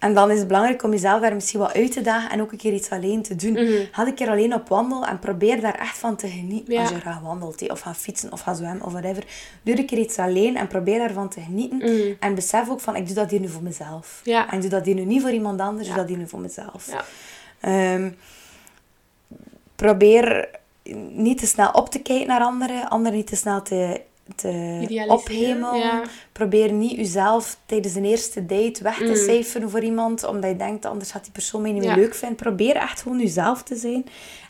En 0.05 0.15
dan 0.15 0.31
is 0.31 0.39
het 0.39 0.47
belangrijk 0.47 0.83
om 0.83 0.91
jezelf 0.91 1.21
daar 1.21 1.35
misschien 1.35 1.61
wat 1.61 1.75
uit 1.75 1.93
te 1.93 2.01
dagen 2.01 2.31
en 2.31 2.41
ook 2.41 2.53
een 2.53 2.59
keer 2.59 2.73
iets 2.73 2.91
alleen 2.91 3.23
te 3.23 3.37
doen. 3.37 3.53
Mhm. 3.53 3.85
Ga 3.93 4.07
een 4.07 4.15
keer 4.15 4.29
alleen 4.29 4.55
op 4.55 4.69
wandel 4.69 5.07
en 5.07 5.19
probeer 5.19 5.61
daar 5.61 5.75
echt 5.75 5.99
van 5.99 6.17
te 6.17 6.29
genieten. 6.29 6.73
Ja. 6.73 6.81
Als 6.81 6.91
je 6.91 7.01
graag 7.01 7.21
wandelt, 7.21 7.71
of 7.71 7.81
gaat 7.81 7.97
fietsen, 7.97 8.33
of 8.33 8.41
gaat 8.41 8.57
zwemmen, 8.57 8.85
of 8.85 8.93
whatever. 8.93 9.25
Doe 9.63 9.79
een 9.79 9.87
keer 9.87 9.99
iets 9.99 10.19
alleen 10.19 10.57
en 10.57 10.67
probeer 10.67 10.99
daarvan 10.99 11.29
te 11.29 11.41
genieten. 11.41 11.77
Mhm. 11.77 12.13
En 12.21 12.35
besef 12.35 12.71
ook 12.71 12.81
van, 12.81 12.97
ik 12.97 13.07
doe 13.07 13.15
dat 13.15 13.31
hier 13.31 13.41
nu 13.41 13.49
voor 13.49 13.63
mezelf. 13.63 14.21
Ja. 14.25 14.51
En 14.51 14.55
ik 14.55 14.61
doe 14.61 14.71
dat 14.71 14.85
hier 14.85 14.95
nu 14.95 15.05
niet 15.05 15.21
voor 15.23 15.31
iemand 15.31 15.61
anders, 15.61 15.89
ik 15.89 15.93
doe 15.95 16.01
dat 16.01 16.09
hier 16.09 16.19
nu 16.19 16.29
voor 16.29 16.41
mezelf. 16.41 16.89
Ehm, 17.61 18.11
probeer 19.77 20.49
niet 21.13 21.39
te 21.39 21.47
snel 21.47 21.71
op 21.71 21.91
te 21.91 22.03
kijken 22.03 22.27
naar 22.27 22.41
anderen, 22.41 22.89
anderen 22.89 23.19
niet 23.19 23.27
te 23.27 23.37
snel 23.37 23.63
te, 23.63 24.01
te 24.35 25.05
ophemelen. 25.09 25.77
ja. 25.79 26.03
Probeer 26.33 26.73
niet 26.73 26.91
jezelf 26.97 27.59
tijdens 27.67 27.95
een 27.95 28.05
eerste 28.05 28.47
date 28.47 28.83
weg 28.83 28.97
te 28.97 29.05
Mm. 29.05 29.15
cijferen 29.17 29.71
voor 29.71 29.83
iemand, 29.83 30.25
omdat 30.25 30.51
je 30.51 30.57
denkt, 30.57 30.85
anders 30.85 31.11
gaat 31.11 31.23
die 31.23 31.33
persoon 31.33 31.63
mij 31.63 31.73
niet 31.73 31.81
meer 31.83 31.91
Ja. 31.91 31.97
leuk 31.97 32.15
vinden. 32.15 32.37
Probeer 32.37 32.77
echt 32.77 33.03
gewoon 33.03 33.19
jezelf 33.19 33.63
te 33.63 33.77
zijn 33.77 34.05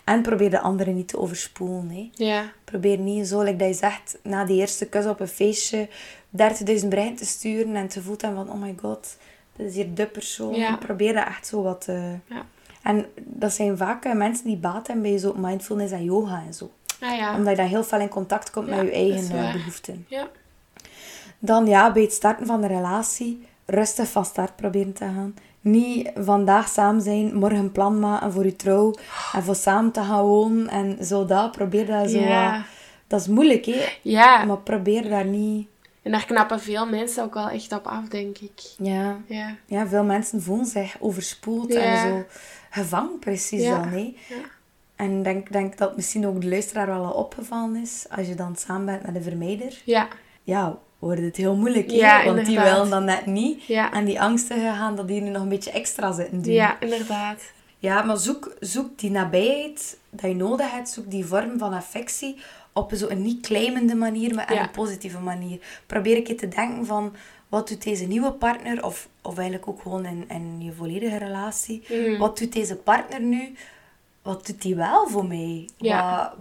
en 0.05 0.22
probeer 0.22 0.51
de 0.51 0.61
anderen 0.61 0.95
niet 0.95 1.09
te 1.09 1.18
overspoelen. 1.18 1.91
Hè. 1.91 2.11
Ja. 2.25 2.53
Probeer 2.64 2.99
niet 2.99 3.27
zo, 3.29 3.41
like 3.43 3.57
dat 3.57 3.68
je 3.68 3.75
zegt, 3.75 4.18
na 4.22 4.45
die 4.45 4.61
eerste 4.61 4.87
kus 4.87 5.07
op 5.07 5.20
een 5.20 5.29
feestje 5.29 5.89
30.000 6.31 6.89
berichten 6.89 7.16
te 7.16 7.25
sturen 7.27 7.75
en 7.77 7.89
te 7.89 8.03
voelen 8.03 8.35
van, 8.35 8.51
oh 8.51 8.61
my 8.61 8.75
god, 8.81 9.16
dit 9.57 9.66
is 9.66 9.75
hier 9.75 9.95
de 9.95 10.07
persoon. 10.07 10.55
Probeer 10.79 11.12
dat 11.14 11.27
echt 11.27 11.47
zo 11.47 11.62
wat... 11.62 11.85
eh, 11.89 12.11
Ja. 12.12 12.47
En 12.83 13.07
dat 13.16 13.53
zijn 13.53 13.77
vaak 13.77 14.05
eh, 14.05 14.12
mensen 14.12 14.47
die 14.47 14.57
baat 14.57 14.87
hebben 14.87 15.05
bij 15.11 15.18
zo 15.18 15.35
mindfulness 15.37 15.93
en 15.93 16.05
yoga 16.05 16.43
en 16.47 16.55
zo. 16.55 16.70
Ah 17.01 17.16
ja. 17.16 17.36
Omdat 17.36 17.51
je 17.51 17.57
dan 17.57 17.66
heel 17.70 17.84
veel 17.84 18.01
in 18.01 18.09
contact 18.09 18.51
komt 18.51 18.68
Ja, 18.68 18.76
met 18.76 18.84
je 18.86 18.92
eigen 18.92 19.38
eh, 19.38 19.53
behoeften. 19.53 20.05
Ja. 20.09 20.28
Dan 21.38 21.66
ja, 21.66 21.92
bij 21.92 22.03
het 22.03 22.12
starten 22.12 22.47
van 22.47 22.61
de 22.61 22.66
relatie, 22.66 23.47
rustig 23.66 24.09
van 24.09 24.24
start 24.24 24.57
proberen 24.57 24.92
te 24.92 25.05
gaan. 25.05 25.34
Niet 25.61 26.11
vandaag 26.14 26.68
samen 26.68 27.03
zijn, 27.03 27.34
morgen 27.34 27.59
een 27.59 27.72
plan 27.72 27.99
maken 27.99 28.32
voor 28.32 28.45
je 28.45 28.57
trouw. 28.57 28.95
En 29.32 29.42
voor 29.42 29.55
samen 29.55 29.92
te 29.92 30.01
gaan 30.03 30.24
wonen 30.24 30.68
en 30.68 31.05
zo 31.05 31.24
dat. 31.24 31.53
Probeer 31.53 31.86
dat 31.86 32.11
zo... 32.11 32.18
Ja. 32.18 32.64
Dat 33.07 33.20
is 33.20 33.26
moeilijk, 33.26 33.64
hè. 33.64 33.84
Ja. 34.03 34.45
Maar 34.45 34.59
probeer 34.59 35.09
daar 35.09 35.24
niet... 35.24 35.68
En 36.03 36.11
daar 36.11 36.24
knappen 36.24 36.61
veel 36.61 36.86
mensen 36.86 37.22
ook 37.24 37.34
wel 37.34 37.49
echt 37.49 37.72
op 37.72 37.86
af, 37.86 38.09
denk 38.09 38.38
ik. 38.38 38.61
Ja, 38.78 39.16
Ja. 39.26 39.57
ja 39.66 39.86
veel 39.86 40.05
mensen 40.05 40.42
voelen 40.42 40.66
zich 40.66 40.97
overspoeld 41.01 41.72
Ja. 41.72 41.80
en 41.80 42.09
zo 42.09 42.24
gevangen 42.70 43.18
precies 43.18 43.64
dan, 43.64 43.88
hè. 43.88 44.14
En 44.97 45.18
ik 45.18 45.24
denk, 45.24 45.53
denk 45.53 45.78
dat 45.78 45.97
misschien 45.97 46.26
ook 46.26 46.40
de 46.40 46.49
luisteraar 46.49 46.86
wel 46.86 47.05
al 47.05 47.12
opgevallen 47.12 47.76
is. 47.76 48.07
Als 48.11 48.26
je 48.26 48.34
dan 48.34 48.57
samen 48.57 48.86
bent 48.86 49.07
met 49.07 49.14
een 49.14 49.22
vermijder. 49.22 49.82
Ja. 49.84 50.09
Ja, 50.42 50.78
wordt 50.99 51.20
het 51.20 51.36
heel 51.36 51.57
moeilijk. 51.57 51.90
Ja, 51.90 52.24
Want 52.24 52.47
die 52.47 52.61
willen 52.61 52.90
dan 52.90 53.05
net 53.05 53.26
niet. 53.26 53.64
Ja. 53.64 53.92
En 53.92 54.05
die 54.05 54.20
angsten 54.20 54.61
gaan 54.61 54.97
dat 54.97 55.09
die 55.09 55.20
nu 55.20 55.30
nog 55.30 55.42
een 55.42 55.49
beetje 55.49 55.70
extra 55.70 56.12
zitten 56.12 56.42
doen. 56.42 56.53
Ja, 56.53 56.80
inderdaad. 56.80 57.42
Ja, 57.78 58.03
maar 58.03 58.16
zoek, 58.18 58.55
zoek 58.61 58.99
die 58.99 59.11
nabijheid 59.11 59.99
dat 60.11 60.30
je 60.30 60.36
nodig 60.36 60.70
hebt. 60.70 60.88
Zoek 60.88 61.11
die 61.11 61.24
vorm 61.24 61.59
van 61.59 61.72
affectie 61.72 62.36
op 62.72 62.90
zo'n 62.95 63.22
niet 63.22 63.47
claimende 63.47 63.95
manier, 63.95 64.34
maar 64.34 64.53
Ja. 64.55 64.62
een 64.62 64.70
positieve 64.70 65.18
manier. 65.18 65.59
Probeer 65.86 66.16
een 66.16 66.22
keer 66.24 66.36
te 66.36 66.49
denken 66.49 66.86
van... 66.86 67.14
Wat 67.49 67.68
doet 67.68 67.82
deze 67.82 68.05
nieuwe 68.07 68.32
partner, 68.32 68.84
of, 68.84 69.09
of 69.22 69.36
eigenlijk 69.36 69.68
ook 69.68 69.80
gewoon 69.82 70.05
in, 70.07 70.24
in 70.28 70.61
je 70.62 70.72
volledige 70.72 71.16
relatie... 71.18 71.84
Mhm. 71.88 72.18
Wat 72.18 72.38
doet 72.38 72.53
deze 72.53 72.76
partner 72.76 73.20
nu? 73.20 73.55
Wat 74.25 74.47
doet 74.47 74.62
die 74.62 74.75
wel 74.75 75.09
voor 75.09 75.27
mij? 75.27 75.68
Ja. 75.77 76.35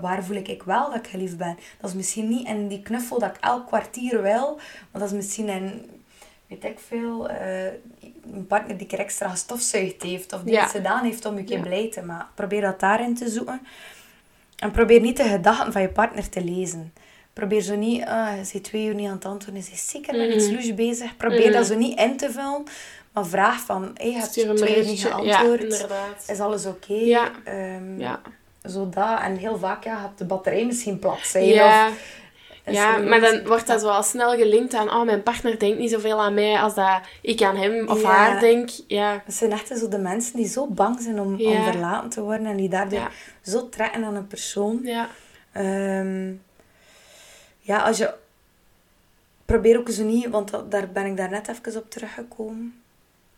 Waar 0.00 0.24
voel 0.24 0.36
ik 0.36 0.62
wel 0.62 0.86
dat 0.90 0.94
ik 0.98 1.06
geliefd 1.06 1.36
ben? 1.36 1.58
Dat 1.80 1.90
is 1.90 1.96
misschien 1.96 2.28
niet 2.28 2.46
in 2.46 2.68
die 2.68 2.82
knuffel 2.82 3.18
dat 3.18 3.28
ik 3.36 3.36
elk 3.40 3.66
kwartier 3.66 4.22
wil. 4.22 4.54
Maar 4.90 5.00
dat 5.00 5.10
is 5.10 5.16
misschien 5.16 5.48
in, 5.48 5.90
weet 6.46 6.64
ik 6.64 6.78
veel, 6.78 7.28
eh, 7.28 7.64
een 8.32 8.46
partner 8.48 8.76
die 8.76 8.86
er 8.88 8.98
extra 8.98 9.28
gestofzuigd 9.28 10.02
heeft. 10.02 10.32
Of 10.32 10.42
die 10.42 10.52
Ja. 10.54 10.62
iets 10.64 10.72
gedaan 10.72 11.04
heeft 11.04 11.24
om 11.24 11.38
je 11.38 11.48
Ja. 11.48 11.60
blij 11.60 11.90
te 11.90 12.02
maken. 12.02 12.28
Probeer 12.34 12.60
dat 12.60 12.80
daarin 12.80 13.14
te 13.14 13.28
zoeken. 13.28 13.60
En 14.56 14.70
probeer 14.70 15.00
niet 15.00 15.16
de 15.16 15.24
gedachten 15.24 15.72
van 15.72 15.82
je 15.82 15.88
partner 15.88 16.28
te 16.28 16.44
lezen. 16.44 16.92
Probeer 17.32 17.60
zo 17.60 17.76
niet, 17.76 18.04
ah, 18.04 18.36
je 18.36 18.44
zit 18.44 18.64
twee 18.64 18.86
uur 18.86 18.94
niet 18.94 19.06
aan 19.08 19.14
het 19.14 19.24
antwoorden, 19.24 19.62
je 19.64 19.70
is 19.72 19.88
zeker 19.90 20.16
met 20.18 20.34
iets 20.34 20.46
Mhm. 20.46 20.54
loes 20.54 20.74
bezig. 20.74 21.16
Probeer 21.16 21.42
Mhm. 21.48 21.52
dat 21.52 21.66
zo 21.66 21.74
niet 21.76 21.98
in 21.98 22.16
te 22.16 22.30
vullen. 22.30 22.64
Maar 23.18 23.26
vraag 23.26 23.60
van, 23.60 23.90
hey, 23.94 24.10
je 24.32 24.44
een 24.48 24.56
twee 24.56 24.78
uur 24.78 24.84
niet. 24.84 25.00
Ja, 25.00 25.08
geantwoord. 25.08 25.86
Is 26.26 26.40
alles 26.40 26.66
oké? 26.66 26.92
Ja. 26.94 27.30
Ehm, 27.44 28.00
Ja. 28.00 28.20
Zo 28.64 28.88
dat. 28.88 29.20
En 29.20 29.36
heel 29.36 29.58
vaak 29.58 29.84
ja, 29.84 29.96
gaat 29.96 30.18
de 30.18 30.24
batterij 30.24 30.64
misschien 30.66 30.98
plat 30.98 31.18
zijn. 31.22 31.44
Ja. 31.46 31.88
Of, 31.88 32.16
Ja, 32.64 32.96
maar 32.98 33.20
dan 33.20 33.46
wordt 33.46 33.66
dat 33.66 33.82
al 33.84 34.02
snel 34.02 34.36
gelinkt 34.36 34.74
aan, 34.74 34.90
oh, 34.90 35.02
mijn 35.04 35.22
partner 35.22 35.58
denkt 35.58 35.78
niet 35.78 35.90
zoveel 35.90 36.20
aan 36.20 36.34
mij 36.34 36.60
als 36.60 36.74
dat 36.74 37.00
ik 37.22 37.42
aan 37.42 37.56
hem 37.56 37.88
of 37.88 38.02
haar 38.02 38.40
denk. 38.40 38.70
Ja, 38.86 39.22
Het 39.24 39.34
zijn 39.34 39.52
echt 39.52 39.68
zo 39.78 39.88
de 39.88 39.98
mensen 39.98 40.36
die 40.36 40.48
zo 40.48 40.66
bang 40.66 41.00
zijn 41.00 41.20
om, 41.20 41.38
verlaten 41.38 42.10
te 42.10 42.20
worden. 42.20 42.46
En 42.46 42.56
die 42.56 42.68
daardoor 42.68 43.10
zo 43.42 43.68
trekken 43.68 44.04
aan 44.04 44.14
een 44.14 44.26
persoon. 44.26 44.80
ja, 44.82 45.08
Ehm, 45.52 46.32
ja, 47.60 47.78
als 47.78 47.98
je... 47.98 48.14
Probeer 49.44 49.78
ook 49.78 49.88
zo 49.88 50.04
niet, 50.04 50.28
want 50.28 50.50
daar 50.68 50.88
ben 50.88 51.06
ik 51.06 51.16
daar 51.16 51.30
net 51.30 51.48
even 51.48 51.76
op 51.80 51.90
teruggekomen. 51.90 52.77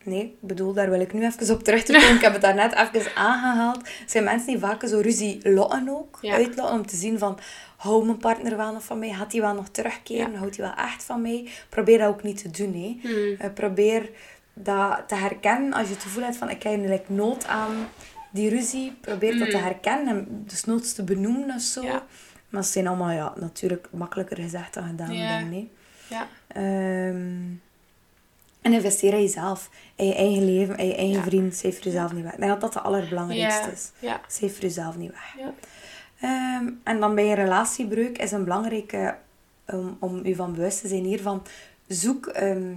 Nee, 0.04 0.22
ik 0.24 0.48
bedoel, 0.48 0.72
daar 0.72 0.90
wil 0.90 1.00
ik 1.00 1.12
nu 1.12 1.24
even 1.24 1.54
op 1.54 1.62
terug 1.62 1.82
te 1.82 1.92
komen. 1.92 2.14
ik 2.14 2.20
heb 2.20 2.32
het 2.32 2.42
daar 2.42 2.54
net 2.54 2.74
even 2.94 3.16
aangehaald. 3.16 3.76
Het 3.76 4.10
zijn 4.10 4.24
mensen 4.24 4.46
die 4.46 4.58
vaak 4.58 4.86
zo 4.88 5.00
ruzie 5.00 5.50
lotten 5.50 5.88
ook. 5.88 6.18
Ja. 6.20 6.34
Uitlotten 6.34 6.74
om 6.74 6.86
te 6.86 6.96
zien 6.96 7.18
van, 7.18 7.38
houdt 7.76 8.06
mijn 8.06 8.18
partner 8.18 8.56
wel 8.56 8.72
nog 8.72 8.84
van 8.84 8.98
mij? 8.98 9.12
Gaat 9.12 9.32
hij 9.32 9.40
wel 9.40 9.54
nog 9.54 9.68
terugkeren? 9.68 10.34
Houdt 10.34 10.56
hij 10.56 10.66
wel 10.66 10.84
echt 10.84 11.04
van 11.04 11.22
mij? 11.22 11.48
Probeer 11.68 11.98
dat 11.98 12.08
ook 12.08 12.22
niet 12.22 12.42
te 12.42 12.50
doen. 12.64 12.72
Hè. 12.74 13.08
Hmm. 13.08 13.34
Eh, 13.38 13.52
probeer 13.54 14.10
dat 14.54 15.02
te 15.08 15.14
herkennen 15.14 15.72
als 15.72 15.88
je 15.88 15.94
het 15.94 16.02
gevoel 16.02 16.22
hebt 16.22 16.36
van, 16.36 16.50
ik 16.50 16.62
heb 16.62 16.72
eigenlijk 16.72 17.08
nood 17.08 17.46
aan 17.46 17.88
die 18.30 18.48
ruzie. 18.48 18.92
Probeer 19.00 19.38
dat 19.38 19.50
te 19.50 19.56
herkennen 19.56 20.08
en 20.08 20.44
dus 20.46 20.64
noods 20.64 20.94
te 20.94 21.04
benoemen 21.04 21.54
of 21.54 21.60
zo. 21.62 21.82
Ja. 21.82 22.04
Maar 22.48 22.60
het 22.62 22.70
zijn 22.70 22.86
allemaal, 22.86 23.10
ja, 23.10 23.32
natuurlijk 23.36 23.88
makkelijker 23.92 24.36
gezegd 24.36 24.74
dan 24.74 24.86
gedaan. 24.86 25.12
Ja. 25.12 25.38
Denk, 25.38 25.52
ik. 25.52 25.68
ja, 26.08 26.26
Ehm, 26.48 27.54
en 28.62 28.72
investeer 28.72 29.12
in 29.12 29.20
jezelf. 29.20 29.70
In 29.94 30.06
je 30.06 30.14
eigen 30.14 30.44
leven, 30.44 30.76
in 30.76 30.86
je 30.86 30.94
eigen 30.96 31.14
Ja. 31.16 31.22
vriend. 31.22 31.56
Voor 31.60 31.72
jezelf 31.82 32.12
niet 32.12 32.22
weg. 32.24 32.32
Ik 32.32 32.38
denk 32.38 32.50
dat 32.50 32.60
dat 32.60 32.74
het 32.74 32.82
allerbelangrijkste 32.82 33.70
is. 33.72 33.90
ja, 33.98 34.20
Cijfer 34.28 34.56
voor 34.56 34.64
jezelf 34.64 34.96
niet 34.96 35.10
weg. 35.10 35.34
ja. 35.38 35.52
Ehm, 36.20 36.68
en 36.84 37.00
dan 37.00 37.14
bij 37.14 37.28
een 37.28 37.34
relatiebreuk 37.34 38.18
is 38.18 38.32
een 38.32 38.44
belangrijke 38.44 39.16
um, 39.66 39.96
om 40.00 40.20
u 40.26 40.34
van 40.34 40.52
bewust 40.54 40.80
te 40.80 40.88
zijn 40.88 41.04
hiervan. 41.04 41.42
Zoek 41.86 42.26
ehm, 42.26 42.72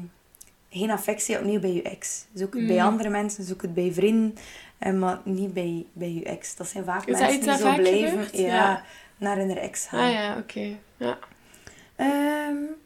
geen 0.70 0.92
affectie 0.92 1.38
opnieuw 1.38 1.60
bij 1.60 1.74
je 1.74 1.82
ex. 1.82 2.26
Zoek 2.34 2.54
het 2.54 2.68
bij 2.68 2.76
Mm. 2.76 2.82
andere 2.86 3.10
mensen, 3.10 3.44
zoek 3.44 3.62
het 3.62 3.74
bij 3.74 3.92
vrienden, 3.94 4.36
eh, 4.78 4.94
maar 4.94 5.20
niet 5.24 5.54
bij, 5.54 5.86
bij 5.94 6.12
je 6.14 6.24
ex. 6.24 6.56
Dat 6.56 6.68
zijn 6.68 6.84
vaak 6.86 7.06
Is 7.06 7.20
mensen 7.20 7.42
die 7.42 7.58
zo 7.58 7.74
blijven 7.76 8.28
ja, 8.42 8.48
Ja. 8.56 8.84
naar 9.18 9.38
hun 9.38 9.58
ex 9.58 9.86
gaan. 9.86 10.06
Ah 10.06 10.12
ja, 10.12 10.38
oké. 10.38 10.78
Ja. 10.98 11.18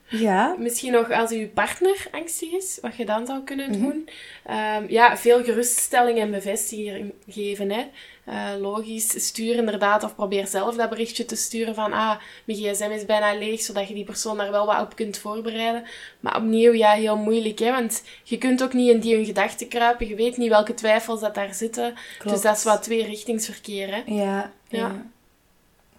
Ja. 0.09 0.55
Misschien 0.57 0.91
nog 0.91 1.11
als 1.11 1.31
uw 1.31 1.49
partner 1.49 2.07
angstig 2.11 2.51
is, 2.51 2.77
wat 2.81 2.95
je 2.95 3.05
dan 3.05 3.25
zou 3.25 3.43
kunnen 3.43 3.69
Mhm. 3.69 3.79
doen. 3.81 4.09
Ehm, 4.45 4.85
ja, 4.87 5.17
veel 5.17 5.43
geruststelling 5.43 6.19
en 6.19 6.31
bevestiging 6.31 7.13
geven. 7.29 7.71
Hè. 7.71 7.85
Eh, 8.25 8.49
logisch, 8.59 9.25
stuur 9.25 9.55
inderdaad 9.55 10.03
of 10.03 10.15
probeer 10.15 10.47
zelf 10.47 10.75
dat 10.75 10.89
berichtje 10.89 11.25
te 11.25 11.35
sturen 11.35 11.75
van 11.75 11.93
ah, 11.93 12.17
mijn 12.45 12.57
gsm 12.57 12.89
is 12.91 13.05
bijna 13.05 13.33
leeg, 13.33 13.61
zodat 13.61 13.87
je 13.87 13.93
die 13.93 14.03
persoon 14.03 14.37
daar 14.37 14.51
wel 14.51 14.65
wat 14.65 14.81
op 14.81 14.95
kunt 14.95 15.17
voorbereiden. 15.17 15.83
Maar 16.19 16.35
opnieuw, 16.37 16.73
ja, 16.73 16.91
heel 16.91 17.17
moeilijk, 17.17 17.59
hè, 17.59 17.71
want 17.71 18.03
je 18.23 18.37
kunt 18.37 18.63
ook 18.63 18.73
niet 18.73 18.89
in 18.91 18.99
die 18.99 19.15
hun 19.15 19.25
gedachten 19.25 19.67
kruipen. 19.67 20.07
Je 20.07 20.15
weet 20.15 20.37
niet 20.37 20.49
welke 20.49 20.73
twijfels 20.73 21.19
dat 21.19 21.35
daar 21.35 21.53
zitten. 21.53 21.93
Klopt. 22.17 22.33
Dus 22.35 22.43
dat 22.43 22.57
is 22.57 22.63
wat 22.63 22.83
tweerichtingsverkeer, 22.83 23.87
hè. 23.95 24.01
Ja. 24.05 24.23
Ja. 24.23 24.51
ja. 24.79 25.05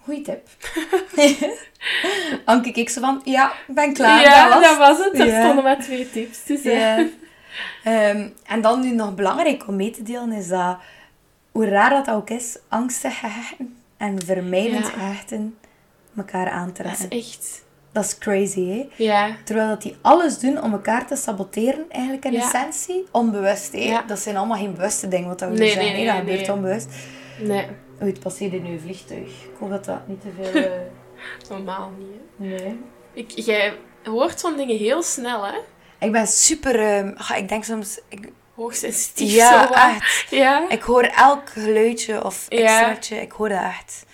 Goeie 0.09 0.22
tip. 0.22 0.48
Anke 2.44 2.72
keek 2.72 2.88
zo 2.88 3.00
van, 3.00 3.20
ja, 3.24 3.52
ben 3.66 3.92
klaar. 3.92 4.20
ja, 4.20 4.48
dat 4.48 4.61
was 4.61 4.78
was 4.78 5.04
het. 5.06 5.18
Er 5.18 5.26
Ja. 5.26 5.42
stonden 5.44 5.64
maar 5.64 5.78
twee 5.80 6.11
tips. 6.11 6.38
Hè. 6.62 6.70
Ja. 6.70 7.06
Ehm, 7.84 8.28
en 8.46 8.61
dan 8.61 8.80
nu 8.80 8.90
nog 8.90 9.14
belangrijk 9.14 9.66
om 9.66 9.76
mee 9.76 9.90
te 9.90 10.02
delen 10.02 10.32
is 10.32 10.48
dat, 10.48 10.76
hoe 11.52 11.68
raar 11.68 11.90
dat 11.90 12.11
ook 12.11 12.30
is, 12.30 12.59
angstig 12.68 13.18
gehechten 13.18 13.76
en 13.96 14.24
vermijdend 14.24 14.86
Ja. 14.86 14.92
gehechten 14.92 15.59
elkaar 16.16 16.44
Dat 16.44 16.54
aantrekken. 16.54 17.06
is 17.11 17.18
echt... 17.18 17.66
Dat 17.92 18.04
is 18.04 18.18
crazy, 18.18 18.68
hè? 18.68 18.88
Ja, 19.04 19.30
Terwijl 19.44 19.68
dat 19.68 19.82
die 19.82 19.96
alles 20.02 20.38
doen 20.38 20.62
om 20.62 20.72
elkaar 20.72 21.06
te 21.06 21.16
saboteren, 21.16 21.84
eigenlijk 21.90 22.24
in 22.24 22.34
essentie, 22.40 23.06
onbewust. 23.11 23.72
Hè? 23.72 23.78
Ja. 23.78 24.02
Dat 24.06 24.18
zijn 24.18 24.36
allemaal 24.36 24.59
geen 24.59 24.74
bewuste 24.74 25.09
dingen 25.09 25.28
wat 25.28 25.38
dat 25.38 25.48
we 25.50 25.56
Nee, 25.59 25.70
zeggen. 25.72 25.92
nee, 25.92 26.06
hè. 26.06 26.14
dat 26.14 26.14
nee, 26.14 26.22
gebeurt 26.24 26.46
nee. 26.46 26.56
onbewust. 26.56 26.88
nee, 27.40 27.66
Oei, 28.03 28.11
het 28.11 28.20
passeert 28.20 28.53
in 28.53 28.66
uw 28.66 28.78
vliegtuig. 28.78 29.28
Ik 29.28 29.51
hoop 29.59 29.70
dat 29.70 29.84
dat 29.84 30.09
niet 30.09 30.20
te 30.20 30.28
veel... 30.42 30.62
eh, 30.62 30.70
normaal 31.49 31.92
niet, 31.99 32.09
hè. 32.38 32.44
Nee. 32.64 32.80
Ik, 33.12 33.30
jij 33.30 33.72
hoort 34.05 34.40
zo'n 34.40 34.57
dingen 34.57 34.76
heel 34.76 35.03
snel, 35.03 35.46
hè? 35.46 35.59
Ik 35.99 36.12
ben 36.12 36.26
super... 36.26 36.80
ehm, 36.80 37.12
ah, 37.16 37.36
ik 37.36 37.49
denk 37.49 37.64
soms... 37.64 38.01
Ik, 38.09 38.28
Hoogsensitief 38.55 39.34
ja, 39.34 39.62
zo 39.62 39.68
wat. 39.68 39.76
echt. 39.76 40.26
Ja. 40.30 40.68
Ik 40.68 40.82
hoor 40.82 41.03
elk 41.03 41.49
geluidje 41.49 42.24
of 42.24 42.46
Ja. 42.49 42.59
extraatje. 42.59 43.16
Ik 43.20 43.32
hoor 43.32 43.49
dat 43.49 43.61
echt. 43.62 44.05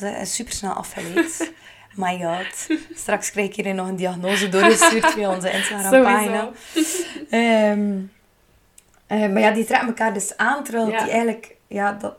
Dat 0.00 0.14
is 0.20 0.34
super 0.34 0.52
snel 0.52 0.72
afgeleid. 0.72 1.52
My 1.94 2.20
god. 2.22 2.78
Straks 2.94 3.30
krijg 3.30 3.48
ik 3.48 3.64
hier 3.64 3.74
nog 3.74 3.88
een 3.88 3.96
diagnose 3.96 4.48
doorgestuurd 4.48 5.06
via 5.06 5.34
onze 5.34 5.50
Instagram-pagina. 5.50 6.50
Ehm, 7.30 7.98
eh, 9.06 9.18
maar 9.32 9.40
ja, 9.40 9.50
die 9.50 9.64
trekken 9.64 9.88
elkaar 9.88 10.14
dus 10.14 10.36
aan, 10.36 10.64
terwijl 10.64 10.88
Ja. 10.90 10.98
die 11.02 11.10
eigenlijk 11.10 11.56
ja, 11.66 11.92
dat 11.92 12.14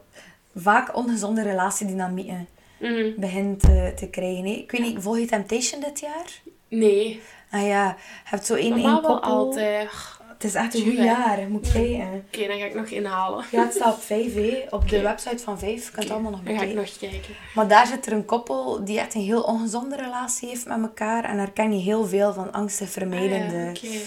vaak 0.58 0.96
ongezonde 0.96 1.42
relatiedynamieken 1.42 2.48
Mhm. 2.80 3.10
begint 3.18 3.60
te, 3.60 3.92
te 3.96 4.08
krijgen. 4.10 4.46
hè. 4.46 4.52
Ik 4.52 4.72
weet 4.72 4.82
niet, 4.82 4.96
volg 5.02 5.18
je 5.20 5.26
Temptation 5.26 5.82
dit 5.82 6.00
jaar? 6.00 6.42
Nee, 6.68 7.22
Ah 7.52 7.68
ja, 7.68 7.88
je 7.88 7.94
hebt 8.24 8.46
zo 8.46 8.54
één, 8.54 8.74
één 8.74 8.92
koppel. 8.94 9.22
altijd. 9.22 9.90
Het 10.34 10.44
is 10.44 10.56
echt 10.56 10.74
een 10.76 10.82
goed 10.84 10.94
jaar, 10.98 11.40
moet 11.50 11.66
ik 11.66 11.72
kijken. 11.74 12.24
Oké, 12.28 12.48
dan 12.48 12.58
ga 12.60 12.66
ik 12.66 12.76
nog 12.76 12.86
inhalen. 12.88 13.46
Ja, 13.52 13.64
het 13.64 13.74
staat 13.74 13.94
op 13.94 14.02
5, 14.02 14.34
hè. 14.34 14.64
op 14.70 14.90
de 14.90 15.02
website 15.02 15.44
van 15.44 15.60
5. 15.60 15.86
Je 15.86 15.92
kunt 15.92 16.04
het 16.04 16.12
allemaal 16.14 16.32
nog 16.32 16.42
Dan 16.44 16.56
ga 16.58 16.62
ik 16.64 16.68
bekijken. 16.76 16.92
nog 17.02 17.12
kijken. 17.12 17.34
Maar 17.56 17.68
daar 17.68 17.88
zit 17.88 18.06
er 18.06 18.12
een 18.14 18.26
koppel 18.26 18.84
die 18.86 19.00
echt 19.00 19.14
een 19.14 19.22
heel 19.22 19.42
ongezonde 19.42 19.96
relatie 19.96 20.50
heeft 20.50 20.66
met 20.68 20.82
elkaar. 20.82 21.24
En 21.24 21.38
daar 21.38 21.52
ken 21.52 21.74
je 21.78 21.82
heel 21.84 22.06
veel 22.06 22.34
van 22.34 22.52
angstig 22.52 22.90
vermijdende 22.90 23.56
Ah, 23.56 23.64
ja, 23.64 23.70
oké. 23.70 24.00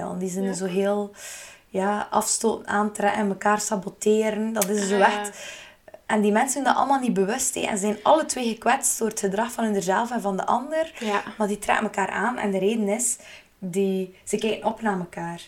ehm. 0.00 0.18
Die 0.18 0.28
zijn 0.30 0.44
Ja. 0.44 0.52
zo 0.52 0.64
heel 0.66 1.10
ja, 1.76 2.06
afstoten, 2.10 2.66
aantrekken, 2.68 3.28
elkaar 3.28 3.60
saboteren. 3.60 4.52
Dat 4.52 4.68
is 4.68 4.88
zo 4.88 4.98
echt... 4.98 5.38
En 6.06 6.20
die 6.20 6.32
mensen 6.32 6.54
doen 6.54 6.72
dat 6.72 6.76
allemaal 6.82 7.00
niet 7.00 7.14
bewust. 7.14 7.54
hè. 7.54 7.60
En 7.60 7.78
zijn 7.78 7.98
alle 8.02 8.24
twee 8.24 8.48
gekwetst 8.48 8.98
door 8.98 9.08
het 9.08 9.20
gedrag 9.20 9.52
van 9.52 9.64
hunzelf 9.64 10.10
en 10.10 10.20
van 10.20 10.36
de 10.36 10.46
ander. 10.46 10.92
Ja. 10.98 11.22
Maar 11.38 11.48
die 11.48 11.58
trekken 11.58 11.84
elkaar 11.84 12.10
aan. 12.10 12.38
En 12.38 12.50
de 12.50 12.58
reden 12.58 12.88
is, 12.88 13.16
die, 13.58 14.14
ze 14.24 14.36
kijken 14.36 14.66
op 14.68 14.82
naar 14.82 14.98
elkaar. 14.98 15.40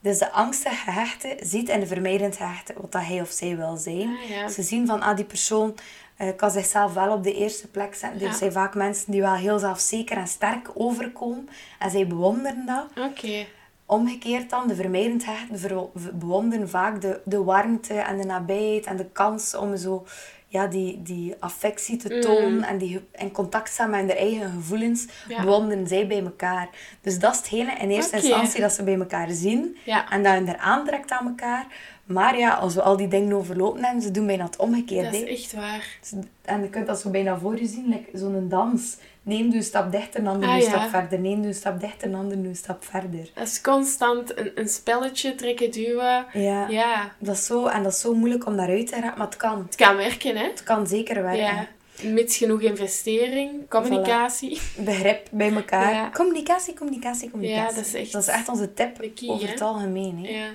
Dus 0.00 0.18
de 0.18 0.30
angstige 0.32 0.74
gehechte 0.74 1.36
ziet 1.40 1.68
in 1.68 1.80
de 1.80 1.86
vermijdend 1.86 2.36
gehechte 2.36 2.74
wat 2.76 2.92
dat 2.92 3.02
hij 3.02 3.20
of 3.20 3.30
zij 3.30 3.56
wil 3.56 3.76
zijn. 3.76 4.16
Ah, 4.22 4.28
ja. 4.28 4.48
Ze 4.48 4.62
zien 4.62 4.86
van, 4.86 5.02
ah, 5.02 5.16
die 5.16 5.24
persoon 5.24 5.74
eh, 6.16 6.28
kan 6.36 6.50
zichzelf 6.50 6.94
wel 6.94 7.12
op 7.12 7.22
de 7.22 7.34
eerste 7.34 7.68
plek 7.68 7.94
zetten. 7.94 8.20
Ja. 8.20 8.26
Er 8.26 8.34
zijn 8.34 8.52
vaak 8.52 8.74
mensen 8.74 9.12
die 9.12 9.20
wel 9.20 9.34
heel 9.34 9.58
zelfzeker 9.58 10.16
en 10.16 10.28
sterk 10.28 10.70
overkomen. 10.74 11.48
En 11.78 11.90
zij 11.90 12.06
bewonderen 12.06 12.66
dat. 12.66 13.06
Oké. 13.10 13.46
Omgekeerd 13.90 14.50
dan, 14.50 14.68
de 14.68 14.74
vermijdend 14.74 15.24
gehechten 15.24 15.58
ver- 15.58 15.88
bewonderen 16.14 16.68
vaak 16.68 17.00
de, 17.00 17.20
de 17.24 17.42
warmte 17.44 17.94
en 17.94 18.16
de 18.18 18.24
nabijheid 18.24 18.86
en 18.86 18.96
de 18.96 19.06
kans 19.12 19.54
om 19.54 19.76
zo 19.76 20.06
ja, 20.50 20.66
die, 20.66 21.02
die 21.02 21.34
affectie 21.40 21.96
te 21.96 22.14
Mm. 22.14 22.20
tonen 22.20 22.62
en 22.62 22.78
die 22.78 23.00
in 23.14 23.30
contact 23.32 23.68
staan 23.68 23.90
met 23.90 24.00
hun 24.00 24.10
eigen 24.10 24.50
gevoelens, 24.50 25.06
Ja. 25.28 25.40
bewonderen 25.42 25.86
zij 25.86 26.06
bij 26.06 26.22
elkaar. 26.24 26.68
Dus 27.00 27.18
dat 27.18 27.32
is 27.32 27.38
hetgene 27.38 27.72
in 27.78 27.90
eerste 27.90 28.16
instantie 28.16 28.60
dat 28.60 28.72
ze 28.72 28.82
bij 28.82 28.94
elkaar 28.98 29.30
zien 29.30 29.76
Ja. 29.84 30.10
en 30.10 30.22
dat 30.22 30.32
hun 30.32 30.48
er 30.48 30.56
aantrekt 30.56 31.10
aan 31.10 31.26
elkaar. 31.26 31.66
Maar 32.04 32.38
ja, 32.38 32.54
als 32.54 32.74
we 32.74 32.82
al 32.82 32.96
die 32.96 33.08
dingen 33.08 33.32
overlopen 33.36 33.84
hebben, 33.84 34.02
ze 34.02 34.10
doen 34.10 34.26
bijna 34.26 34.44
het 34.44 34.56
omgekeerde. 34.56 35.10
Dat 35.18 35.28
is 35.28 35.42
echt 35.42 35.52
waar. 35.54 35.98
En 36.44 36.62
je 36.62 36.68
kunt 36.68 36.86
dat 36.86 37.00
zo 37.00 37.10
bijna 37.10 37.38
voor 37.38 37.58
je 37.58 37.66
zien, 37.66 37.88
like 37.88 38.18
zo'n 38.18 38.48
dans. 38.48 38.96
De 39.28 39.34
een 39.56 39.62
stap 39.62 39.92
dichter, 39.92 40.26
ander 40.28 40.48
Ah, 40.48 40.54
een 40.54 40.60
ja. 40.60 40.68
stap 40.68 40.88
verder. 40.88 41.22
De 41.22 41.28
een 41.28 41.54
stap 41.54 41.80
dichter, 41.80 42.10
doet 42.10 42.32
een 42.32 42.56
stap 42.56 42.84
verder. 42.84 43.30
Dat 43.34 43.46
is 43.46 43.60
constant 43.60 44.38
een, 44.38 44.50
een 44.54 44.68
spelletje 44.68 45.34
trekken, 45.34 45.70
duwen. 45.70 46.26
Ja, 46.32 46.68
Ja, 46.68 47.12
Dat 47.18 47.34
is 47.36 47.46
zo, 47.46 47.66
en 47.66 47.82
dat 47.82 47.92
is 47.92 48.00
zo 48.00 48.14
moeilijk 48.14 48.46
om 48.46 48.56
daaruit 48.56 48.86
te 48.86 48.94
raken, 49.00 49.18
maar 49.18 49.26
het 49.26 49.36
kan. 49.36 49.62
het 49.66 49.74
kan 49.76 49.96
werken, 49.96 50.36
hè? 50.36 50.44
Het 50.44 50.62
kan 50.62 50.86
zeker 50.86 51.22
werken. 51.22 51.38
Ja. 51.44 51.66
Mits 52.02 52.36
genoeg 52.36 52.60
investering, 52.60 53.68
communicatie. 53.68 54.60
Begrip 54.76 55.28
bij 55.30 55.52
elkaar. 55.52 55.92
Ja. 55.94 56.10
Communicatie, 56.10 56.74
communicatie, 56.74 57.30
communicatie. 57.30 57.68
Ja, 57.68 57.74
dat 57.76 57.86
is 57.86 57.94
echt 57.94 58.12
dat 58.12 58.22
is 58.22 58.28
echt 58.28 58.48
onze 58.48 58.74
tip 58.74 58.96
key, 59.14 59.28
over 59.28 59.46
hè? 59.46 59.52
het 59.52 59.60
algemeen. 59.60 60.24
Hè. 60.24 60.30
Ja. 60.30 60.46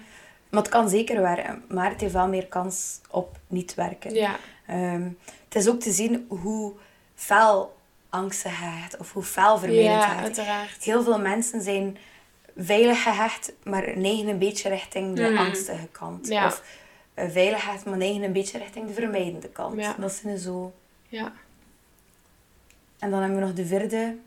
Maar 0.50 0.62
het 0.62 0.72
kan 0.72 0.90
zeker 0.90 1.22
werken, 1.22 1.64
maar 1.68 1.90
het 1.90 2.02
heeft 2.02 2.14
wel 2.14 2.28
meer 2.28 2.48
kans 2.48 3.00
op 3.10 3.38
niet 3.48 3.74
werken. 3.74 4.14
Ja. 4.14 4.36
Ehm, 4.68 5.08
het 5.46 5.56
is 5.56 5.68
ook 5.70 5.80
te 5.80 5.92
zien 5.92 6.26
hoe 6.28 6.74
fel 7.16 7.76
angsten 8.14 8.52
gehecht 8.52 8.98
of 8.98 9.14
hoe 9.14 9.24
fel 9.24 9.58
vermijdend 9.58 10.04
Ja, 10.04 10.16
uiteraard. 10.16 10.84
Heel 10.84 11.04
veel 11.04 11.20
mensen 11.20 11.62
zijn 11.62 11.98
veilig 12.58 13.04
gehecht, 13.04 13.54
maar 13.64 13.98
neigen 13.98 14.28
een 14.28 14.38
beetje 14.38 14.70
richting 14.70 15.16
de 15.16 15.38
angstige 15.38 15.88
kant. 15.92 16.28
Ja. 16.28 16.46
Of 16.46 16.64
eh, 17.14 17.30
veilig 17.30 17.64
gehecht, 17.64 17.86
maar 17.86 17.98
neigen 17.98 18.24
een 18.24 18.34
beetje 18.34 18.58
richting 18.58 18.88
de 18.88 18.94
vermijdende 18.94 19.50
kant. 19.50 19.80
Ja. 19.80 19.96
Dat 20.00 20.12
zijn 20.12 20.38
zo. 20.38 20.74
Ja. 21.08 21.34
En 23.00 23.10
dan 23.10 23.20
hebben 23.20 23.40
we 23.40 23.46
nog 23.46 23.54
de 23.54 23.66
vierde. 23.66 24.18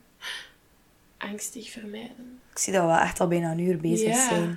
Angstig 1.16 1.70
vermijden. 1.70 2.41
Ik 2.53 2.59
zie 2.59 2.72
dat 2.72 2.84
we 2.87 2.99
echt 2.99 3.20
al 3.20 3.28
bijna 3.28 3.51
een 3.51 3.59
uur 3.59 3.78
bezig 3.78 4.09
Ja. 4.09 4.28
zijn. 4.28 4.51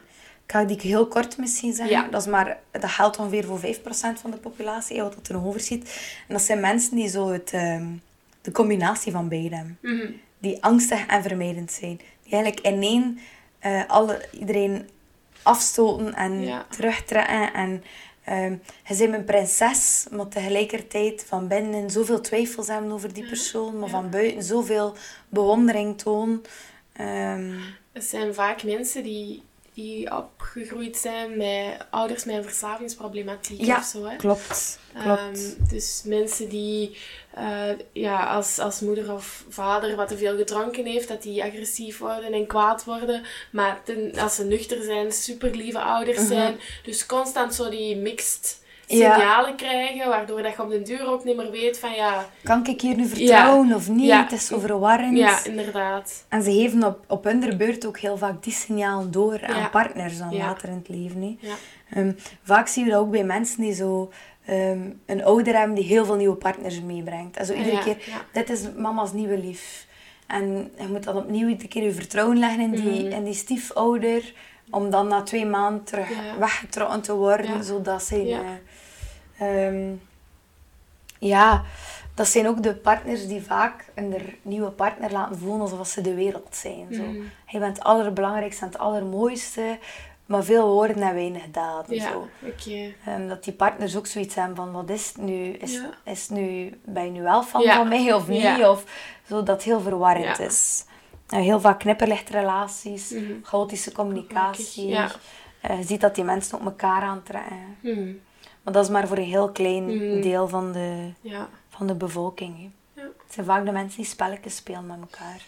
Ik 0.45 0.51
ga 0.55 0.63
die 0.63 0.79
heel 0.81 1.07
kort 1.07 1.37
misschien 1.37 1.73
zeggen. 1.73 1.95
Ja. 1.95 2.07
Dat, 2.07 2.21
is 2.21 2.27
maar, 2.27 2.59
dat 2.71 2.89
geldt 2.89 3.17
ongeveer 3.17 3.43
voor 3.45 3.59
5% 3.59 4.19
van 4.21 4.31
de 4.31 4.37
populatie, 4.37 5.01
wat 5.01 5.13
dat 5.13 5.27
er 5.27 5.33
nog 5.33 5.45
over. 5.45 5.67
En 5.71 5.83
dat 6.27 6.41
zijn 6.41 6.59
mensen 6.59 6.95
die 6.95 7.07
zo 7.07 7.29
het, 7.31 7.51
ehm, 7.53 7.87
de 8.41 8.51
combinatie 8.51 9.11
van 9.11 9.29
beide 9.29 9.55
hebben. 9.55 9.77
Mhm. 9.81 10.11
Die 10.37 10.63
angstig 10.63 11.05
en 11.05 11.23
vermijdend 11.23 11.71
zijn. 11.71 11.97
Die 12.23 12.33
eigenlijk 12.33 12.65
in 12.65 12.81
één 12.81 13.19
eh, 13.59 13.81
alle, 13.87 14.25
iedereen 14.31 14.89
afstoten 15.43 16.13
en 16.13 16.41
Ja. 16.41 16.65
terugtrekken. 16.69 17.53
En 17.53 17.83
ehm 18.23 18.55
je 18.87 18.95
bent 18.97 19.13
een 19.13 19.23
prinses, 19.25 20.07
maar 20.11 20.27
tegelijkertijd 20.27 21.25
van 21.27 21.47
binnen 21.47 21.89
zoveel 21.89 22.21
twijfels 22.21 22.67
hebben 22.67 22.91
over 22.91 23.13
die 23.13 23.27
persoon. 23.27 23.79
Maar 23.79 23.89
Ja. 23.89 23.93
van 23.95 24.09
buiten 24.09 24.43
zoveel 24.43 24.95
bewondering 25.29 25.97
tonen. 25.97 26.41
Ehm, 26.93 27.51
Het 27.93 28.03
zijn 28.03 28.33
vaak 28.33 28.63
mensen 28.63 29.03
die, 29.03 29.43
die 29.81 30.15
opgegroeid 30.17 30.97
zijn 30.97 31.37
met 31.37 31.85
ouders 31.89 32.23
met 32.25 32.35
een 32.35 32.43
verslavingsproblematiek 32.43 33.61
Ja, 33.65 33.77
of 33.77 33.83
zo. 33.83 34.05
Hè? 34.05 34.15
Klopt, 34.15 34.79
klopt. 35.03 35.19
Ehm, 35.19 35.69
dus 35.69 36.01
mensen 36.05 36.49
die 36.49 36.97
eh, 37.33 37.69
ja, 37.91 38.25
als, 38.25 38.59
als 38.59 38.79
moeder 38.79 39.13
of 39.13 39.43
vader 39.49 39.95
wat 39.95 40.07
te 40.07 40.17
veel 40.17 40.37
gedronken 40.37 40.85
heeft, 40.85 41.07
dat 41.07 41.21
die 41.21 41.43
agressief 41.43 41.97
worden 41.97 42.33
en 42.33 42.47
kwaad 42.47 42.83
worden. 42.83 43.23
Maar 43.51 43.81
ten- 43.83 44.13
als 44.19 44.35
ze 44.35 44.43
nuchter 44.43 44.83
zijn, 44.83 45.11
super 45.11 45.55
lieve 45.55 45.79
ouders 45.81 46.27
zijn. 46.27 46.59
Dus 46.83 47.05
constant 47.05 47.53
zo 47.55 47.69
die 47.69 47.95
mixed 47.95 48.61
Ja. 48.97 49.13
signalen 49.15 49.55
krijgen, 49.55 50.07
waardoor 50.09 50.41
dat 50.41 50.55
je 50.55 50.61
op 50.61 50.69
den 50.69 50.83
duur 50.83 51.07
ook 51.07 51.23
niet 51.23 51.35
meer 51.35 51.51
weet 51.51 51.79
van 51.79 51.91
ja, 51.91 52.25
kan 52.43 52.65
ik 52.65 52.81
hier 52.81 52.95
nu 52.95 53.05
vertrouwen 53.05 53.73
of 53.75 53.89
niet? 53.89 54.05
Ja. 54.05 54.23
Het 54.23 54.31
is 54.31 54.45
zo 54.45 54.59
verwarrend. 54.59 55.17
ja, 55.17 55.43
inderdaad. 55.45 56.25
En 56.29 56.43
ze 56.43 56.51
geven 56.51 56.83
op, 56.83 56.99
op 57.07 57.23
hun 57.23 57.57
beurt 57.57 57.85
ook 57.85 57.99
heel 57.99 58.17
vaak 58.17 58.43
die 58.43 58.53
signalen 58.53 59.11
door 59.11 59.39
aan 59.45 59.69
partners 59.69 60.17
dan 60.17 60.37
later 60.37 60.69
in 60.69 60.75
het 60.75 60.89
leven. 60.89 61.37
Ja. 61.39 61.53
Ehm, 61.93 62.11
vaak 62.43 62.67
zien 62.67 62.85
we 62.85 62.91
dat 62.91 62.99
ook 62.99 63.11
bij 63.11 63.23
mensen 63.23 63.61
die 63.61 63.73
zo 63.73 64.11
ehm, 64.45 64.79
een 65.05 65.23
ouder 65.23 65.57
hebben 65.57 65.75
die 65.75 65.85
heel 65.85 66.05
veel 66.05 66.15
nieuwe 66.15 66.35
partners 66.35 66.81
meebrengt. 66.81 67.37
En 67.37 67.45
zo 67.45 67.53
iedere 67.53 67.79
keer, 67.83 67.97
dit 68.33 68.49
is 68.49 68.59
mama's 68.77 69.13
nieuwe 69.13 69.37
lief. 69.37 69.87
En 70.27 70.71
je 70.79 70.87
moet 70.87 71.03
dan 71.03 71.15
opnieuw 71.17 71.47
iedere 71.47 71.67
keer 71.67 71.83
je 71.83 71.91
vertrouwen 71.91 72.39
leggen 72.39 72.61
in 72.61 72.71
die, 72.71 73.03
Mhm. 73.03 73.11
in 73.11 73.23
die 73.23 73.33
stiefouder. 73.33 74.33
Om 74.71 74.89
dan 74.89 75.07
na 75.07 75.21
twee 75.21 75.45
maanden 75.45 75.83
terug 75.83 76.07
weggetrokken 76.39 77.01
te 77.01 77.13
worden. 77.13 77.63
Zodat 77.63 78.03
zijn... 78.03 78.27
Ja. 78.27 78.41
Eh, 79.39 79.67
ehm, 79.67 79.93
ja, 81.19 81.63
dat 82.13 82.27
zijn 82.27 82.47
ook 82.47 82.63
de 82.63 82.75
partners 82.75 83.27
die 83.27 83.41
vaak 83.41 83.85
een 83.95 84.15
nieuwe 84.41 84.69
partner 84.69 85.11
laten 85.11 85.37
voelen 85.37 85.61
alsof 85.61 85.87
ze 85.87 86.01
de 86.01 86.13
wereld 86.13 86.55
zijn. 86.55 86.87
Zo. 86.93 87.01
Mhm. 87.03 87.21
Je 87.47 87.59
bent 87.59 87.77
het 87.77 87.85
allerbelangrijkste 87.85 88.61
en 88.65 88.71
het 88.71 88.79
allermooiste, 88.79 89.77
maar 90.25 90.43
veel 90.43 90.67
woorden 90.67 91.01
en 91.01 91.13
weinig 91.13 91.43
daden. 91.51 91.95
Ja, 91.95 92.11
Zo. 92.11 92.27
Ehm, 93.05 93.27
dat 93.27 93.43
die 93.43 93.53
partners 93.53 93.97
ook 93.97 94.07
zoiets 94.07 94.35
hebben 94.35 94.55
van, 94.55 94.71
wat 94.71 94.89
is 94.89 95.07
het 95.07 95.17
nu? 95.17 95.45
Is, 95.51 95.73
Ja. 95.73 95.89
is 96.03 96.29
nu, 96.29 96.77
ben 96.85 97.03
je 97.05 97.11
nu 97.11 97.21
wel 97.21 97.43
fan 97.43 97.61
Ja. 97.61 97.75
van 97.75 97.87
mij 97.87 98.13
of 98.13 98.27
niet? 98.27 98.65
Of 98.65 98.83
zo, 99.27 99.43
dat 99.43 99.63
heel 99.63 99.81
verwarrend 99.81 100.39
is. 100.39 100.85
Heel 101.27 101.59
vaak 101.59 101.79
knipperlichtrelaties, 101.79 103.09
Mhm. 103.11 103.23
chaotische 103.43 103.91
communicatie. 103.91 104.95
Eh, 105.61 105.77
je 105.77 105.83
ziet 105.83 106.01
dat 106.01 106.15
die 106.15 106.23
mensen 106.23 106.57
op 106.59 106.65
elkaar 106.65 107.01
aantrekken. 107.01 107.77
Mhm. 107.79 108.11
Maar 108.63 108.73
dat 108.73 108.83
is 108.83 108.89
maar 108.89 109.07
voor 109.07 109.17
een 109.17 109.23
heel 109.23 109.49
klein 109.51 109.85
Mhm. 109.85 110.21
deel 110.21 110.47
van 110.47 110.71
de, 110.71 111.11
Ja. 111.21 111.47
van 111.69 111.87
de 111.87 111.95
bevolking. 111.95 112.57
Hè. 112.57 113.01
Ja. 113.01 113.07
Het 113.23 113.33
zijn 113.33 113.45
vaak 113.45 113.65
de 113.65 113.71
mensen 113.71 113.97
die 114.01 114.09
spelletjes 114.09 114.55
spelen 114.55 114.85
met 114.85 114.97
elkaar. 115.01 115.41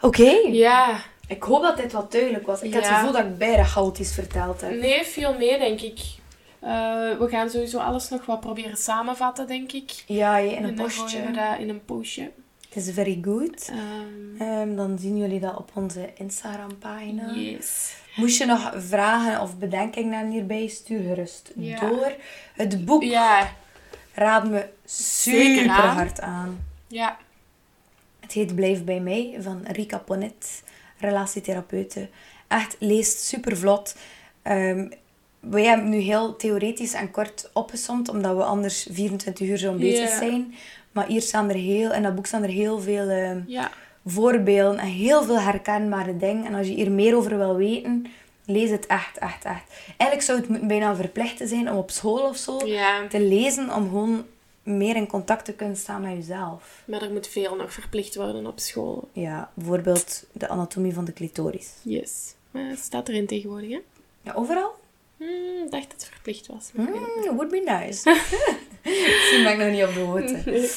Oké, 0.00 0.30
ja, 0.50 1.00
ik 1.26 1.42
hoop 1.42 1.62
dat 1.62 1.76
dit 1.76 1.92
wat 1.92 2.12
duidelijk 2.12 2.46
was. 2.46 2.62
Ik 2.62 2.72
heb 2.72 2.82
het 2.82 2.92
gevoel 2.92 3.12
dat 3.12 3.24
ik 3.24 3.38
bijna 3.38 3.64
chaotisch 3.64 4.14
verteld 4.14 4.60
heb. 4.60 4.80
nee, 4.80 5.04
veel 5.04 5.34
mee, 5.38 5.58
denk 5.58 5.80
ik. 5.80 5.98
Eh, 6.60 6.70
we 7.18 7.26
gaan 7.30 7.50
sowieso 7.50 7.78
alles 7.78 8.08
nog 8.08 8.26
wat 8.26 8.40
proberen 8.40 8.76
samenvatten, 8.76 9.46
denk 9.46 9.72
ik. 9.72 10.04
Ja, 10.06 10.36
in 10.38 10.48
een 10.50 10.56
en 10.56 10.62
dan 10.62 10.74
postje. 10.74 11.08
gooien 11.08 11.26
we 11.26 11.32
dat 11.32 11.58
in 11.58 11.68
een 11.68 11.84
postje. 11.84 12.30
Het 12.72 12.86
is 12.86 12.94
very 12.94 13.18
good. 13.22 13.68
Ehm, 13.70 14.42
Ehm, 14.42 14.74
dan 14.76 14.98
zien 14.98 15.16
jullie 15.18 15.40
dat 15.40 15.56
op 15.56 15.70
onze 15.74 16.08
Instagram-pagina. 16.14 17.32
yes. 17.34 17.94
Moest 18.16 18.38
je 18.38 18.46
nog 18.46 18.72
vragen 18.76 19.40
of 19.40 19.58
bedenkingen 19.58 20.30
hierbij, 20.30 20.66
stuur 20.66 21.00
gerust 21.02 21.52
Ja. 21.56 21.80
door. 21.88 22.12
Het 22.54 22.84
boek 22.84 23.02
Ja, 23.02 23.50
raad 24.14 24.48
me 24.48 24.68
super 24.84 25.68
aan. 25.68 25.96
hard 25.96 26.20
aan. 26.20 26.64
ja. 26.86 27.18
Het 28.20 28.32
heet 28.32 28.54
Blijf 28.54 28.84
bij 28.84 29.00
mij 29.00 29.36
van 29.40 29.60
Rika 29.66 29.98
Ponet, 29.98 30.62
relatietherapeute. 30.98 32.08
Echt, 32.48 32.76
leest 32.78 33.20
super 33.20 33.56
vlot. 33.56 33.96
Ehm, 34.42 34.88
wij 35.40 35.64
hebben 35.64 35.88
nu 35.88 35.96
heel 35.98 36.36
theoretisch 36.36 36.92
en 36.92 37.10
kort 37.10 37.50
opgesomd, 37.52 38.08
omdat 38.08 38.36
we 38.36 38.42
anders 38.44 38.86
24 38.90 39.48
uur 39.48 39.56
zo 39.56 39.72
bezig 39.74 40.10
zijn. 40.10 40.54
Maar 40.92 41.06
hier 41.06 41.22
staan 41.22 41.48
er 41.48 41.54
heel, 41.54 41.92
in 41.92 42.02
dat 42.02 42.14
boek 42.14 42.26
staan 42.26 42.42
er 42.42 42.48
heel 42.48 42.80
veel 42.80 43.08
ehm, 43.08 43.40
Ja, 43.46 43.70
voorbeelden 44.06 44.78
en 44.78 44.86
heel 44.86 45.22
veel 45.22 45.40
herkenbare 45.40 46.16
dingen. 46.16 46.44
En 46.44 46.54
als 46.54 46.66
je 46.66 46.74
hier 46.74 46.90
meer 46.90 47.16
over 47.16 47.38
wil 47.38 47.56
weten, 47.56 48.06
lees 48.44 48.70
het 48.70 48.86
echt, 48.86 49.18
echt, 49.18 49.44
echt. 49.44 49.62
Eigenlijk 49.96 50.22
zou 50.22 50.40
het 50.40 50.68
bijna 50.68 50.96
verplicht 50.96 51.40
zijn 51.44 51.70
om 51.70 51.76
op 51.76 51.90
school 51.90 52.28
of 52.28 52.36
zo 52.36 52.66
ja. 52.66 53.06
te 53.08 53.20
lezen, 53.20 53.74
om 53.74 53.88
gewoon 53.88 54.24
meer 54.62 54.96
in 54.96 55.06
contact 55.06 55.44
te 55.44 55.52
kunnen 55.52 55.76
staan 55.76 56.00
met 56.00 56.12
jezelf. 56.12 56.82
Maar 56.84 57.02
er 57.02 57.12
moet 57.12 57.28
veel 57.28 57.56
nog 57.56 57.72
verplicht 57.72 58.14
worden 58.14 58.46
op 58.46 58.60
school. 58.60 59.08
Ja, 59.12 59.50
bijvoorbeeld 59.54 60.24
de 60.32 60.48
anatomie 60.48 60.94
van 60.94 61.04
de 61.04 61.12
clitoris. 61.12 61.72
Yes. 61.82 62.34
Maar 62.50 62.68
het 62.68 62.78
staat 62.78 63.08
erin 63.08 63.26
tegenwoordig, 63.26 63.70
hè? 63.70 63.80
Ja, 64.22 64.32
overal? 64.32 64.80
Hmm, 65.26 65.64
ik 65.64 65.70
dacht 65.70 65.82
dat 65.90 65.92
het 65.92 66.08
verplicht 66.12 66.46
was. 66.46 66.70
Mm, 66.72 67.36
would 67.36 67.48
be 67.50 67.62
nice. 67.64 68.10
Misschien 68.84 69.42
ben 69.44 69.52
ik 69.52 69.58
nog 69.58 69.70
niet 69.70 69.82
op 69.84 69.94
de 69.94 70.00
hoogte. 70.00 70.68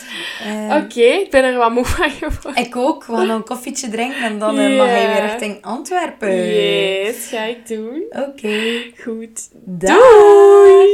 Eh, 0.43 0.75
Oké, 0.83 1.01
ik 1.01 1.29
ben 1.29 1.43
er 1.43 1.57
wat 1.57 1.71
moe 1.71 1.85
van 1.85 2.09
geworden. 2.09 2.63
Ik 2.63 2.75
ook. 2.75 3.05
We 3.05 3.15
gaan 3.15 3.29
een 3.29 3.43
koffietje 3.43 3.89
drinken 3.89 4.21
en 4.23 4.39
dan 4.39 4.57
eh, 4.59 4.77
mag 4.77 4.87
hij 4.87 5.07
weer 5.07 5.21
richting 5.21 5.61
Antwerpen. 5.61 6.35
Yes, 6.53 7.27
ga 7.27 7.43
ik 7.43 7.67
doen. 7.67 8.03
Oké. 8.09 8.83
Goed. 9.03 9.49
Doei! 9.53 10.89